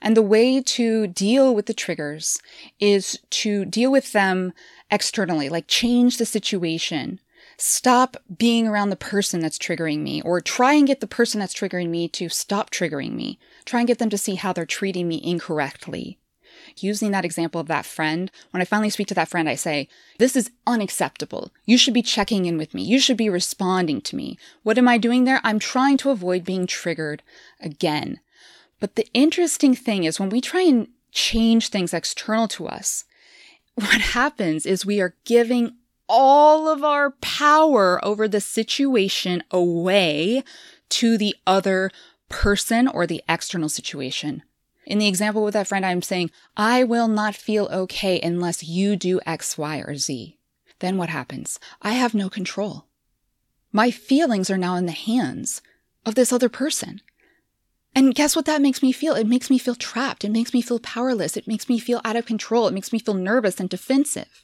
And 0.00 0.16
the 0.16 0.22
way 0.22 0.62
to 0.62 1.06
deal 1.08 1.54
with 1.54 1.66
the 1.66 1.74
triggers 1.74 2.40
is 2.80 3.18
to 3.32 3.66
deal 3.66 3.92
with 3.92 4.12
them 4.12 4.54
externally, 4.90 5.50
like 5.50 5.66
change 5.68 6.16
the 6.16 6.24
situation. 6.24 7.20
Stop 7.58 8.16
being 8.34 8.66
around 8.66 8.88
the 8.88 8.96
person 8.96 9.40
that's 9.40 9.58
triggering 9.58 9.98
me, 9.98 10.22
or 10.22 10.40
try 10.40 10.72
and 10.72 10.86
get 10.86 11.00
the 11.00 11.06
person 11.06 11.38
that's 11.38 11.52
triggering 11.52 11.90
me 11.90 12.08
to 12.08 12.30
stop 12.30 12.70
triggering 12.70 13.12
me. 13.12 13.38
Try 13.66 13.80
and 13.80 13.86
get 13.86 13.98
them 13.98 14.08
to 14.08 14.16
see 14.16 14.36
how 14.36 14.54
they're 14.54 14.64
treating 14.64 15.06
me 15.06 15.20
incorrectly 15.22 16.18
using 16.82 17.10
that 17.10 17.24
example 17.24 17.60
of 17.60 17.68
that 17.68 17.86
friend, 17.86 18.30
when 18.50 18.60
I 18.60 18.64
finally 18.64 18.90
speak 18.90 19.06
to 19.08 19.14
that 19.14 19.28
friend, 19.28 19.48
I 19.48 19.54
say, 19.54 19.88
This 20.18 20.36
is 20.36 20.50
unacceptable. 20.66 21.50
You 21.64 21.78
should 21.78 21.94
be 21.94 22.02
checking 22.02 22.46
in 22.46 22.58
with 22.58 22.74
me. 22.74 22.82
You 22.82 22.98
should 22.98 23.16
be 23.16 23.28
responding 23.28 24.00
to 24.02 24.16
me. 24.16 24.38
What 24.62 24.78
am 24.78 24.88
I 24.88 24.98
doing 24.98 25.24
there? 25.24 25.40
I'm 25.44 25.58
trying 25.58 25.96
to 25.98 26.10
avoid 26.10 26.44
being 26.44 26.66
triggered 26.66 27.22
again. 27.60 28.20
But 28.80 28.96
the 28.96 29.06
interesting 29.14 29.74
thing 29.74 30.04
is 30.04 30.20
when 30.20 30.30
we 30.30 30.40
try 30.40 30.62
and 30.62 30.88
change 31.12 31.68
things 31.68 31.94
external 31.94 32.48
to 32.48 32.66
us, 32.66 33.04
what 33.74 34.00
happens 34.00 34.66
is 34.66 34.86
we 34.86 35.00
are 35.00 35.14
giving 35.24 35.76
all 36.08 36.68
of 36.68 36.84
our 36.84 37.10
power 37.20 38.04
over 38.04 38.28
the 38.28 38.40
situation 38.40 39.42
away 39.50 40.44
to 40.88 41.18
the 41.18 41.34
other 41.46 41.90
person 42.28 42.88
or 42.88 43.06
the 43.06 43.22
external 43.28 43.68
situation. 43.68 44.42
In 44.86 44.98
the 44.98 45.08
example 45.08 45.42
with 45.42 45.54
that 45.54 45.66
friend, 45.66 45.84
I'm 45.84 46.00
saying, 46.00 46.30
I 46.56 46.84
will 46.84 47.08
not 47.08 47.34
feel 47.34 47.68
okay 47.72 48.20
unless 48.20 48.62
you 48.62 48.94
do 48.94 49.20
X, 49.26 49.58
Y, 49.58 49.78
or 49.78 49.96
Z. 49.96 50.38
Then 50.78 50.96
what 50.96 51.08
happens? 51.08 51.58
I 51.82 51.92
have 51.92 52.14
no 52.14 52.30
control. 52.30 52.86
My 53.72 53.90
feelings 53.90 54.48
are 54.48 54.58
now 54.58 54.76
in 54.76 54.86
the 54.86 54.92
hands 54.92 55.60
of 56.04 56.14
this 56.14 56.32
other 56.32 56.48
person. 56.48 57.00
And 57.94 58.14
guess 58.14 58.36
what 58.36 58.44
that 58.44 58.62
makes 58.62 58.82
me 58.82 58.92
feel? 58.92 59.14
It 59.14 59.26
makes 59.26 59.50
me 59.50 59.58
feel 59.58 59.74
trapped. 59.74 60.24
It 60.24 60.30
makes 60.30 60.52
me 60.54 60.62
feel 60.62 60.78
powerless. 60.78 61.36
It 61.36 61.48
makes 61.48 61.68
me 61.68 61.78
feel 61.78 62.00
out 62.04 62.14
of 62.14 62.26
control. 62.26 62.68
It 62.68 62.74
makes 62.74 62.92
me 62.92 62.98
feel 62.98 63.14
nervous 63.14 63.58
and 63.58 63.68
defensive 63.68 64.42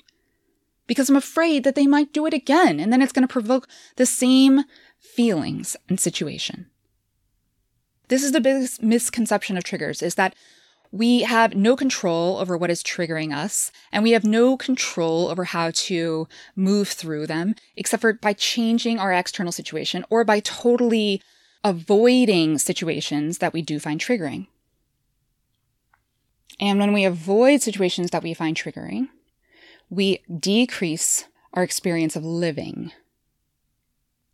because 0.86 1.08
I'm 1.08 1.16
afraid 1.16 1.62
that 1.64 1.74
they 1.74 1.86
might 1.86 2.12
do 2.12 2.26
it 2.26 2.34
again. 2.34 2.80
And 2.80 2.92
then 2.92 3.00
it's 3.00 3.12
going 3.12 3.26
to 3.26 3.32
provoke 3.32 3.68
the 3.96 4.06
same 4.06 4.64
feelings 4.98 5.76
and 5.88 6.00
situation. 6.00 6.66
This 8.12 8.24
is 8.24 8.32
the 8.32 8.42
biggest 8.42 8.82
misconception 8.82 9.56
of 9.56 9.64
triggers 9.64 10.02
is 10.02 10.16
that 10.16 10.34
we 10.90 11.22
have 11.22 11.54
no 11.54 11.74
control 11.74 12.36
over 12.36 12.58
what 12.58 12.68
is 12.68 12.82
triggering 12.82 13.34
us, 13.34 13.72
and 13.90 14.02
we 14.02 14.10
have 14.10 14.22
no 14.22 14.58
control 14.58 15.28
over 15.28 15.44
how 15.44 15.70
to 15.70 16.28
move 16.54 16.88
through 16.88 17.26
them, 17.26 17.54
except 17.74 18.02
for 18.02 18.12
by 18.12 18.34
changing 18.34 18.98
our 18.98 19.14
external 19.14 19.50
situation 19.50 20.04
or 20.10 20.24
by 20.24 20.40
totally 20.40 21.22
avoiding 21.64 22.58
situations 22.58 23.38
that 23.38 23.54
we 23.54 23.62
do 23.62 23.80
find 23.80 23.98
triggering. 23.98 24.46
And 26.60 26.78
when 26.78 26.92
we 26.92 27.06
avoid 27.06 27.62
situations 27.62 28.10
that 28.10 28.22
we 28.22 28.34
find 28.34 28.58
triggering, 28.58 29.08
we 29.88 30.22
decrease 30.38 31.28
our 31.54 31.62
experience 31.62 32.14
of 32.14 32.26
living 32.26 32.92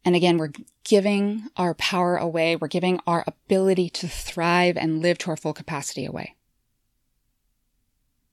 and 0.05 0.17
again, 0.17 0.39
we're 0.39 0.53
giving 0.85 1.49
our 1.57 1.75
power 1.75 2.17
away. 2.17 2.57
We're 2.57 2.69
giving 2.69 3.01
our 3.07 3.25
ability 3.27 3.91
to 3.91 4.09
thrive 4.09 4.77
and 4.77 5.03
live 5.03 5.19
to 5.19 5.31
our 5.31 5.37
full 5.37 5.53
capacity 5.53 6.05
away. 6.05 6.35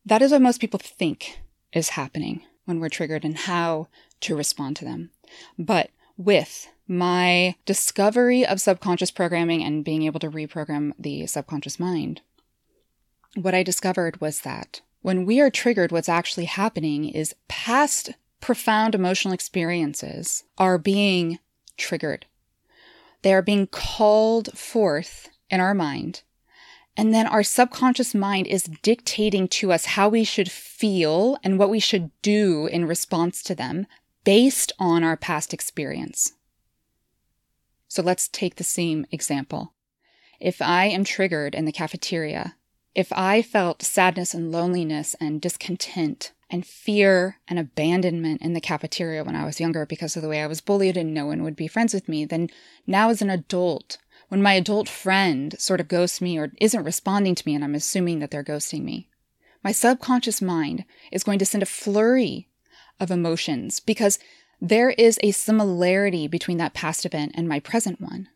That 0.05 0.21
is 0.21 0.31
what 0.31 0.41
most 0.41 0.61
people 0.61 0.79
think 0.79 1.39
is 1.73 1.89
happening 1.89 2.43
when 2.65 2.79
we're 2.79 2.89
triggered 2.89 3.25
and 3.25 3.37
how 3.37 3.87
to 4.21 4.35
respond 4.35 4.75
to 4.77 4.85
them. 4.85 5.09
But 5.57 5.89
with 6.17 6.67
my 6.87 7.55
discovery 7.65 8.45
of 8.45 8.61
subconscious 8.61 9.11
programming 9.11 9.63
and 9.63 9.83
being 9.83 10.03
able 10.03 10.19
to 10.19 10.29
reprogram 10.29 10.93
the 10.97 11.25
subconscious 11.27 11.79
mind, 11.79 12.21
what 13.35 13.55
I 13.55 13.63
discovered 13.63 14.21
was 14.21 14.41
that 14.41 14.81
when 15.01 15.25
we 15.25 15.41
are 15.41 15.49
triggered, 15.49 15.91
what's 15.91 16.09
actually 16.09 16.45
happening 16.45 17.09
is 17.09 17.35
past 17.47 18.11
profound 18.39 18.95
emotional 18.95 19.33
experiences 19.33 20.43
are 20.57 20.77
being 20.77 21.39
triggered. 21.77 22.25
They 23.21 23.33
are 23.33 23.41
being 23.41 23.67
called 23.67 24.57
forth 24.57 25.29
in 25.49 25.59
our 25.59 25.73
mind. 25.73 26.21
And 26.97 27.13
then 27.13 27.27
our 27.27 27.43
subconscious 27.43 28.15
mind 28.15 28.47
is 28.47 28.69
dictating 28.81 29.47
to 29.49 29.71
us 29.71 29.85
how 29.85 30.07
we 30.07 30.23
should 30.23 30.49
feel 30.49 31.37
and 31.43 31.59
what 31.59 31.69
we 31.69 31.79
should 31.79 32.09
do 32.21 32.67
in 32.67 32.85
response 32.85 33.43
to 33.43 33.55
them 33.55 33.85
based 34.23 34.71
on 34.79 35.03
our 35.03 35.17
past 35.17 35.53
experience. 35.53 36.33
So 37.87 38.01
let's 38.01 38.27
take 38.27 38.55
the 38.55 38.63
same 38.63 39.05
example. 39.11 39.73
If 40.39 40.61
I 40.61 40.85
am 40.85 41.03
triggered 41.03 41.55
in 41.55 41.65
the 41.65 41.71
cafeteria, 41.71 42.55
if 42.95 43.11
I 43.11 43.41
felt 43.41 43.83
sadness 43.83 44.33
and 44.33 44.51
loneliness 44.51 45.15
and 45.19 45.41
discontent 45.41 46.31
and 46.49 46.65
fear 46.65 47.37
and 47.47 47.59
abandonment 47.59 48.41
in 48.41 48.53
the 48.53 48.61
cafeteria 48.61 49.23
when 49.23 49.35
I 49.35 49.45
was 49.45 49.59
younger 49.59 49.85
because 49.85 50.15
of 50.15 50.21
the 50.21 50.29
way 50.29 50.41
I 50.41 50.47
was 50.47 50.61
bullied 50.61 50.95
and 50.95 51.13
no 51.13 51.25
one 51.25 51.43
would 51.43 51.55
be 51.55 51.67
friends 51.67 51.93
with 51.93 52.07
me, 52.07 52.23
then 52.23 52.49
now 52.87 53.09
as 53.09 53.21
an 53.21 53.29
adult, 53.29 53.97
when 54.29 54.41
my 54.41 54.53
adult 54.53 54.87
friend 54.87 55.59
sort 55.59 55.81
of 55.81 55.87
ghosts 55.87 56.21
me 56.21 56.37
or 56.37 56.53
isn't 56.61 56.83
responding 56.83 57.35
to 57.35 57.43
me 57.45 57.53
and 57.53 57.63
I'm 57.63 57.75
assuming 57.75 58.19
that 58.19 58.31
they're 58.31 58.43
ghosting 58.43 58.83
me, 58.83 59.09
my 59.63 59.71
subconscious 59.71 60.41
mind 60.41 60.85
is 61.11 61.23
going 61.23 61.39
to 61.39 61.45
send 61.45 61.63
a 61.63 61.67
flurry 61.67 62.47
of 62.99 63.11
emotions 63.11 63.79
because 63.79 64.19
there 64.61 64.91
is 64.91 65.19
a 65.21 65.31
similarity 65.31 66.27
between 66.27 66.57
that 66.57 66.73
past 66.73 67.05
event 67.05 67.33
and 67.35 67.49
my 67.49 67.59
present 67.59 67.99
one. 67.99 68.29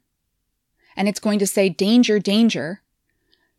And 0.97 1.07
it's 1.07 1.19
going 1.19 1.39
to 1.39 1.47
say, 1.47 1.69
danger, 1.69 2.19
danger. 2.19 2.81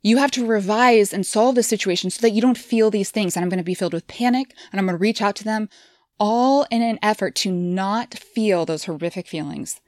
You 0.03 0.17
have 0.17 0.31
to 0.33 0.47
revise 0.47 1.13
and 1.13 1.27
solve 1.27 1.55
the 1.55 1.63
situation 1.63 2.11
so 2.11 2.21
that 2.23 2.33
you 2.33 2.41
don't 2.41 2.57
feel 2.57 2.91
these 2.91 3.11
things. 3.11 3.37
And 3.37 3.43
I'm 3.43 3.51
going 3.51 3.59
to 3.59 3.65
be 3.65 3.75
filled 3.75 3.93
with 3.93 4.07
panic 4.07 4.55
and 4.73 4.81
I'm 4.81 4.87
going 4.87 4.97
to 4.97 5.01
reach 5.01 5.21
out 5.21 5.37
to 5.37 5.45
them 5.45 5.69
all 6.19 6.67
in 6.71 6.83
an 6.83 6.99
effort 7.03 7.35
to 7.35 7.51
not 7.51 8.15
feel 8.15 8.65
those 8.65 8.85
horrific 8.85 9.27
feelings 9.27 9.81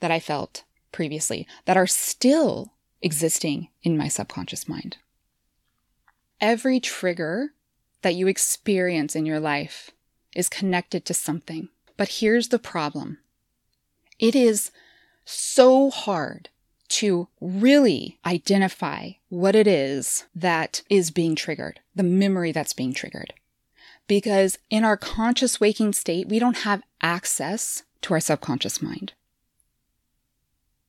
that 0.00 0.10
I 0.10 0.20
felt 0.20 0.64
previously 0.92 1.46
that 1.66 1.76
are 1.76 1.86
still 1.86 2.74
existing 3.02 3.68
in 3.82 3.96
my 3.96 4.08
subconscious 4.08 4.68
mind. 4.68 4.98
Every 6.40 6.80
trigger 6.80 7.50
that 8.02 8.14
you 8.14 8.26
experience 8.28 9.14
in 9.14 9.26
your 9.26 9.40
life 9.40 9.90
is 10.34 10.48
connected 10.48 11.04
to 11.04 11.14
something. 11.14 11.68
But 11.96 12.08
here's 12.08 12.48
the 12.48 12.58
problem 12.58 13.18
it 14.18 14.34
is 14.34 14.70
so 15.24 15.90
hard 15.90 16.48
to 16.90 17.28
really 17.40 18.18
identify 18.26 19.12
what 19.28 19.54
it 19.54 19.66
is 19.66 20.26
that 20.34 20.82
is 20.90 21.10
being 21.10 21.34
triggered, 21.34 21.80
the 21.94 22.02
memory 22.02 22.52
that's 22.52 22.72
being 22.72 22.92
triggered. 22.92 23.32
Because 24.06 24.58
in 24.70 24.84
our 24.84 24.96
conscious 24.96 25.60
waking 25.60 25.92
state, 25.92 26.28
we 26.28 26.40
don't 26.40 26.58
have 26.58 26.82
access 27.00 27.84
to 28.02 28.14
our 28.14 28.20
subconscious 28.20 28.82
mind. 28.82 29.12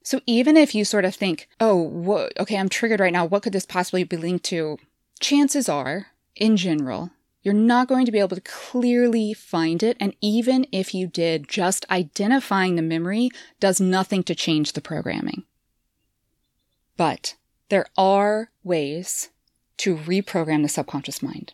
So 0.04 0.20
even 0.26 0.58
if 0.58 0.74
you 0.74 0.84
sort 0.84 1.06
of 1.06 1.14
think, 1.14 1.48
oh, 1.60 2.28
okay, 2.40 2.58
I'm 2.58 2.70
triggered 2.70 3.00
right 3.00 3.14
now, 3.14 3.26
what 3.26 3.44
could 3.44 3.54
this 3.54 3.68
possibly 3.68 4.04
be 4.04 4.18
linked 4.18 4.46
to? 4.46 4.80
Chances 5.20 5.70
are, 5.70 6.08
in 6.36 6.58
general, 6.58 7.12
you're 7.44 7.54
not 7.54 7.88
going 7.88 8.08
to 8.08 8.12
be 8.12 8.20
able 8.20 8.36
to 8.36 8.42
clearly 8.42 9.34
find 9.34 9.84
it. 9.84 9.98
And 10.00 10.16
even 10.20 10.66
if 10.72 10.96
you 10.96 11.06
did, 11.06 11.48
just 11.48 11.86
identifying 11.92 12.76
the 12.76 12.82
memory 12.82 13.30
does 13.60 13.80
nothing 13.80 14.24
to 14.24 14.34
change 14.34 14.74
the 14.74 14.82
programming. 14.82 15.44
But 16.98 17.36
there 17.70 17.86
are 17.98 18.50
ways 18.64 19.30
to 19.78 19.96
reprogram 19.96 20.62
the 20.62 20.70
subconscious 20.70 21.22
mind. 21.24 21.54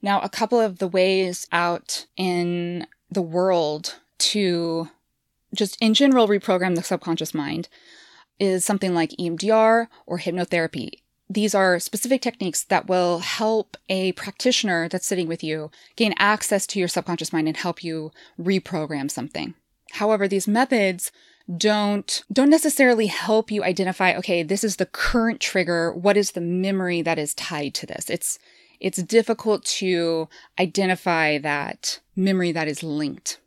Now, 0.00 0.20
a 0.20 0.28
couple 0.28 0.58
of 0.58 0.78
the 0.78 0.88
ways 0.88 1.46
out 1.52 2.06
in 2.16 2.86
the 3.10 3.22
world 3.22 3.96
to 4.18 4.88
just 5.54 5.76
in 5.80 5.94
general 5.94 6.26
reprogram 6.26 6.74
the 6.74 6.82
subconscious 6.82 7.34
mind 7.34 7.68
is 8.38 8.64
something 8.64 8.94
like 8.94 9.10
EMDR 9.10 9.88
or 10.06 10.18
hypnotherapy 10.18 11.02
these 11.32 11.54
are 11.54 11.78
specific 11.78 12.20
techniques 12.20 12.62
that 12.64 12.88
will 12.88 13.20
help 13.20 13.76
a 13.88 14.12
practitioner 14.12 14.88
that's 14.88 15.06
sitting 15.06 15.26
with 15.26 15.42
you 15.42 15.70
gain 15.96 16.14
access 16.18 16.66
to 16.66 16.78
your 16.78 16.88
subconscious 16.88 17.32
mind 17.32 17.48
and 17.48 17.56
help 17.56 17.82
you 17.82 18.10
reprogram 18.38 19.10
something. 19.10 19.54
However, 19.92 20.28
these 20.28 20.48
methods 20.48 21.10
don't 21.56 22.22
don't 22.32 22.50
necessarily 22.50 23.06
help 23.06 23.50
you 23.50 23.64
identify 23.64 24.14
okay 24.14 24.42
this 24.42 24.64
is 24.64 24.76
the 24.76 24.86
current 24.86 25.40
trigger. 25.40 25.92
What 25.92 26.16
is 26.16 26.32
the 26.32 26.40
memory 26.40 27.02
that 27.02 27.18
is 27.18 27.34
tied 27.34 27.74
to 27.74 27.86
this? 27.86 28.08
It's 28.10 28.38
it's 28.80 29.02
difficult 29.02 29.64
to 29.64 30.28
identify 30.58 31.38
that 31.38 32.00
memory 32.16 32.52
that 32.52 32.68
is 32.68 32.82
linked. 32.82 33.38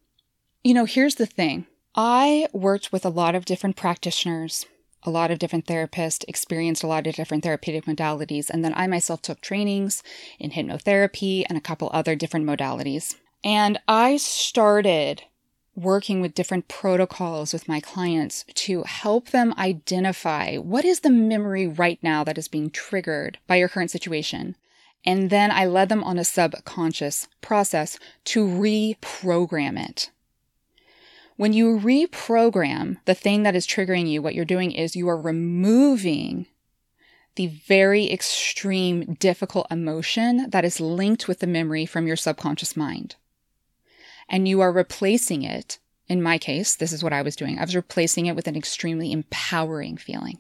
You 0.64 0.74
know 0.74 0.86
here's 0.86 1.16
the 1.16 1.26
thing. 1.26 1.68
I 1.96 2.48
worked 2.52 2.92
with 2.92 3.06
a 3.06 3.10
lot 3.10 3.36
of 3.36 3.46
different 3.46 3.78
practitioners 3.78 4.66
a 5.06 5.12
lot 5.12 5.32
of 5.32 5.40
different 5.40 5.68
therapists, 5.68 6.26
experienced 6.28 6.84
a 6.84 6.88
lot 6.88 7.06
of 7.08 7.16
different 7.16 7.44
therapeutic 7.44 7.86
modalities, 7.86 8.50
and 8.50 8.66
then 8.66 8.74
I 8.76 8.88
myself 8.88 9.22
took 9.22 9.40
trainings 9.40 10.04
in 10.40 10.52
hypnotherapy 10.52 11.46
and 11.48 11.58
a 11.58 11.62
couple 11.62 11.90
other 11.94 12.16
different 12.16 12.46
modalities. 12.46 13.16
And 13.44 13.80
I 13.88 14.18
started 14.18 15.24
working 15.76 16.22
with 16.22 16.34
different 16.34 16.68
protocols 16.68 17.52
with 17.52 17.68
my 17.68 17.80
clients 17.80 18.46
to 18.54 18.84
help 18.84 19.30
them 19.30 19.54
identify 19.58 20.56
what 20.56 20.86
is 20.86 21.02
the 21.02 21.10
memory 21.10 21.68
right 21.68 22.00
now 22.02 22.24
that 22.24 22.38
is 22.38 22.48
being 22.48 22.70
triggered 22.70 23.38
by 23.48 23.58
your 23.58 23.68
current 23.68 23.92
situation. 23.92 24.56
And 25.06 25.30
then 25.30 25.52
I 25.52 25.66
led 25.66 25.90
them 25.90 26.04
on 26.04 26.18
a 26.18 26.24
subconscious 26.24 27.28
process 27.42 28.00
to 28.26 28.46
reprogram 28.46 29.78
it. 29.78 30.10
When 31.36 31.52
you 31.52 31.78
reprogram 31.78 32.98
the 33.06 33.14
thing 33.14 33.44
that 33.44 33.56
is 33.56 33.68
triggering 33.68 34.10
you, 34.10 34.22
what 34.22 34.34
you're 34.34 34.46
doing 34.46 34.72
is 34.72 34.96
you 34.96 35.10
are 35.10 35.20
removing 35.20 36.48
the 37.36 37.48
very 37.48 38.10
extreme, 38.10 39.16
difficult 39.16 39.68
emotion 39.70 40.50
that 40.50 40.64
is 40.64 40.80
linked 40.80 41.28
with 41.28 41.40
the 41.40 41.48
memory 41.48 41.86
from 41.86 42.08
your 42.08 42.16
subconscious 42.16 42.78
mind. 42.78 43.18
And 44.28 44.48
you 44.48 44.62
are 44.62 44.72
replacing 44.72 45.44
it. 45.44 45.80
In 46.08 46.22
my 46.22 46.38
case, 46.38 46.76
this 46.76 46.92
is 46.92 47.04
what 47.04 47.14
I 47.14 47.22
was 47.22 47.36
doing. 47.36 47.58
I 47.58 47.64
was 47.64 47.76
replacing 47.76 48.28
it 48.28 48.36
with 48.36 48.48
an 48.48 48.56
extremely 48.56 49.12
empowering 49.12 49.98
feeling. 49.98 50.40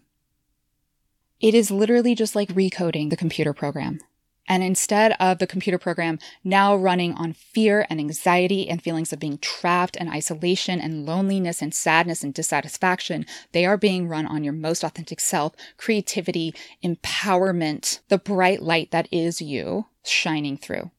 It 1.39 1.54
is 1.54 1.71
literally 1.71 2.15
just 2.15 2.36
like 2.36 2.50
recoding 2.50 3.10
the 3.10 3.17
computer 3.17 3.54
program. 3.54 4.00
And 4.48 4.63
instead 4.63 5.15
of 5.19 5.39
the 5.39 5.48
computer 5.48 5.80
program 5.80 6.19
now 6.43 6.76
running 6.76 7.13
on 7.13 7.34
fear 7.34 7.86
and 7.89 8.00
anxiety 8.00 8.69
and 8.69 8.82
feelings 8.82 9.12
of 9.12 9.19
being 9.19 9.39
trapped 9.39 9.98
and 10.00 10.10
isolation 10.10 10.80
and 10.80 11.06
loneliness 11.06 11.62
and 11.62 11.74
sadness 11.74 12.24
and 12.24 12.34
dissatisfaction, 12.34 13.26
they 13.54 13.65
are 13.65 13.78
being 13.78 14.08
run 14.08 14.28
on 14.28 14.43
your 14.43 14.54
most 14.54 14.84
authentic 14.84 15.19
self, 15.19 15.54
creativity, 15.78 16.54
empowerment, 16.84 18.00
the 18.10 18.19
bright 18.19 18.62
light 18.62 18.91
that 18.91 19.08
is 19.12 19.41
you 19.41 19.88
shining 20.04 20.58
through. 20.58 20.91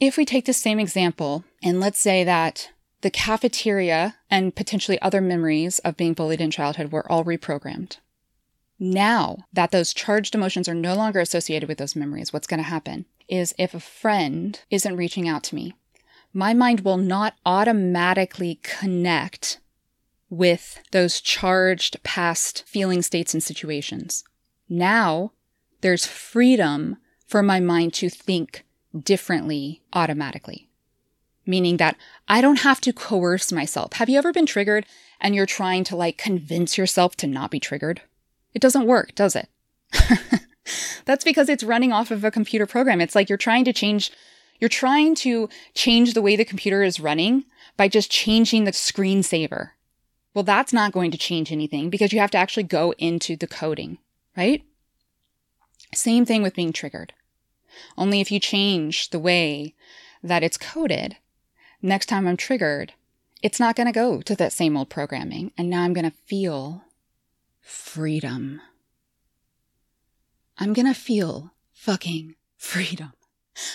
If 0.00 0.16
we 0.16 0.24
take 0.24 0.46
the 0.46 0.52
same 0.52 0.80
example, 0.80 1.44
and 1.62 1.80
let's 1.80 2.00
say 2.00 2.24
that 2.24 2.70
the 3.02 3.10
cafeteria 3.10 4.16
and 4.30 4.54
potentially 4.54 5.00
other 5.00 5.20
memories 5.20 5.78
of 5.80 5.96
being 5.96 6.14
bullied 6.14 6.40
in 6.40 6.50
childhood 6.50 6.92
were 6.92 7.10
all 7.10 7.24
reprogrammed. 7.24 7.98
Now 8.78 9.46
that 9.52 9.70
those 9.70 9.94
charged 9.94 10.34
emotions 10.34 10.68
are 10.68 10.74
no 10.74 10.94
longer 10.94 11.20
associated 11.20 11.68
with 11.68 11.78
those 11.78 11.94
memories, 11.94 12.32
what's 12.32 12.46
going 12.46 12.58
to 12.58 12.64
happen 12.64 13.06
is 13.28 13.54
if 13.58 13.74
a 13.74 13.80
friend 13.80 14.60
isn't 14.70 14.96
reaching 14.96 15.28
out 15.28 15.44
to 15.44 15.54
me, 15.54 15.74
my 16.32 16.54
mind 16.54 16.80
will 16.80 16.96
not 16.96 17.34
automatically 17.44 18.58
connect 18.62 19.58
with 20.30 20.80
those 20.92 21.20
charged 21.20 22.02
past 22.02 22.64
feeling 22.66 23.02
states 23.02 23.34
and 23.34 23.42
situations. 23.42 24.24
Now 24.68 25.32
there's 25.82 26.06
freedom 26.06 26.96
for 27.26 27.42
my 27.42 27.60
mind 27.60 27.92
to 27.94 28.08
think 28.08 28.64
differently 28.98 29.82
automatically. 29.92 30.68
Meaning 31.44 31.78
that 31.78 31.96
I 32.28 32.40
don't 32.40 32.60
have 32.60 32.80
to 32.82 32.92
coerce 32.92 33.50
myself. 33.50 33.94
Have 33.94 34.08
you 34.08 34.18
ever 34.18 34.32
been 34.32 34.46
triggered 34.46 34.86
and 35.20 35.34
you're 35.34 35.46
trying 35.46 35.84
to 35.84 35.96
like 35.96 36.18
convince 36.18 36.78
yourself 36.78 37.16
to 37.16 37.26
not 37.26 37.50
be 37.50 37.58
triggered? 37.58 38.02
It 38.54 38.62
doesn't 38.62 38.86
work, 38.86 39.14
does 39.14 39.34
it? 39.34 39.48
That's 41.04 41.24
because 41.24 41.48
it's 41.48 41.64
running 41.64 41.92
off 41.92 42.10
of 42.10 42.24
a 42.24 42.30
computer 42.30 42.66
program. 42.66 43.00
It's 43.00 43.14
like 43.14 43.28
you're 43.28 43.38
trying 43.38 43.64
to 43.64 43.72
change 43.72 44.12
you're 44.60 44.68
trying 44.68 45.16
to 45.16 45.48
change 45.74 46.14
the 46.14 46.22
way 46.22 46.36
the 46.36 46.44
computer 46.44 46.84
is 46.84 47.00
running 47.00 47.46
by 47.76 47.88
just 47.88 48.12
changing 48.12 48.62
the 48.62 48.70
screensaver. 48.70 49.70
Well, 50.34 50.44
that's 50.44 50.72
not 50.72 50.92
going 50.92 51.10
to 51.10 51.18
change 51.18 51.50
anything 51.50 51.90
because 51.90 52.12
you 52.12 52.20
have 52.20 52.30
to 52.30 52.38
actually 52.38 52.62
go 52.62 52.94
into 52.96 53.36
the 53.36 53.48
coding, 53.48 53.98
right? 54.36 54.62
Same 55.92 56.24
thing 56.24 56.42
with 56.42 56.54
being 56.54 56.72
triggered. 56.72 57.12
Only 57.96 58.20
if 58.20 58.30
you 58.30 58.40
change 58.40 59.10
the 59.10 59.18
way 59.18 59.74
that 60.22 60.42
it's 60.42 60.56
coded, 60.56 61.16
next 61.80 62.06
time 62.06 62.26
I'm 62.26 62.36
triggered, 62.36 62.92
it's 63.42 63.60
not 63.60 63.76
going 63.76 63.86
to 63.86 63.92
go 63.92 64.22
to 64.22 64.36
that 64.36 64.52
same 64.52 64.76
old 64.76 64.88
programming. 64.88 65.52
And 65.58 65.68
now 65.68 65.82
I'm 65.82 65.92
going 65.92 66.10
to 66.10 66.16
feel 66.16 66.84
freedom. 67.60 68.60
I'm 70.58 70.72
going 70.72 70.86
to 70.86 70.94
feel 70.94 71.52
fucking 71.72 72.36
freedom 72.56 73.12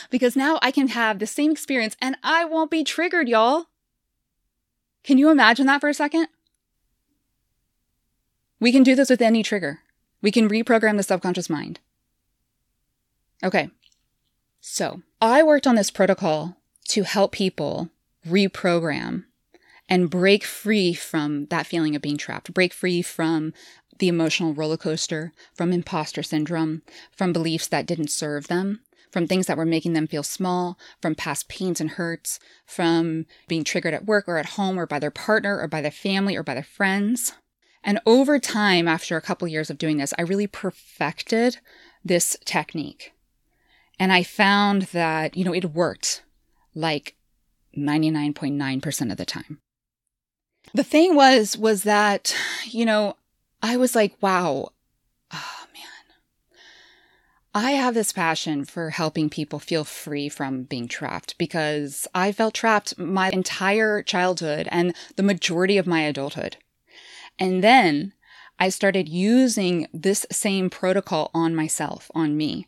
because 0.10 0.36
now 0.36 0.60
I 0.62 0.72
can 0.72 0.89
have 0.89 1.20
the 1.20 1.28
same 1.28 1.52
experience 1.52 1.95
and 2.02 2.16
I 2.24 2.45
won't 2.45 2.72
be 2.72 2.84
triggered, 2.84 3.28
y'all. 3.28 3.66
Can 5.04 5.18
you 5.18 5.30
imagine 5.30 5.68
that 5.68 5.82
for 5.82 5.89
a 5.89 5.93
second? 5.93 6.28
We 8.60 8.72
can 8.72 8.84
do 8.84 8.95
this 8.95 9.10
with 9.10 9.22
any 9.22 9.43
trigger. 9.43 9.80
We 10.22 10.32
can 10.32 10.50
reprogram 10.50 10.98
the 10.98 11.04
subconscious 11.04 11.50
mind. 11.50 11.80
Okay. 13.43 13.70
So 14.70 15.01
I 15.22 15.43
worked 15.43 15.65
on 15.65 15.76
this 15.76 15.89
protocol 15.89 16.57
to 16.89 17.03
help 17.03 17.32
people 17.32 17.89
reprogram 18.28 19.24
and 19.88 20.09
break 20.09 20.43
free 20.43 20.93
from 20.93 21.45
that 21.45 21.65
feeling 21.65 21.95
of 21.95 22.01
being 22.01 22.18
trapped, 22.18 22.53
break 22.53 22.74
free 22.74 23.01
from 23.01 23.53
the 23.99 24.09
emotional 24.09 24.53
roller 24.53 24.76
coaster, 24.76 25.32
from 25.55 25.72
imposter 25.72 26.22
syndrome, 26.22 26.82
from 27.13 27.32
beliefs 27.32 27.68
that 27.68 27.88
didn't 27.88 28.11
serve 28.11 28.49
them, 28.49 28.82
from 29.09 29.26
things 29.26 29.47
that 29.47 29.57
were 29.57 29.65
making 29.65 29.93
them 29.93 30.05
feel 30.05 30.22
small, 30.22 30.78
from 31.01 31.15
past 31.15 31.47
pains 31.47 31.80
and 31.80 31.91
hurts, 31.91 32.38
from 32.65 33.26
being 33.47 33.63
triggered 33.63 33.93
at 33.93 34.05
work 34.05 34.26
or 34.28 34.38
at 34.38 34.57
home 34.57 34.78
or 34.78 34.86
by 34.86 34.99
their 34.99 35.09
partner 35.09 35.59
or 35.59 35.70
by 35.70 35.80
their 35.80 35.89
family 35.89 36.36
or 36.36 36.43
by 36.43 36.53
their 36.53 36.61
friends. 36.61 37.32
And 37.86 38.01
over 38.05 38.38
time, 38.38 38.86
after 38.86 39.15
a 39.15 39.22
couple 39.22 39.47
years 39.47 39.70
of 39.70 39.78
doing 39.78 39.95
this, 39.95 40.13
I 40.20 40.24
really 40.24 40.45
perfected 40.45 41.59
this 42.03 42.36
technique. 42.43 43.13
And 44.00 44.14
I 44.14 44.24
found 44.24 44.84
that, 44.84 45.36
you 45.36 45.43
know, 45.43 45.54
it 45.54 45.74
worked 45.74 46.24
like 46.76 47.16
99.9% 47.76 49.12
of 49.12 49.18
the 49.18 49.26
time. 49.26 49.60
The 50.74 50.84
thing 50.84 51.16
was, 51.16 51.58
was 51.58 51.84
that, 51.84 52.36
you 52.66 52.86
know, 52.86 53.16
I 53.62 53.78
was 53.78 53.95
like, 53.95 54.16
wow, 54.22 54.70
oh 55.32 55.66
man, 55.74 56.16
I 57.56 57.72
have 57.72 57.93
this 57.93 58.12
passion 58.12 58.66
for 58.66 58.91
helping 58.91 59.30
people 59.30 59.60
feel 59.60 59.84
free 59.84 60.30
from 60.30 60.64
being 60.64 60.88
trapped 60.88 61.38
because 61.38 62.08
I 62.14 62.32
felt 62.32 62.54
trapped 62.54 63.00
my 63.00 63.30
entire 63.30 64.04
childhood 64.04 64.68
and 64.72 64.95
the 65.16 65.24
majority 65.24 65.78
of 65.78 65.88
my 65.88 66.02
adulthood. 66.02 66.58
And 67.39 67.64
then 67.64 68.14
I 68.60 68.70
started 68.70 69.08
using 69.10 69.88
this 69.93 70.26
same 70.32 70.70
protocol 70.70 71.32
on 71.34 71.56
myself, 71.56 72.12
on 72.14 72.36
me, 72.36 72.68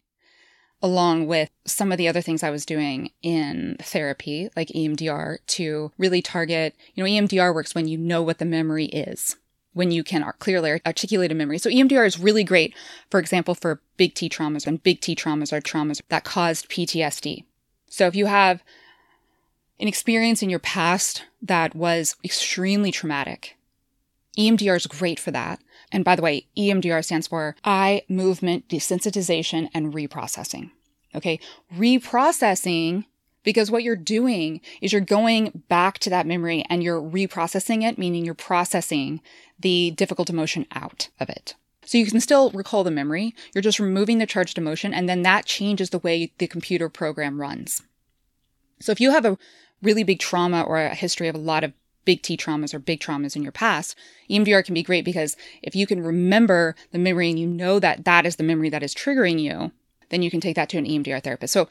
along 0.81 1.27
with 1.27 1.49
some 1.65 1.91
of 1.91 1.97
the 1.97 2.07
other 2.07 2.21
things 2.21 2.41
I 2.41 2.49
was 2.49 2.65
doing 2.65 3.11
in 3.21 3.77
therapy, 3.81 4.49
like 4.55 4.69
EMDR, 4.69 5.37
to 5.47 5.91
really 5.97 6.21
target, 6.21 6.75
you 6.93 7.03
know, 7.03 7.09
EMDR 7.09 7.53
works 7.53 7.75
when 7.75 7.87
you 7.87 7.97
know 7.97 8.21
what 8.21 8.37
the 8.37 8.45
memory 8.45 8.85
is 8.85 9.35
when 9.73 9.91
you 9.91 10.03
can 10.03 10.25
clearly 10.39 10.81
articulate 10.85 11.31
a 11.31 11.35
memory. 11.35 11.57
So 11.57 11.69
EMDR 11.69 12.05
is 12.05 12.19
really 12.19 12.43
great, 12.43 12.73
for 13.09 13.19
example, 13.19 13.55
for 13.55 13.81
big 13.97 14.13
T 14.13 14.29
traumas, 14.29 14.65
and 14.65 14.81
big 14.81 14.99
T 14.99 15.15
traumas 15.15 15.53
are 15.53 15.61
traumas 15.61 16.01
that 16.09 16.23
caused 16.23 16.69
PTSD. 16.69 17.43
So 17.87 18.07
if 18.07 18.15
you 18.15 18.25
have 18.25 18.63
an 19.79 19.87
experience 19.87 20.41
in 20.43 20.49
your 20.49 20.59
past 20.59 21.25
that 21.41 21.75
was 21.75 22.15
extremely 22.23 22.91
traumatic, 22.91 23.57
EMDR 24.37 24.75
is 24.75 24.87
great 24.87 25.19
for 25.19 25.31
that. 25.31 25.59
And 25.91 26.05
by 26.05 26.15
the 26.15 26.21
way, 26.21 26.47
EMDR 26.57 27.03
stands 27.03 27.27
for 27.27 27.55
eye 27.63 28.03
movement 28.07 28.67
desensitization 28.67 29.69
and 29.73 29.93
reprocessing. 29.93 30.71
Okay. 31.15 31.39
Reprocessing 31.75 33.05
because 33.43 33.71
what 33.71 33.83
you're 33.83 33.95
doing 33.95 34.61
is 34.81 34.91
you're 34.91 35.01
going 35.01 35.63
back 35.69 35.97
to 35.99 36.09
that 36.09 36.27
memory 36.27 36.63
and 36.69 36.83
you're 36.83 37.01
reprocessing 37.01 37.87
it, 37.87 37.97
meaning 37.97 38.25
you're 38.25 38.33
processing 38.35 39.21
the 39.57 39.91
difficult 39.91 40.29
emotion 40.29 40.65
out 40.71 41.09
of 41.19 41.29
it. 41.29 41.55
So 41.85 41.97
you 41.97 42.05
can 42.05 42.21
still 42.21 42.51
recall 42.51 42.83
the 42.83 42.91
memory, 42.91 43.33
you're 43.55 43.63
just 43.63 43.79
removing 43.79 44.19
the 44.19 44.27
charged 44.27 44.59
emotion, 44.59 44.93
and 44.93 45.09
then 45.09 45.23
that 45.23 45.45
changes 45.45 45.89
the 45.89 45.97
way 45.97 46.31
the 46.37 46.45
computer 46.45 46.89
program 46.89 47.41
runs. 47.41 47.81
So 48.79 48.91
if 48.91 49.01
you 49.01 49.11
have 49.11 49.25
a 49.25 49.37
really 49.81 50.03
big 50.03 50.19
trauma 50.19 50.61
or 50.61 50.77
a 50.77 50.93
history 50.93 51.27
of 51.27 51.35
a 51.35 51.39
lot 51.39 51.63
of 51.63 51.73
big 52.05 52.21
T 52.21 52.37
traumas 52.37 52.73
or 52.73 52.79
big 52.79 52.99
traumas 52.99 53.35
in 53.35 53.43
your 53.43 53.51
past, 53.51 53.95
EMDR 54.29 54.63
can 54.63 54.73
be 54.73 54.83
great 54.83 55.05
because 55.05 55.35
if 55.61 55.75
you 55.75 55.85
can 55.85 56.01
remember 56.01 56.75
the 56.91 56.99
memory 56.99 57.29
and 57.29 57.39
you 57.39 57.47
know 57.47 57.79
that 57.79 58.05
that 58.05 58.25
is 58.25 58.37
the 58.37 58.43
memory 58.43 58.69
that 58.69 58.83
is 58.83 58.95
triggering 58.95 59.39
you, 59.39 59.71
then 60.09 60.21
you 60.21 60.31
can 60.31 60.41
take 60.41 60.55
that 60.55 60.69
to 60.69 60.77
an 60.77 60.85
EMDR 60.85 61.23
therapist. 61.23 61.53
So 61.53 61.69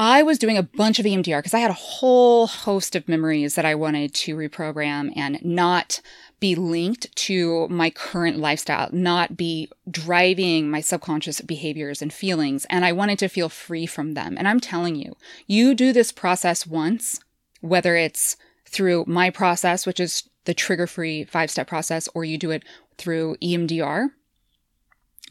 I 0.00 0.22
was 0.22 0.38
doing 0.38 0.56
a 0.56 0.62
bunch 0.62 1.00
of 1.00 1.06
EMDR 1.06 1.40
because 1.40 1.54
I 1.54 1.58
had 1.58 1.72
a 1.72 1.74
whole 1.74 2.46
host 2.46 2.94
of 2.94 3.08
memories 3.08 3.56
that 3.56 3.64
I 3.64 3.74
wanted 3.74 4.14
to 4.14 4.36
reprogram 4.36 5.12
and 5.16 5.44
not 5.44 6.00
be 6.38 6.54
linked 6.54 7.14
to 7.16 7.66
my 7.66 7.90
current 7.90 8.38
lifestyle, 8.38 8.88
not 8.92 9.36
be 9.36 9.68
driving 9.90 10.70
my 10.70 10.80
subconscious 10.80 11.40
behaviors 11.40 12.00
and 12.00 12.12
feelings. 12.12 12.64
And 12.70 12.84
I 12.84 12.92
wanted 12.92 13.18
to 13.18 13.28
feel 13.28 13.48
free 13.48 13.86
from 13.86 14.14
them. 14.14 14.36
And 14.38 14.46
I'm 14.46 14.60
telling 14.60 14.94
you, 14.94 15.16
you 15.48 15.74
do 15.74 15.92
this 15.92 16.12
process 16.12 16.64
once, 16.64 17.18
whether 17.60 17.96
it's 17.96 18.36
through 18.68 19.04
my 19.06 19.30
process, 19.30 19.86
which 19.86 20.00
is 20.00 20.28
the 20.44 20.54
trigger 20.54 20.86
free 20.86 21.24
five 21.24 21.50
step 21.50 21.66
process, 21.66 22.08
or 22.14 22.24
you 22.24 22.38
do 22.38 22.50
it 22.50 22.64
through 22.96 23.36
EMDR, 23.42 24.08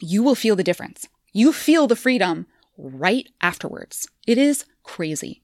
you 0.00 0.22
will 0.22 0.34
feel 0.34 0.56
the 0.56 0.64
difference. 0.64 1.08
You 1.32 1.52
feel 1.52 1.86
the 1.86 1.96
freedom 1.96 2.46
right 2.76 3.28
afterwards. 3.40 4.08
It 4.26 4.38
is 4.38 4.64
crazy. 4.82 5.42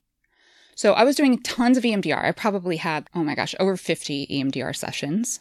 So 0.76 0.92
I 0.92 1.04
was 1.04 1.16
doing 1.16 1.40
tons 1.42 1.76
of 1.78 1.84
EMDR. 1.84 2.24
I 2.24 2.32
probably 2.32 2.78
had, 2.78 3.08
oh 3.14 3.22
my 3.22 3.34
gosh, 3.34 3.54
over 3.60 3.76
50 3.76 4.26
EMDR 4.26 4.74
sessions. 4.74 5.40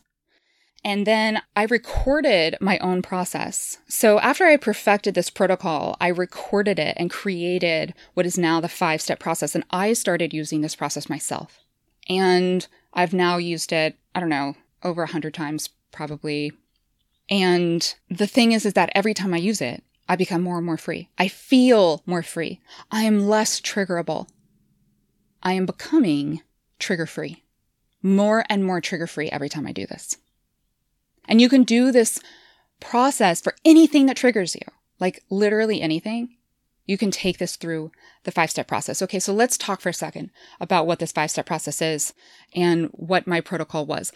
And 0.86 1.08
then 1.08 1.42
I 1.56 1.64
recorded 1.64 2.58
my 2.60 2.78
own 2.80 3.02
process. 3.02 3.78
So 3.88 4.20
after 4.20 4.46
I 4.46 4.58
perfected 4.58 5.16
this 5.16 5.30
protocol, 5.30 5.96
I 6.02 6.10
recorded 6.10 6.78
it 6.78 6.98
and 7.00 7.10
created 7.10 7.94
what 8.16 8.26
is 8.26 8.38
now 8.38 8.60
the 8.60 8.68
five 8.68 9.02
step 9.02 9.20
process. 9.20 9.56
And 9.56 9.64
I 9.72 9.94
started 9.94 10.34
using 10.34 10.62
this 10.62 10.76
process 10.76 11.10
myself. 11.10 11.63
And 12.10 12.66
I've 12.94 13.14
now 13.14 13.38
used 13.38 13.72
it, 13.72 13.98
I 14.14 14.20
don't 14.20 14.30
know, 14.30 14.56
over 14.84 15.04
a 15.04 15.12
hundred 15.12 15.34
times 15.34 15.70
probably. 15.92 16.52
And 17.30 17.94
the 18.10 18.28
thing 18.28 18.52
is, 18.52 18.66
is 18.66 18.74
that 18.74 18.92
every 18.94 19.14
time 19.14 19.34
I 19.34 19.38
use 19.38 19.62
it, 19.62 19.84
I 20.10 20.16
become 20.16 20.42
more 20.42 20.58
and 20.58 20.66
more 20.66 20.78
free. 20.78 21.10
I 21.18 21.30
feel 21.30 22.04
more 22.06 22.24
free. 22.24 22.60
I 22.92 23.04
am 23.04 23.28
less 23.28 23.62
triggerable. 23.62 24.28
I 25.42 25.54
am 25.54 25.66
becoming 25.66 26.42
trigger 26.80 27.06
free, 27.06 27.44
more 28.02 28.44
and 28.50 28.66
more 28.66 28.82
trigger 28.82 29.08
free 29.08 29.30
every 29.30 29.50
time 29.50 29.66
I 29.66 29.72
do 29.72 29.86
this. 29.86 30.18
And 31.26 31.40
you 31.40 31.48
can 31.48 31.64
do 31.64 31.92
this 31.92 32.20
process 32.80 33.40
for 33.40 33.56
anything 33.64 34.08
that 34.08 34.18
triggers 34.18 34.56
you, 34.56 34.62
like 35.00 35.24
literally 35.30 35.82
anything. 35.82 36.36
You 36.86 36.98
can 36.98 37.12
take 37.12 37.38
this 37.38 37.56
through 37.56 37.92
the 38.24 38.32
five 38.32 38.52
step 38.52 38.68
process. 38.68 39.02
Okay, 39.02 39.20
so 39.20 39.34
let's 39.34 39.58
talk 39.58 39.82
for 39.82 39.90
a 39.90 39.94
second 39.94 40.32
about 40.60 40.86
what 40.86 41.00
this 41.00 41.12
five 41.12 41.32
step 41.32 41.46
process 41.46 41.82
is 41.82 42.14
and 42.54 42.88
what 42.94 43.28
my 43.28 43.42
protocol 43.42 43.86
was. 43.86 44.12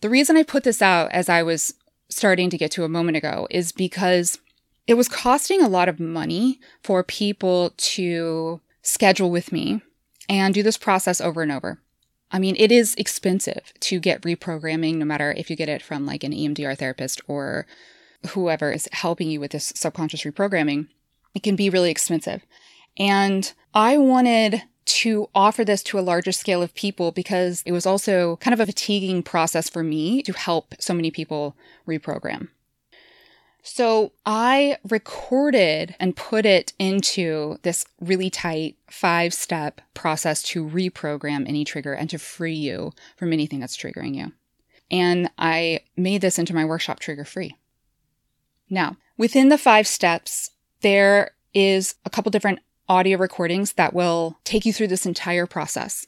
The 0.00 0.10
reason 0.10 0.36
I 0.36 0.42
put 0.42 0.64
this 0.64 0.82
out 0.82 1.10
as 1.12 1.28
I 1.28 1.42
was 1.42 1.74
starting 2.08 2.50
to 2.50 2.58
get 2.58 2.70
to 2.72 2.84
a 2.84 2.88
moment 2.88 3.16
ago 3.16 3.46
is 3.50 3.72
because 3.72 4.38
it 4.86 4.94
was 4.94 5.08
costing 5.08 5.62
a 5.62 5.68
lot 5.68 5.88
of 5.88 6.00
money 6.00 6.60
for 6.82 7.02
people 7.02 7.72
to 7.76 8.60
schedule 8.82 9.30
with 9.30 9.52
me 9.52 9.80
and 10.28 10.52
do 10.52 10.62
this 10.62 10.76
process 10.76 11.20
over 11.20 11.42
and 11.42 11.52
over. 11.52 11.78
I 12.30 12.38
mean, 12.38 12.56
it 12.58 12.72
is 12.72 12.94
expensive 12.96 13.72
to 13.80 14.00
get 14.00 14.22
reprogramming, 14.22 14.96
no 14.96 15.04
matter 15.04 15.32
if 15.36 15.50
you 15.50 15.56
get 15.56 15.68
it 15.68 15.82
from 15.82 16.06
like 16.06 16.24
an 16.24 16.32
EMDR 16.32 16.76
therapist 16.76 17.20
or 17.28 17.66
whoever 18.28 18.72
is 18.72 18.88
helping 18.92 19.30
you 19.30 19.38
with 19.38 19.52
this 19.52 19.72
subconscious 19.76 20.22
reprogramming. 20.22 20.88
It 21.34 21.42
can 21.42 21.56
be 21.56 21.70
really 21.70 21.90
expensive. 21.90 22.44
And 22.96 23.52
I 23.74 23.96
wanted 23.96 24.62
to 24.84 25.28
offer 25.34 25.64
this 25.64 25.82
to 25.84 25.98
a 25.98 26.00
larger 26.00 26.32
scale 26.32 26.62
of 26.62 26.74
people 26.74 27.12
because 27.12 27.62
it 27.64 27.72
was 27.72 27.86
also 27.86 28.36
kind 28.36 28.52
of 28.52 28.60
a 28.60 28.66
fatiguing 28.66 29.22
process 29.22 29.70
for 29.70 29.82
me 29.82 30.22
to 30.22 30.32
help 30.32 30.74
so 30.78 30.92
many 30.92 31.10
people 31.10 31.56
reprogram. 31.86 32.48
So 33.62 34.12
I 34.26 34.78
recorded 34.88 35.94
and 36.00 36.16
put 36.16 36.44
it 36.44 36.72
into 36.80 37.58
this 37.62 37.84
really 38.00 38.28
tight 38.28 38.76
five 38.90 39.32
step 39.32 39.80
process 39.94 40.42
to 40.42 40.68
reprogram 40.68 41.48
any 41.48 41.64
trigger 41.64 41.92
and 41.92 42.10
to 42.10 42.18
free 42.18 42.54
you 42.54 42.92
from 43.16 43.32
anything 43.32 43.60
that's 43.60 43.76
triggering 43.76 44.16
you. 44.16 44.32
And 44.90 45.30
I 45.38 45.80
made 45.96 46.20
this 46.22 46.38
into 46.38 46.54
my 46.54 46.64
workshop 46.64 46.98
Trigger 46.98 47.24
Free. 47.24 47.56
Now, 48.68 48.96
within 49.16 49.48
the 49.48 49.58
five 49.58 49.86
steps, 49.86 50.50
there 50.82 51.32
is 51.54 51.94
a 52.04 52.10
couple 52.10 52.30
different 52.30 52.60
audio 52.88 53.18
recordings 53.18 53.72
that 53.74 53.94
will 53.94 54.38
take 54.44 54.66
you 54.66 54.72
through 54.72 54.88
this 54.88 55.06
entire 55.06 55.46
process. 55.46 56.06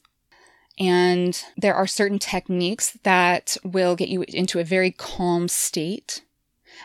And 0.79 1.43
there 1.57 1.75
are 1.75 1.87
certain 1.87 2.19
techniques 2.19 2.99
that 3.05 3.57
will 3.65 3.97
get 3.97 4.09
you 4.09 4.25
into 4.29 4.59
a 4.59 4.65
very 4.65 4.91
calm 4.91 5.49
state 5.49 6.23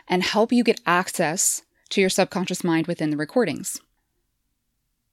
and 0.08 0.24
help 0.24 0.52
you 0.52 0.64
get 0.64 0.80
access 0.86 1.64
to 1.90 2.00
your 2.00 2.10
subconscious 2.10 2.64
mind 2.64 2.86
within 2.88 3.10
the 3.10 3.18
recordings. 3.18 3.80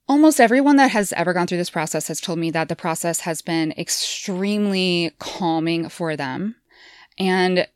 almost 0.09 0.41
everyone 0.41 0.77
that 0.77 0.91
has 0.93 1.13
ever 1.15 1.33
gone 1.33 1.47
through 1.47 1.59
this 1.59 1.71
process 1.71 2.09
has 2.09 2.21
told 2.21 2.39
me 2.39 2.51
that 2.51 2.69
the 2.69 2.77
process 2.77 3.21
has 3.21 3.43
been 3.43 3.73
extremely 3.73 5.11
calming 5.19 5.89
for 5.89 6.17
them 6.17 6.57
and 7.19 7.67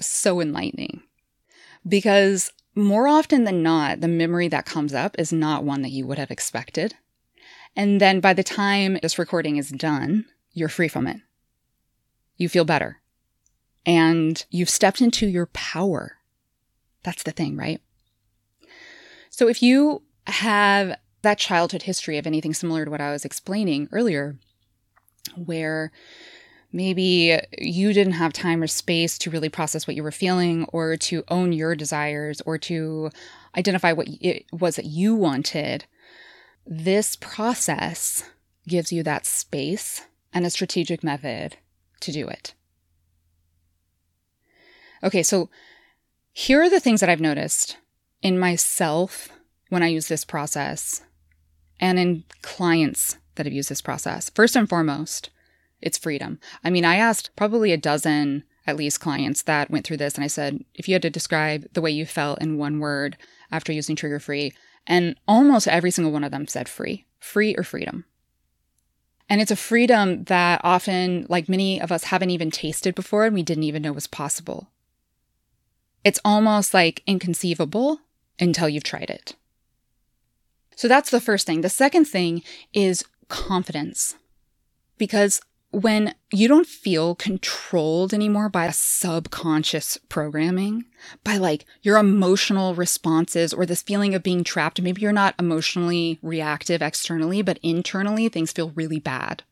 so 0.00 0.40
enlightening. 0.40 1.02
Because 1.88 2.52
more 2.76 3.08
often 3.08 3.44
than 3.44 3.62
not, 3.62 4.00
the 4.00 4.08
memory 4.08 4.48
that 4.48 4.66
comes 4.66 4.92
up 4.94 5.16
is 5.18 5.32
not 5.32 5.64
one 5.64 5.82
that 5.82 5.90
you 5.90 6.06
would 6.06 6.18
have 6.18 6.30
expected. 6.30 6.94
And 7.74 8.00
then 8.00 8.20
by 8.20 8.34
the 8.34 8.44
time 8.44 8.98
this 9.02 9.18
recording 9.18 9.56
is 9.56 9.70
done, 9.70 10.26
you're 10.52 10.68
free 10.68 10.88
from 10.88 11.06
it. 11.06 11.18
You 12.36 12.48
feel 12.48 12.64
better. 12.64 13.00
And 13.84 14.44
you've 14.50 14.70
stepped 14.70 15.00
into 15.00 15.26
your 15.26 15.46
power. 15.46 16.18
That's 17.02 17.22
the 17.22 17.32
thing, 17.32 17.56
right? 17.56 17.80
So 19.30 19.48
if 19.48 19.62
you 19.62 20.02
have 20.26 20.98
that 21.22 21.38
childhood 21.38 21.82
history 21.82 22.18
of 22.18 22.26
anything 22.26 22.54
similar 22.54 22.84
to 22.84 22.90
what 22.90 23.00
I 23.00 23.10
was 23.10 23.24
explaining 23.24 23.88
earlier, 23.92 24.36
where 25.34 25.92
maybe 26.72 27.40
you 27.58 27.92
didn't 27.92 28.14
have 28.14 28.32
time 28.32 28.62
or 28.62 28.66
space 28.66 29.18
to 29.18 29.30
really 29.30 29.48
process 29.48 29.86
what 29.86 29.96
you 29.96 30.02
were 30.02 30.10
feeling 30.10 30.64
or 30.72 30.96
to 30.96 31.24
own 31.28 31.52
your 31.52 31.74
desires 31.74 32.40
or 32.42 32.58
to 32.58 33.10
identify 33.56 33.92
what 33.92 34.08
it 34.20 34.44
was 34.52 34.76
that 34.76 34.84
you 34.84 35.14
wanted, 35.14 35.84
this 36.66 37.16
process 37.16 38.28
gives 38.68 38.92
you 38.92 39.02
that 39.02 39.26
space 39.26 40.02
and 40.32 40.44
a 40.44 40.50
strategic 40.50 41.02
method 41.02 41.56
to 42.00 42.12
do 42.12 42.28
it. 42.28 42.54
Okay, 45.02 45.22
so 45.22 45.48
here 46.32 46.60
are 46.62 46.70
the 46.70 46.80
things 46.80 47.00
that 47.00 47.08
I've 47.08 47.20
noticed 47.20 47.78
in 48.22 48.38
myself 48.38 49.28
when 49.68 49.82
I 49.82 49.88
use 49.88 50.08
this 50.08 50.24
process 50.24 51.02
and 51.80 51.98
in 51.98 52.24
clients 52.42 53.18
that 53.36 53.46
have 53.46 53.52
used 53.52 53.70
this 53.70 53.80
process. 53.80 54.30
First 54.30 54.56
and 54.56 54.68
foremost, 54.68 55.30
it's 55.86 55.96
freedom. 55.96 56.40
I 56.64 56.70
mean, 56.70 56.84
I 56.84 56.96
asked 56.96 57.30
probably 57.36 57.70
a 57.70 57.76
dozen 57.76 58.42
at 58.66 58.76
least 58.76 58.98
clients 58.98 59.42
that 59.42 59.70
went 59.70 59.86
through 59.86 59.98
this, 59.98 60.16
and 60.16 60.24
I 60.24 60.26
said, 60.26 60.64
if 60.74 60.88
you 60.88 60.94
had 60.94 61.02
to 61.02 61.10
describe 61.10 61.66
the 61.72 61.80
way 61.80 61.92
you 61.92 62.04
felt 62.04 62.42
in 62.42 62.58
one 62.58 62.80
word 62.80 63.16
after 63.52 63.72
using 63.72 63.94
trigger 63.94 64.18
free, 64.18 64.52
and 64.84 65.14
almost 65.28 65.68
every 65.68 65.92
single 65.92 66.12
one 66.12 66.24
of 66.24 66.32
them 66.32 66.48
said 66.48 66.68
free, 66.68 67.06
free 67.20 67.54
or 67.54 67.62
freedom. 67.62 68.04
And 69.28 69.40
it's 69.40 69.52
a 69.52 69.56
freedom 69.56 70.24
that 70.24 70.60
often, 70.64 71.26
like 71.28 71.48
many 71.48 71.80
of 71.80 71.92
us, 71.92 72.04
haven't 72.04 72.30
even 72.30 72.50
tasted 72.50 72.96
before 72.96 73.24
and 73.24 73.34
we 73.34 73.44
didn't 73.44 73.64
even 73.64 73.82
know 73.82 73.92
was 73.92 74.08
possible. 74.08 74.68
It's 76.02 76.20
almost 76.24 76.74
like 76.74 77.02
inconceivable 77.06 78.00
until 78.40 78.68
you've 78.68 78.84
tried 78.84 79.10
it. 79.10 79.36
So 80.74 80.88
that's 80.88 81.10
the 81.10 81.20
first 81.20 81.46
thing. 81.46 81.60
The 81.60 81.68
second 81.68 82.06
thing 82.06 82.42
is 82.72 83.04
confidence. 83.28 84.16
Because 84.98 85.40
when 85.70 86.14
you 86.32 86.48
don't 86.48 86.66
feel 86.66 87.14
controlled 87.14 88.14
anymore 88.14 88.48
by 88.48 88.66
a 88.66 88.72
subconscious 88.72 89.98
programming, 90.08 90.84
by 91.24 91.36
like 91.36 91.66
your 91.82 91.98
emotional 91.98 92.74
responses 92.74 93.52
or 93.52 93.66
this 93.66 93.82
feeling 93.82 94.14
of 94.14 94.22
being 94.22 94.44
trapped, 94.44 94.80
maybe 94.80 95.02
you're 95.02 95.12
not 95.12 95.34
emotionally 95.38 96.18
reactive 96.22 96.82
externally, 96.82 97.42
but 97.42 97.58
internally 97.62 98.28
things 98.28 98.52
feel 98.52 98.70
really 98.70 99.00
bad. 99.00 99.42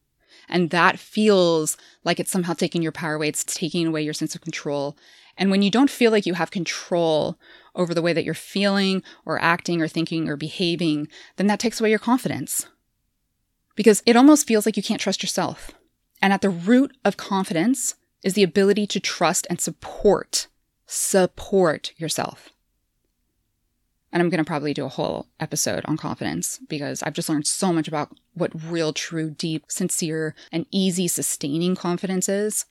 And 0.48 0.70
that 0.70 0.98
feels 0.98 1.76
like 2.04 2.20
it's 2.20 2.30
somehow 2.30 2.52
taking 2.52 2.82
your 2.82 2.92
power 2.92 3.14
away, 3.14 3.28
it's 3.28 3.44
taking 3.44 3.86
away 3.86 4.02
your 4.02 4.14
sense 4.14 4.34
of 4.34 4.40
control. 4.40 4.96
And 5.36 5.50
when 5.50 5.62
you 5.62 5.70
don't 5.70 5.90
feel 5.90 6.12
like 6.12 6.26
you 6.26 6.34
have 6.34 6.50
control 6.50 7.38
over 7.74 7.92
the 7.92 8.02
way 8.02 8.12
that 8.12 8.24
you're 8.24 8.34
feeling 8.34 9.02
or 9.24 9.40
acting 9.42 9.82
or 9.82 9.88
thinking 9.88 10.28
or 10.28 10.36
behaving, 10.36 11.08
then 11.36 11.48
that 11.48 11.58
takes 11.58 11.80
away 11.80 11.90
your 11.90 11.98
confidence. 11.98 12.66
Because 13.74 14.02
it 14.06 14.16
almost 14.16 14.46
feels 14.46 14.64
like 14.64 14.76
you 14.76 14.82
can't 14.82 15.00
trust 15.00 15.22
yourself. 15.22 15.72
And 16.24 16.32
at 16.32 16.40
the 16.40 16.48
root 16.48 16.96
of 17.04 17.18
confidence 17.18 17.96
is 18.22 18.32
the 18.32 18.42
ability 18.42 18.86
to 18.86 18.98
trust 18.98 19.46
and 19.50 19.60
support, 19.60 20.46
support 20.86 21.92
yourself. 21.98 22.48
And 24.10 24.22
I'm 24.22 24.30
going 24.30 24.38
to 24.38 24.48
probably 24.48 24.72
do 24.72 24.86
a 24.86 24.88
whole 24.88 25.26
episode 25.38 25.84
on 25.84 25.98
confidence 25.98 26.60
because 26.66 27.02
I've 27.02 27.12
just 27.12 27.28
learned 27.28 27.46
so 27.46 27.74
much 27.74 27.88
about 27.88 28.16
what 28.32 28.52
real, 28.54 28.94
true, 28.94 29.28
deep, 29.28 29.66
sincere, 29.68 30.34
and 30.50 30.64
easy 30.70 31.08
sustaining 31.08 31.74
confidence 31.76 32.26
is 32.26 32.64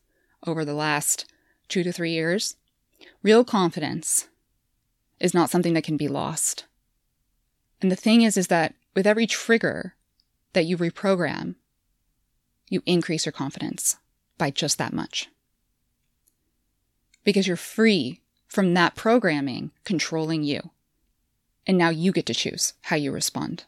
over 0.48 0.66
the 0.66 0.74
last 0.74 1.32
two 1.68 1.84
to 1.84 1.92
three 1.92 2.12
years. 2.12 2.56
Real 3.22 3.44
confidence 3.44 4.30
is 5.20 5.36
not 5.36 5.52
something 5.52 5.76
that 5.76 5.84
can 5.84 5.96
be 5.96 6.08
lost. 6.08 6.66
And 7.84 7.92
the 7.92 7.96
thing 7.96 8.24
is, 8.24 8.36
is 8.36 8.48
that 8.48 8.74
with 8.96 9.06
every 9.06 9.28
trigger 9.28 9.94
that 10.54 10.66
you 10.66 10.76
reprogram, 10.76 11.54
you 12.70 12.82
increase 12.86 13.26
your 13.26 13.34
confidence 13.34 13.98
by 14.38 14.52
just 14.52 14.78
that 14.78 14.94
much. 14.94 15.30
Because 17.24 17.48
you're 17.48 17.58
free 17.58 18.22
from 18.48 18.74
that 18.74 18.96
programming 18.96 19.72
controlling 19.84 20.44
you. 20.44 20.72
And 21.66 21.78
now 21.78 21.90
you 21.90 22.12
get 22.12 22.26
to 22.28 22.34
choose 22.34 22.74
how 22.84 22.96
you 22.96 23.12
respond. 23.12 23.64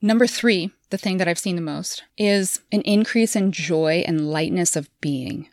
Number 0.00 0.26
three, 0.26 0.70
the 0.90 0.98
thing 0.98 1.18
that 1.18 1.28
I've 1.28 1.38
seen 1.38 1.56
the 1.56 1.62
most, 1.62 2.04
is 2.16 2.60
an 2.70 2.82
increase 2.82 3.34
in 3.34 3.52
joy 3.52 4.04
and 4.06 4.30
lightness 4.30 4.76
of 4.76 4.88
being. 5.00 5.48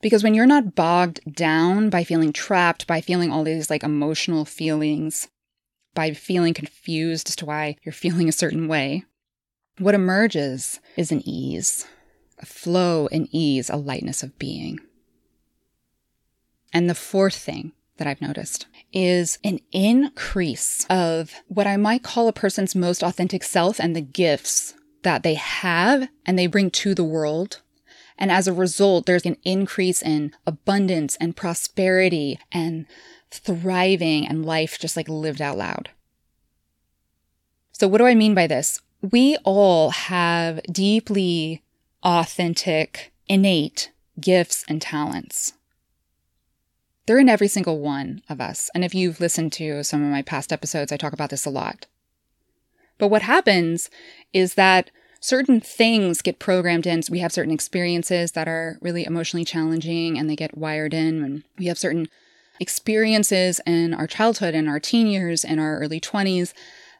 Because 0.00 0.24
when 0.24 0.34
you're 0.34 0.46
not 0.46 0.74
bogged 0.74 1.20
down 1.32 1.90
by 1.90 2.02
feeling 2.02 2.32
trapped, 2.32 2.86
by 2.86 3.00
feeling 3.00 3.30
all 3.30 3.44
these 3.44 3.70
like 3.70 3.84
emotional 3.84 4.44
feelings, 4.44 5.28
by 5.94 6.12
feeling 6.12 6.54
confused 6.54 7.28
as 7.28 7.36
to 7.36 7.46
why 7.46 7.76
you're 7.82 7.92
feeling 7.92 8.28
a 8.28 8.32
certain 8.32 8.66
way, 8.66 9.04
what 9.78 9.94
emerges 9.94 10.80
is 10.96 11.10
an 11.12 11.22
ease, 11.24 11.86
a 12.38 12.46
flow, 12.46 13.08
an 13.12 13.28
ease, 13.30 13.70
a 13.70 13.76
lightness 13.76 14.22
of 14.22 14.38
being. 14.38 14.78
And 16.72 16.88
the 16.88 16.94
fourth 16.94 17.36
thing 17.36 17.72
that 17.98 18.06
I've 18.06 18.22
noticed 18.22 18.66
is 18.92 19.38
an 19.44 19.60
increase 19.72 20.86
of 20.88 21.34
what 21.48 21.66
I 21.66 21.76
might 21.76 22.02
call 22.02 22.28
a 22.28 22.32
person's 22.32 22.74
most 22.74 23.02
authentic 23.02 23.44
self 23.44 23.78
and 23.78 23.94
the 23.94 24.00
gifts 24.00 24.74
that 25.02 25.22
they 25.22 25.34
have 25.34 26.08
and 26.24 26.38
they 26.38 26.46
bring 26.46 26.70
to 26.70 26.94
the 26.94 27.04
world 27.04 27.60
and 28.22 28.30
as 28.30 28.46
a 28.46 28.52
result, 28.52 29.06
there's 29.06 29.26
an 29.26 29.36
increase 29.42 30.00
in 30.00 30.32
abundance 30.46 31.16
and 31.16 31.36
prosperity 31.36 32.38
and 32.52 32.86
thriving 33.32 34.28
and 34.28 34.46
life 34.46 34.78
just 34.78 34.96
like 34.96 35.08
lived 35.08 35.42
out 35.42 35.58
loud. 35.58 35.90
So, 37.72 37.88
what 37.88 37.98
do 37.98 38.06
I 38.06 38.14
mean 38.14 38.32
by 38.32 38.46
this? 38.46 38.80
We 39.02 39.36
all 39.44 39.90
have 39.90 40.62
deeply 40.70 41.62
authentic, 42.04 43.12
innate 43.28 43.90
gifts 44.20 44.64
and 44.68 44.80
talents. 44.80 45.54
They're 47.06 47.18
in 47.18 47.28
every 47.28 47.48
single 47.48 47.80
one 47.80 48.22
of 48.28 48.40
us. 48.40 48.70
And 48.74 48.84
if 48.84 48.94
you've 48.94 49.20
listened 49.20 49.52
to 49.54 49.82
some 49.82 50.04
of 50.04 50.10
my 50.10 50.22
past 50.22 50.52
episodes, 50.52 50.92
I 50.92 50.96
talk 50.96 51.12
about 51.12 51.30
this 51.30 51.44
a 51.44 51.50
lot. 51.50 51.86
But 52.98 53.08
what 53.08 53.22
happens 53.22 53.90
is 54.32 54.54
that 54.54 54.92
certain 55.18 55.60
things 55.60 56.22
get 56.22 56.38
programmed 56.38 56.86
in. 56.86 57.02
So 57.02 57.10
we 57.10 57.18
have 57.18 57.32
certain 57.32 57.52
experiences 57.52 58.32
that 58.32 58.46
are 58.46 58.78
really 58.80 59.04
emotionally 59.04 59.44
challenging 59.44 60.16
and 60.16 60.30
they 60.30 60.36
get 60.36 60.56
wired 60.56 60.94
in. 60.94 61.24
And 61.24 61.42
we 61.58 61.66
have 61.66 61.78
certain 61.78 62.06
experiences 62.60 63.60
in 63.66 63.94
our 63.94 64.06
childhood 64.06 64.54
and 64.54 64.68
our 64.68 64.78
teen 64.78 65.08
years 65.08 65.44
and 65.44 65.58
our 65.58 65.80
early 65.80 65.98
20s 66.00 66.52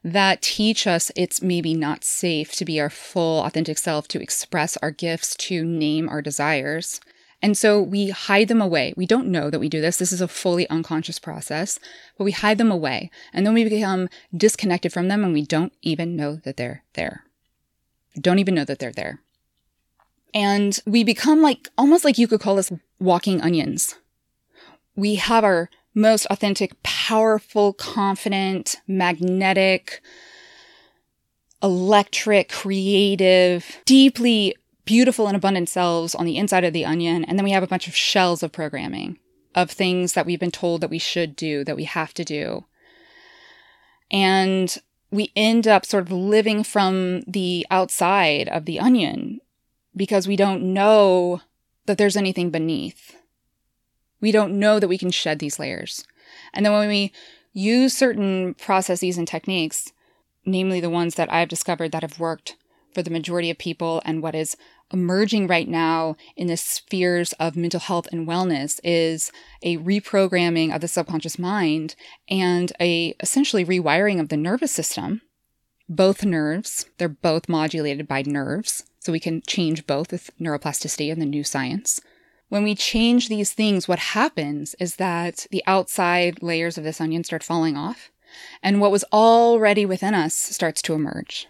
that 0.05 0.43
teach 0.43 0.87
us 0.87 1.11
it's 1.15 1.43
maybe 1.43 1.75
not 1.75 2.05
safe 2.05 2.53
to 2.53 2.65
be 2.65 2.81
our 2.81 2.91
full 2.91 3.43
authentic 3.45 3.79
self, 3.79 4.09
to 4.09 4.21
express 4.21 4.77
our 4.79 4.91
gifts, 4.91 5.37
to 5.37 5.65
name 5.65 6.09
our 6.09 6.23
desires. 6.23 7.01
And 7.41 7.57
so 7.57 7.81
we 7.81 8.11
hide 8.11 8.49
them 8.49 8.63
away. 8.63 8.95
We 8.97 9.07
don't 9.07 9.29
know 9.29 9.51
that 9.51 9.59
we 9.59 9.69
do 9.69 9.81
this. 9.81 9.97
This 9.97 10.13
is 10.13 10.21
a 10.21 10.29
fully 10.29 10.69
unconscious 10.69 11.19
process, 11.19 11.79
but 12.17 12.25
we 12.25 12.33
hide 12.33 12.59
them 12.59 12.71
away. 12.71 13.11
And 13.33 13.45
then 13.45 13.55
we 13.55 13.65
become 13.65 14.09
disconnected 14.37 14.93
from 14.93 15.09
them 15.09 15.25
and 15.25 15.33
we 15.33 15.45
don't 15.45 15.73
even 15.83 16.15
know 16.15 16.37
that 16.37 16.57
they're 16.57 16.85
there 16.95 17.25
don't 18.21 18.39
even 18.39 18.55
know 18.55 18.65
that 18.65 18.79
they're 18.79 18.93
there. 18.93 19.21
And 20.35 20.79
we 20.87 21.05
become 21.05 21.43
like 21.43 21.69
almost 21.77 22.05
like 22.05 22.19
you 22.19 22.29
could 22.29 22.41
call 22.41 22.59
us 22.59 22.73
walking 22.99 23.41
onions. 23.41 23.97
We 24.97 25.17
have 25.17 25.45
our 25.45 25.71
most 25.95 26.27
authentic, 26.27 26.83
powerful, 26.83 27.73
confident, 27.73 28.77
magnetic, 28.87 30.03
electric, 31.63 32.51
creative, 32.51 33.79
deeply 33.85 34.55
beautiful 34.85 35.27
and 35.29 35.37
abundant 35.37 35.69
selves 35.69 36.15
on 36.15 36.27
the 36.27 36.37
inside 36.37 36.65
of 36.65 36.73
the 36.73 36.85
onion. 36.85 37.25
And 37.25 37.39
then 37.39 37.45
we 37.45 37.53
have 37.53 37.63
a 37.63 37.69
bunch 37.69 37.87
of 37.87 37.95
shells 37.95 38.43
of 38.43 38.53
programming 38.53 39.19
of 39.55 39.71
things 39.71 40.15
that 40.15 40.27
we've 40.27 40.41
been 40.41 40.51
told 40.51 40.81
that 40.81 40.91
we 40.91 40.99
should 40.99 41.37
do, 41.37 41.65
that 41.65 41.77
we 41.77 41.85
have 41.85 42.15
to 42.15 42.25
do. 42.25 42.65
And 44.11 44.77
we 45.11 45.31
end 45.37 45.69
up 45.69 45.85
sort 45.85 46.05
of 46.05 46.13
living 46.13 46.65
from 46.65 47.21
the 47.23 47.67
outside 47.71 48.49
of 48.49 48.65
the 48.65 48.81
onion 48.81 49.41
because 49.95 50.27
we 50.27 50.37
don't 50.37 50.63
know 50.63 51.43
that 51.87 51.99
there's 51.99 52.17
anything 52.17 52.51
beneath. 52.51 53.17
We 54.23 54.33
don't 54.33 54.59
know 54.59 54.81
that 54.81 54.89
we 54.89 54.97
can 54.97 55.11
shed 55.11 55.39
these 55.39 55.59
layers. 55.59 56.07
And 56.55 56.65
then 56.65 56.73
when 56.73 56.89
we 56.89 57.13
use 57.53 57.93
certain 57.93 58.55
processes 58.55 59.19
and 59.19 59.29
techniques, 59.29 59.93
namely 60.47 60.81
the 60.81 60.89
ones 60.89 61.17
that 61.17 61.31
I've 61.31 61.49
discovered 61.49 61.93
that 61.93 62.03
have 62.03 62.19
worked 62.19 62.57
for 62.95 63.03
the 63.03 63.11
majority 63.11 63.51
of 63.51 63.59
people 63.59 64.01
and 64.05 64.23
what 64.23 64.35
is 64.35 64.57
emerging 64.93 65.47
right 65.47 65.69
now 65.69 66.17
in 66.37 66.47
the 66.47 66.57
spheres 66.57 67.33
of 67.35 67.57
mental 67.57 67.81
health 67.81 68.07
and 68.13 68.29
wellness 68.29 68.79
is 68.85 69.33
a 69.63 69.79
reprogramming 69.79 70.75
of 70.75 70.81
the 70.81 70.89
subconscious 70.89 71.39
mind 71.39 71.95
and 72.29 72.73
a 72.79 73.15
essentially 73.21 73.65
rewiring 73.65 74.21
of 74.21 74.29
the 74.29 74.37
nervous 74.37 74.71
system 74.71 75.23
both 75.89 76.25
nerves 76.25 76.87
they're 76.99 77.09
both 77.09 77.49
modulated 77.49 78.07
by 78.07 78.23
nerves 78.27 78.85
so 78.99 79.13
we 79.13 79.21
can 79.21 79.41
change 79.47 79.87
both 79.87 80.13
with 80.13 80.31
neuroplasticity 80.39 81.11
and 81.11 81.23
the 81.23 81.27
new 81.27 81.43
science 81.43 82.01
when 82.53 82.65
we 82.65 82.75
change 82.75 83.31
these 83.31 83.55
things 83.55 83.89
what 83.89 83.99
happens 83.99 84.75
is 84.79 84.97
that 84.97 85.47
the 85.51 85.63
outside 85.67 86.43
layers 86.43 86.77
of 86.77 86.85
this 86.85 87.01
onion 87.01 87.25
start 87.25 87.43
falling 87.43 87.79
off 87.79 88.11
and 88.63 88.79
what 88.79 88.91
was 88.91 89.07
already 89.11 89.87
within 89.87 90.13
us 90.13 90.35
starts 90.35 90.83
to 90.83 90.93
emerge 90.93 91.47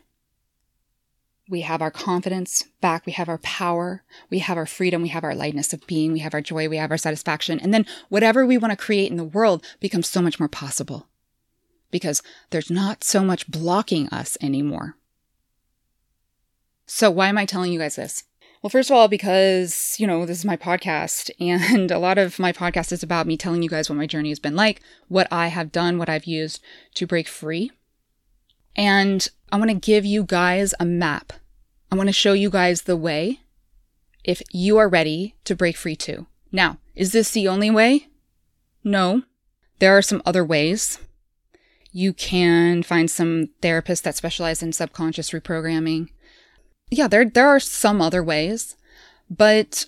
we 1.51 1.63
have 1.63 1.83
our 1.83 1.91
confidence 1.91 2.65
back. 2.81 3.05
We 3.05 3.13
have 3.13 3.29
our 3.29 3.39
power. 3.39 4.05
We 4.31 4.39
have 4.39 4.57
our 4.57 4.65
freedom. 4.65 5.03
We 5.03 5.09
have 5.09 5.25
our 5.25 5.35
lightness 5.35 5.75
of 5.75 5.87
being. 5.87 6.13
We 6.13 6.21
have 6.21 6.33
our 6.33 6.41
joy. 6.41 6.67
We 6.67 6.79
have 6.79 6.91
our 6.91 6.97
satisfaction. 6.97 7.61
And 7.61 7.75
then 7.75 7.85
whatever 8.09 8.47
we 8.47 8.57
want 8.57 8.71
to 8.71 8.77
create 8.77 9.11
in 9.11 9.19
the 9.19 9.25
world 9.25 9.63
becomes 9.79 10.09
so 10.09 10.23
much 10.23 10.41
more 10.41 10.49
possible 10.49 11.09
because 11.91 12.23
there's 12.51 12.71
not 12.71 13.05
so 13.05 13.23
much 13.23 13.51
blocking 13.51 14.09
us 14.09 14.39
anymore. 14.41 14.97
So, 16.87 17.11
why 17.11 17.29
am 17.29 17.37
I 17.37 17.45
telling 17.45 17.71
you 17.71 17.81
guys 17.81 17.97
this? 17.97 18.25
Well, 18.63 18.71
first 18.71 18.91
of 18.91 18.97
all, 18.97 19.09
because, 19.09 19.97
you 19.99 20.07
know, 20.07 20.25
this 20.25 20.39
is 20.39 20.45
my 20.45 20.57
podcast, 20.57 21.31
and 21.41 21.91
a 21.91 21.99
lot 21.99 22.17
of 22.17 22.39
my 22.39 22.53
podcast 22.53 22.93
is 22.93 23.03
about 23.03 23.27
me 23.27 23.37
telling 23.37 23.63
you 23.63 23.69
guys 23.69 23.91
what 23.91 23.97
my 23.97 24.07
journey 24.07 24.29
has 24.29 24.39
been 24.39 24.57
like, 24.57 24.81
what 25.09 25.27
I 25.31 25.49
have 25.49 25.73
done, 25.73 25.99
what 25.99 26.09
I've 26.09 26.27
used 26.27 26.63
to 26.95 27.07
break 27.07 27.29
free. 27.29 27.71
And 28.77 29.29
I 29.51 29.59
want 29.59 29.71
to 29.71 29.75
give 29.75 30.07
you 30.07 30.25
guys 30.25 30.73
a 30.81 30.87
map 30.87 31.35
I 31.93 31.95
want 31.95 32.09
to 32.09 32.15
show 32.15 32.33
you 32.33 32.49
guys 32.49 32.83
the 32.83 32.97
way 32.97 33.41
if 34.25 34.41
you 34.51 34.79
are 34.79 34.89
ready 34.89 35.35
to 35.45 35.55
break 35.55 35.77
free 35.77 35.95
too. 35.95 36.27
Now, 36.51 36.79
is 36.95 37.13
this 37.13 37.33
the 37.33 37.47
only 37.47 37.71
way? 37.71 38.09
No. 38.83 39.25
There 39.79 39.95
are 39.95 40.01
some 40.01 40.23
other 40.25 40.43
ways. 40.43 40.99
You 41.91 42.15
can 42.15 42.83
find 42.83 43.11
some 43.11 43.49
therapists 43.61 44.01
that 44.05 44.17
specialize 44.17 44.63
in 44.63 44.73
subconscious 44.73 45.33
reprogramming. 45.33 46.09
Yeah, 46.93 47.09
there, 47.09 47.25
there 47.25 47.49
are 47.49 47.59
some 47.59 48.03
other 48.03 48.23
ways, 48.23 48.77
but 49.31 49.87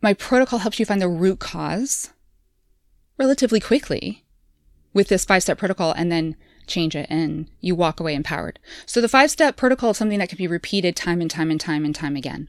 my 0.00 0.14
protocol 0.14 0.60
helps 0.60 0.80
you 0.80 0.86
find 0.86 1.02
the 1.02 1.08
root 1.08 1.38
cause 1.38 2.14
relatively 3.18 3.60
quickly 3.60 4.24
with 4.94 5.08
this 5.08 5.26
five 5.26 5.42
step 5.42 5.58
protocol 5.58 5.92
and 5.92 6.10
then 6.10 6.34
change 6.66 6.96
it 6.96 7.06
and 7.10 7.50
you 7.60 7.74
walk 7.74 8.00
away 8.00 8.14
empowered. 8.14 8.58
So 8.86 9.02
the 9.02 9.08
five 9.08 9.30
step 9.30 9.56
protocol 9.56 9.90
is 9.90 9.98
something 9.98 10.18
that 10.18 10.30
can 10.30 10.38
be 10.38 10.46
repeated 10.46 10.96
time 10.96 11.20
and 11.20 11.30
time 11.30 11.50
and 11.50 11.60
time 11.60 11.84
and 11.84 11.94
time 11.94 12.16
again. 12.16 12.48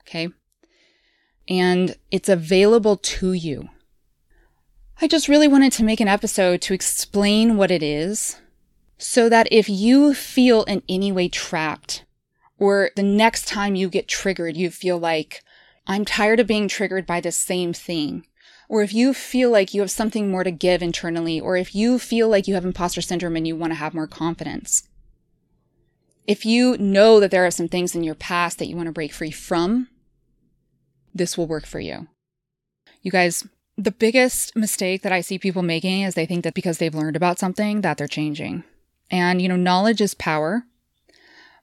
Okay. 0.00 0.30
And 1.46 1.96
it's 2.10 2.30
available 2.30 2.96
to 2.96 3.34
you. 3.34 3.68
I 5.02 5.06
just 5.06 5.28
really 5.28 5.48
wanted 5.48 5.72
to 5.72 5.84
make 5.84 6.00
an 6.00 6.08
episode 6.08 6.62
to 6.62 6.72
explain 6.72 7.58
what 7.58 7.70
it 7.70 7.82
is 7.82 8.40
so 8.96 9.28
that 9.28 9.48
if 9.50 9.68
you 9.68 10.14
feel 10.14 10.62
in 10.64 10.82
any 10.88 11.12
way 11.12 11.28
trapped 11.28 12.04
or 12.62 12.90
the 12.96 13.02
next 13.02 13.46
time 13.46 13.74
you 13.74 13.88
get 13.88 14.08
triggered, 14.08 14.56
you 14.56 14.70
feel 14.70 14.98
like, 14.98 15.42
I'm 15.86 16.04
tired 16.04 16.40
of 16.40 16.46
being 16.46 16.68
triggered 16.68 17.06
by 17.06 17.20
the 17.20 17.32
same 17.32 17.72
thing 17.72 18.24
or 18.72 18.82
if 18.82 18.94
you 18.94 19.12
feel 19.12 19.50
like 19.50 19.74
you 19.74 19.82
have 19.82 19.90
something 19.90 20.30
more 20.30 20.44
to 20.44 20.50
give 20.50 20.82
internally, 20.82 21.38
or 21.38 21.58
if 21.58 21.74
you 21.74 21.98
feel 21.98 22.30
like 22.30 22.48
you 22.48 22.54
have 22.54 22.64
imposter 22.64 23.02
syndrome 23.02 23.36
and 23.36 23.46
you 23.46 23.54
want 23.54 23.70
to 23.70 23.78
have 23.78 23.92
more 23.92 24.06
confidence, 24.06 24.88
if 26.26 26.46
you 26.46 26.78
know 26.78 27.20
that 27.20 27.30
there 27.30 27.44
are 27.44 27.50
some 27.50 27.68
things 27.68 27.94
in 27.94 28.02
your 28.02 28.14
past 28.14 28.58
that 28.58 28.68
you 28.68 28.74
want 28.74 28.86
to 28.86 28.92
break 28.92 29.12
free 29.12 29.30
from, 29.30 29.88
this 31.14 31.36
will 31.36 31.46
work 31.46 31.66
for 31.66 31.80
you. 31.80 32.08
You 33.02 33.10
guys, 33.10 33.46
the 33.76 33.90
biggest 33.92 34.56
mistake 34.56 35.02
that 35.02 35.12
I 35.12 35.20
see 35.20 35.38
people 35.38 35.62
making 35.62 36.00
is 36.00 36.14
they 36.14 36.24
think 36.24 36.42
that 36.44 36.54
because 36.54 36.78
they've 36.78 36.94
learned 36.94 37.16
about 37.16 37.38
something 37.38 37.82
that 37.82 37.98
they're 37.98 38.08
changing. 38.08 38.64
And, 39.10 39.42
you 39.42 39.50
know, 39.50 39.56
knowledge 39.56 40.00
is 40.00 40.14
power, 40.14 40.64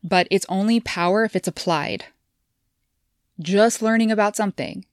but 0.04 0.28
it's 0.32 0.46
only 0.50 0.80
power 0.80 1.24
if 1.24 1.36
it's 1.36 1.48
applied. 1.48 2.06
Just 3.40 3.82
learning 3.82 4.12
about 4.12 4.36
something 4.36 4.86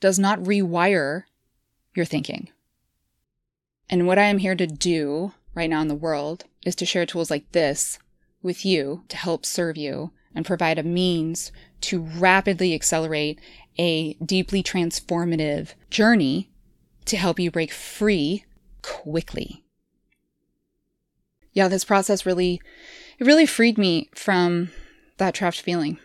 does 0.00 0.18
not 0.18 0.40
rewire 0.40 1.24
your 1.94 2.04
thinking. 2.04 2.48
And 3.88 4.06
what 4.06 4.18
I 4.18 4.24
am 4.24 4.38
here 4.38 4.54
to 4.54 4.66
do 4.66 5.32
right 5.54 5.70
now 5.70 5.80
in 5.80 5.88
the 5.88 5.94
world 5.94 6.44
is 6.64 6.74
to 6.76 6.86
share 6.86 7.06
tools 7.06 7.30
like 7.30 7.50
this 7.52 7.98
with 8.42 8.64
you 8.64 9.04
to 9.08 9.16
help 9.16 9.46
serve 9.46 9.76
you 9.76 10.12
and 10.34 10.44
provide 10.44 10.78
a 10.78 10.82
means 10.82 11.50
to 11.82 12.02
rapidly 12.02 12.74
accelerate 12.74 13.40
a 13.78 14.14
deeply 14.14 14.62
transformative 14.62 15.74
journey 15.90 16.50
to 17.06 17.16
help 17.16 17.38
you 17.38 17.50
break 17.50 17.72
free 17.72 18.44
quickly. 18.82 19.64
Yeah, 21.52 21.68
this 21.68 21.84
process 21.84 22.26
really 22.26 22.60
it 23.18 23.26
really 23.26 23.46
freed 23.46 23.78
me 23.78 24.10
from 24.14 24.70
that 25.18 25.34
trapped 25.34 25.60
feeling. 25.60 25.98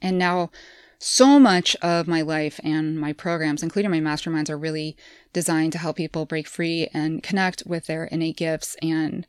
And 0.00 0.18
now 0.18 0.50
so 0.98 1.38
much 1.38 1.76
of 1.76 2.08
my 2.08 2.22
life 2.22 2.58
and 2.64 2.98
my 2.98 3.12
programs, 3.12 3.62
including 3.62 3.90
my 3.90 4.00
masterminds, 4.00 4.48
are 4.48 4.58
really 4.58 4.96
designed 5.32 5.72
to 5.72 5.78
help 5.78 5.96
people 5.96 6.24
break 6.24 6.46
free 6.46 6.88
and 6.94 7.22
connect 7.22 7.62
with 7.66 7.86
their 7.86 8.04
innate 8.04 8.36
gifts 8.36 8.76
and 8.80 9.26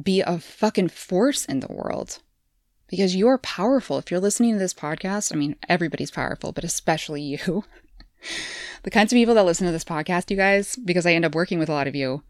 be 0.00 0.20
a 0.20 0.38
fucking 0.38 0.88
force 0.88 1.44
in 1.44 1.60
the 1.60 1.72
world. 1.72 2.18
Because 2.88 3.16
you're 3.16 3.38
powerful. 3.38 3.98
If 3.98 4.10
you're 4.10 4.20
listening 4.20 4.52
to 4.52 4.58
this 4.58 4.74
podcast, 4.74 5.32
I 5.32 5.36
mean, 5.36 5.56
everybody's 5.68 6.10
powerful, 6.10 6.52
but 6.52 6.64
especially 6.64 7.22
you. 7.22 7.64
the 8.82 8.90
kinds 8.90 9.12
of 9.12 9.16
people 9.16 9.34
that 9.36 9.44
listen 9.44 9.66
to 9.66 9.72
this 9.72 9.84
podcast, 9.84 10.30
you 10.30 10.36
guys, 10.36 10.76
because 10.76 11.06
I 11.06 11.12
end 11.12 11.24
up 11.24 11.34
working 11.34 11.58
with 11.58 11.68
a 11.68 11.72
lot 11.72 11.86
of 11.86 11.94
you, 11.94 12.22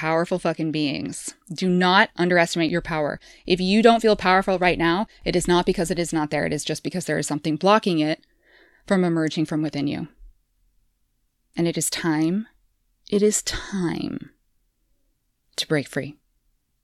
powerful 0.00 0.38
fucking 0.38 0.72
beings. 0.72 1.34
Do 1.52 1.68
not 1.68 2.08
underestimate 2.16 2.70
your 2.70 2.80
power. 2.80 3.20
If 3.46 3.60
you 3.60 3.82
don't 3.82 4.00
feel 4.00 4.16
powerful 4.16 4.58
right 4.58 4.78
now, 4.78 5.06
it 5.26 5.36
is 5.36 5.46
not 5.46 5.66
because 5.66 5.90
it 5.90 5.98
is 5.98 6.10
not 6.10 6.30
there. 6.30 6.46
It 6.46 6.54
is 6.54 6.64
just 6.64 6.82
because 6.82 7.04
there 7.04 7.18
is 7.18 7.26
something 7.26 7.56
blocking 7.56 7.98
it 7.98 8.24
from 8.86 9.04
emerging 9.04 9.44
from 9.44 9.60
within 9.60 9.86
you. 9.86 10.08
And 11.54 11.68
it 11.68 11.76
is 11.76 11.90
time, 11.90 12.48
it 13.10 13.22
is 13.22 13.42
time 13.42 14.30
to 15.56 15.68
break 15.68 15.86
free. 15.86 16.16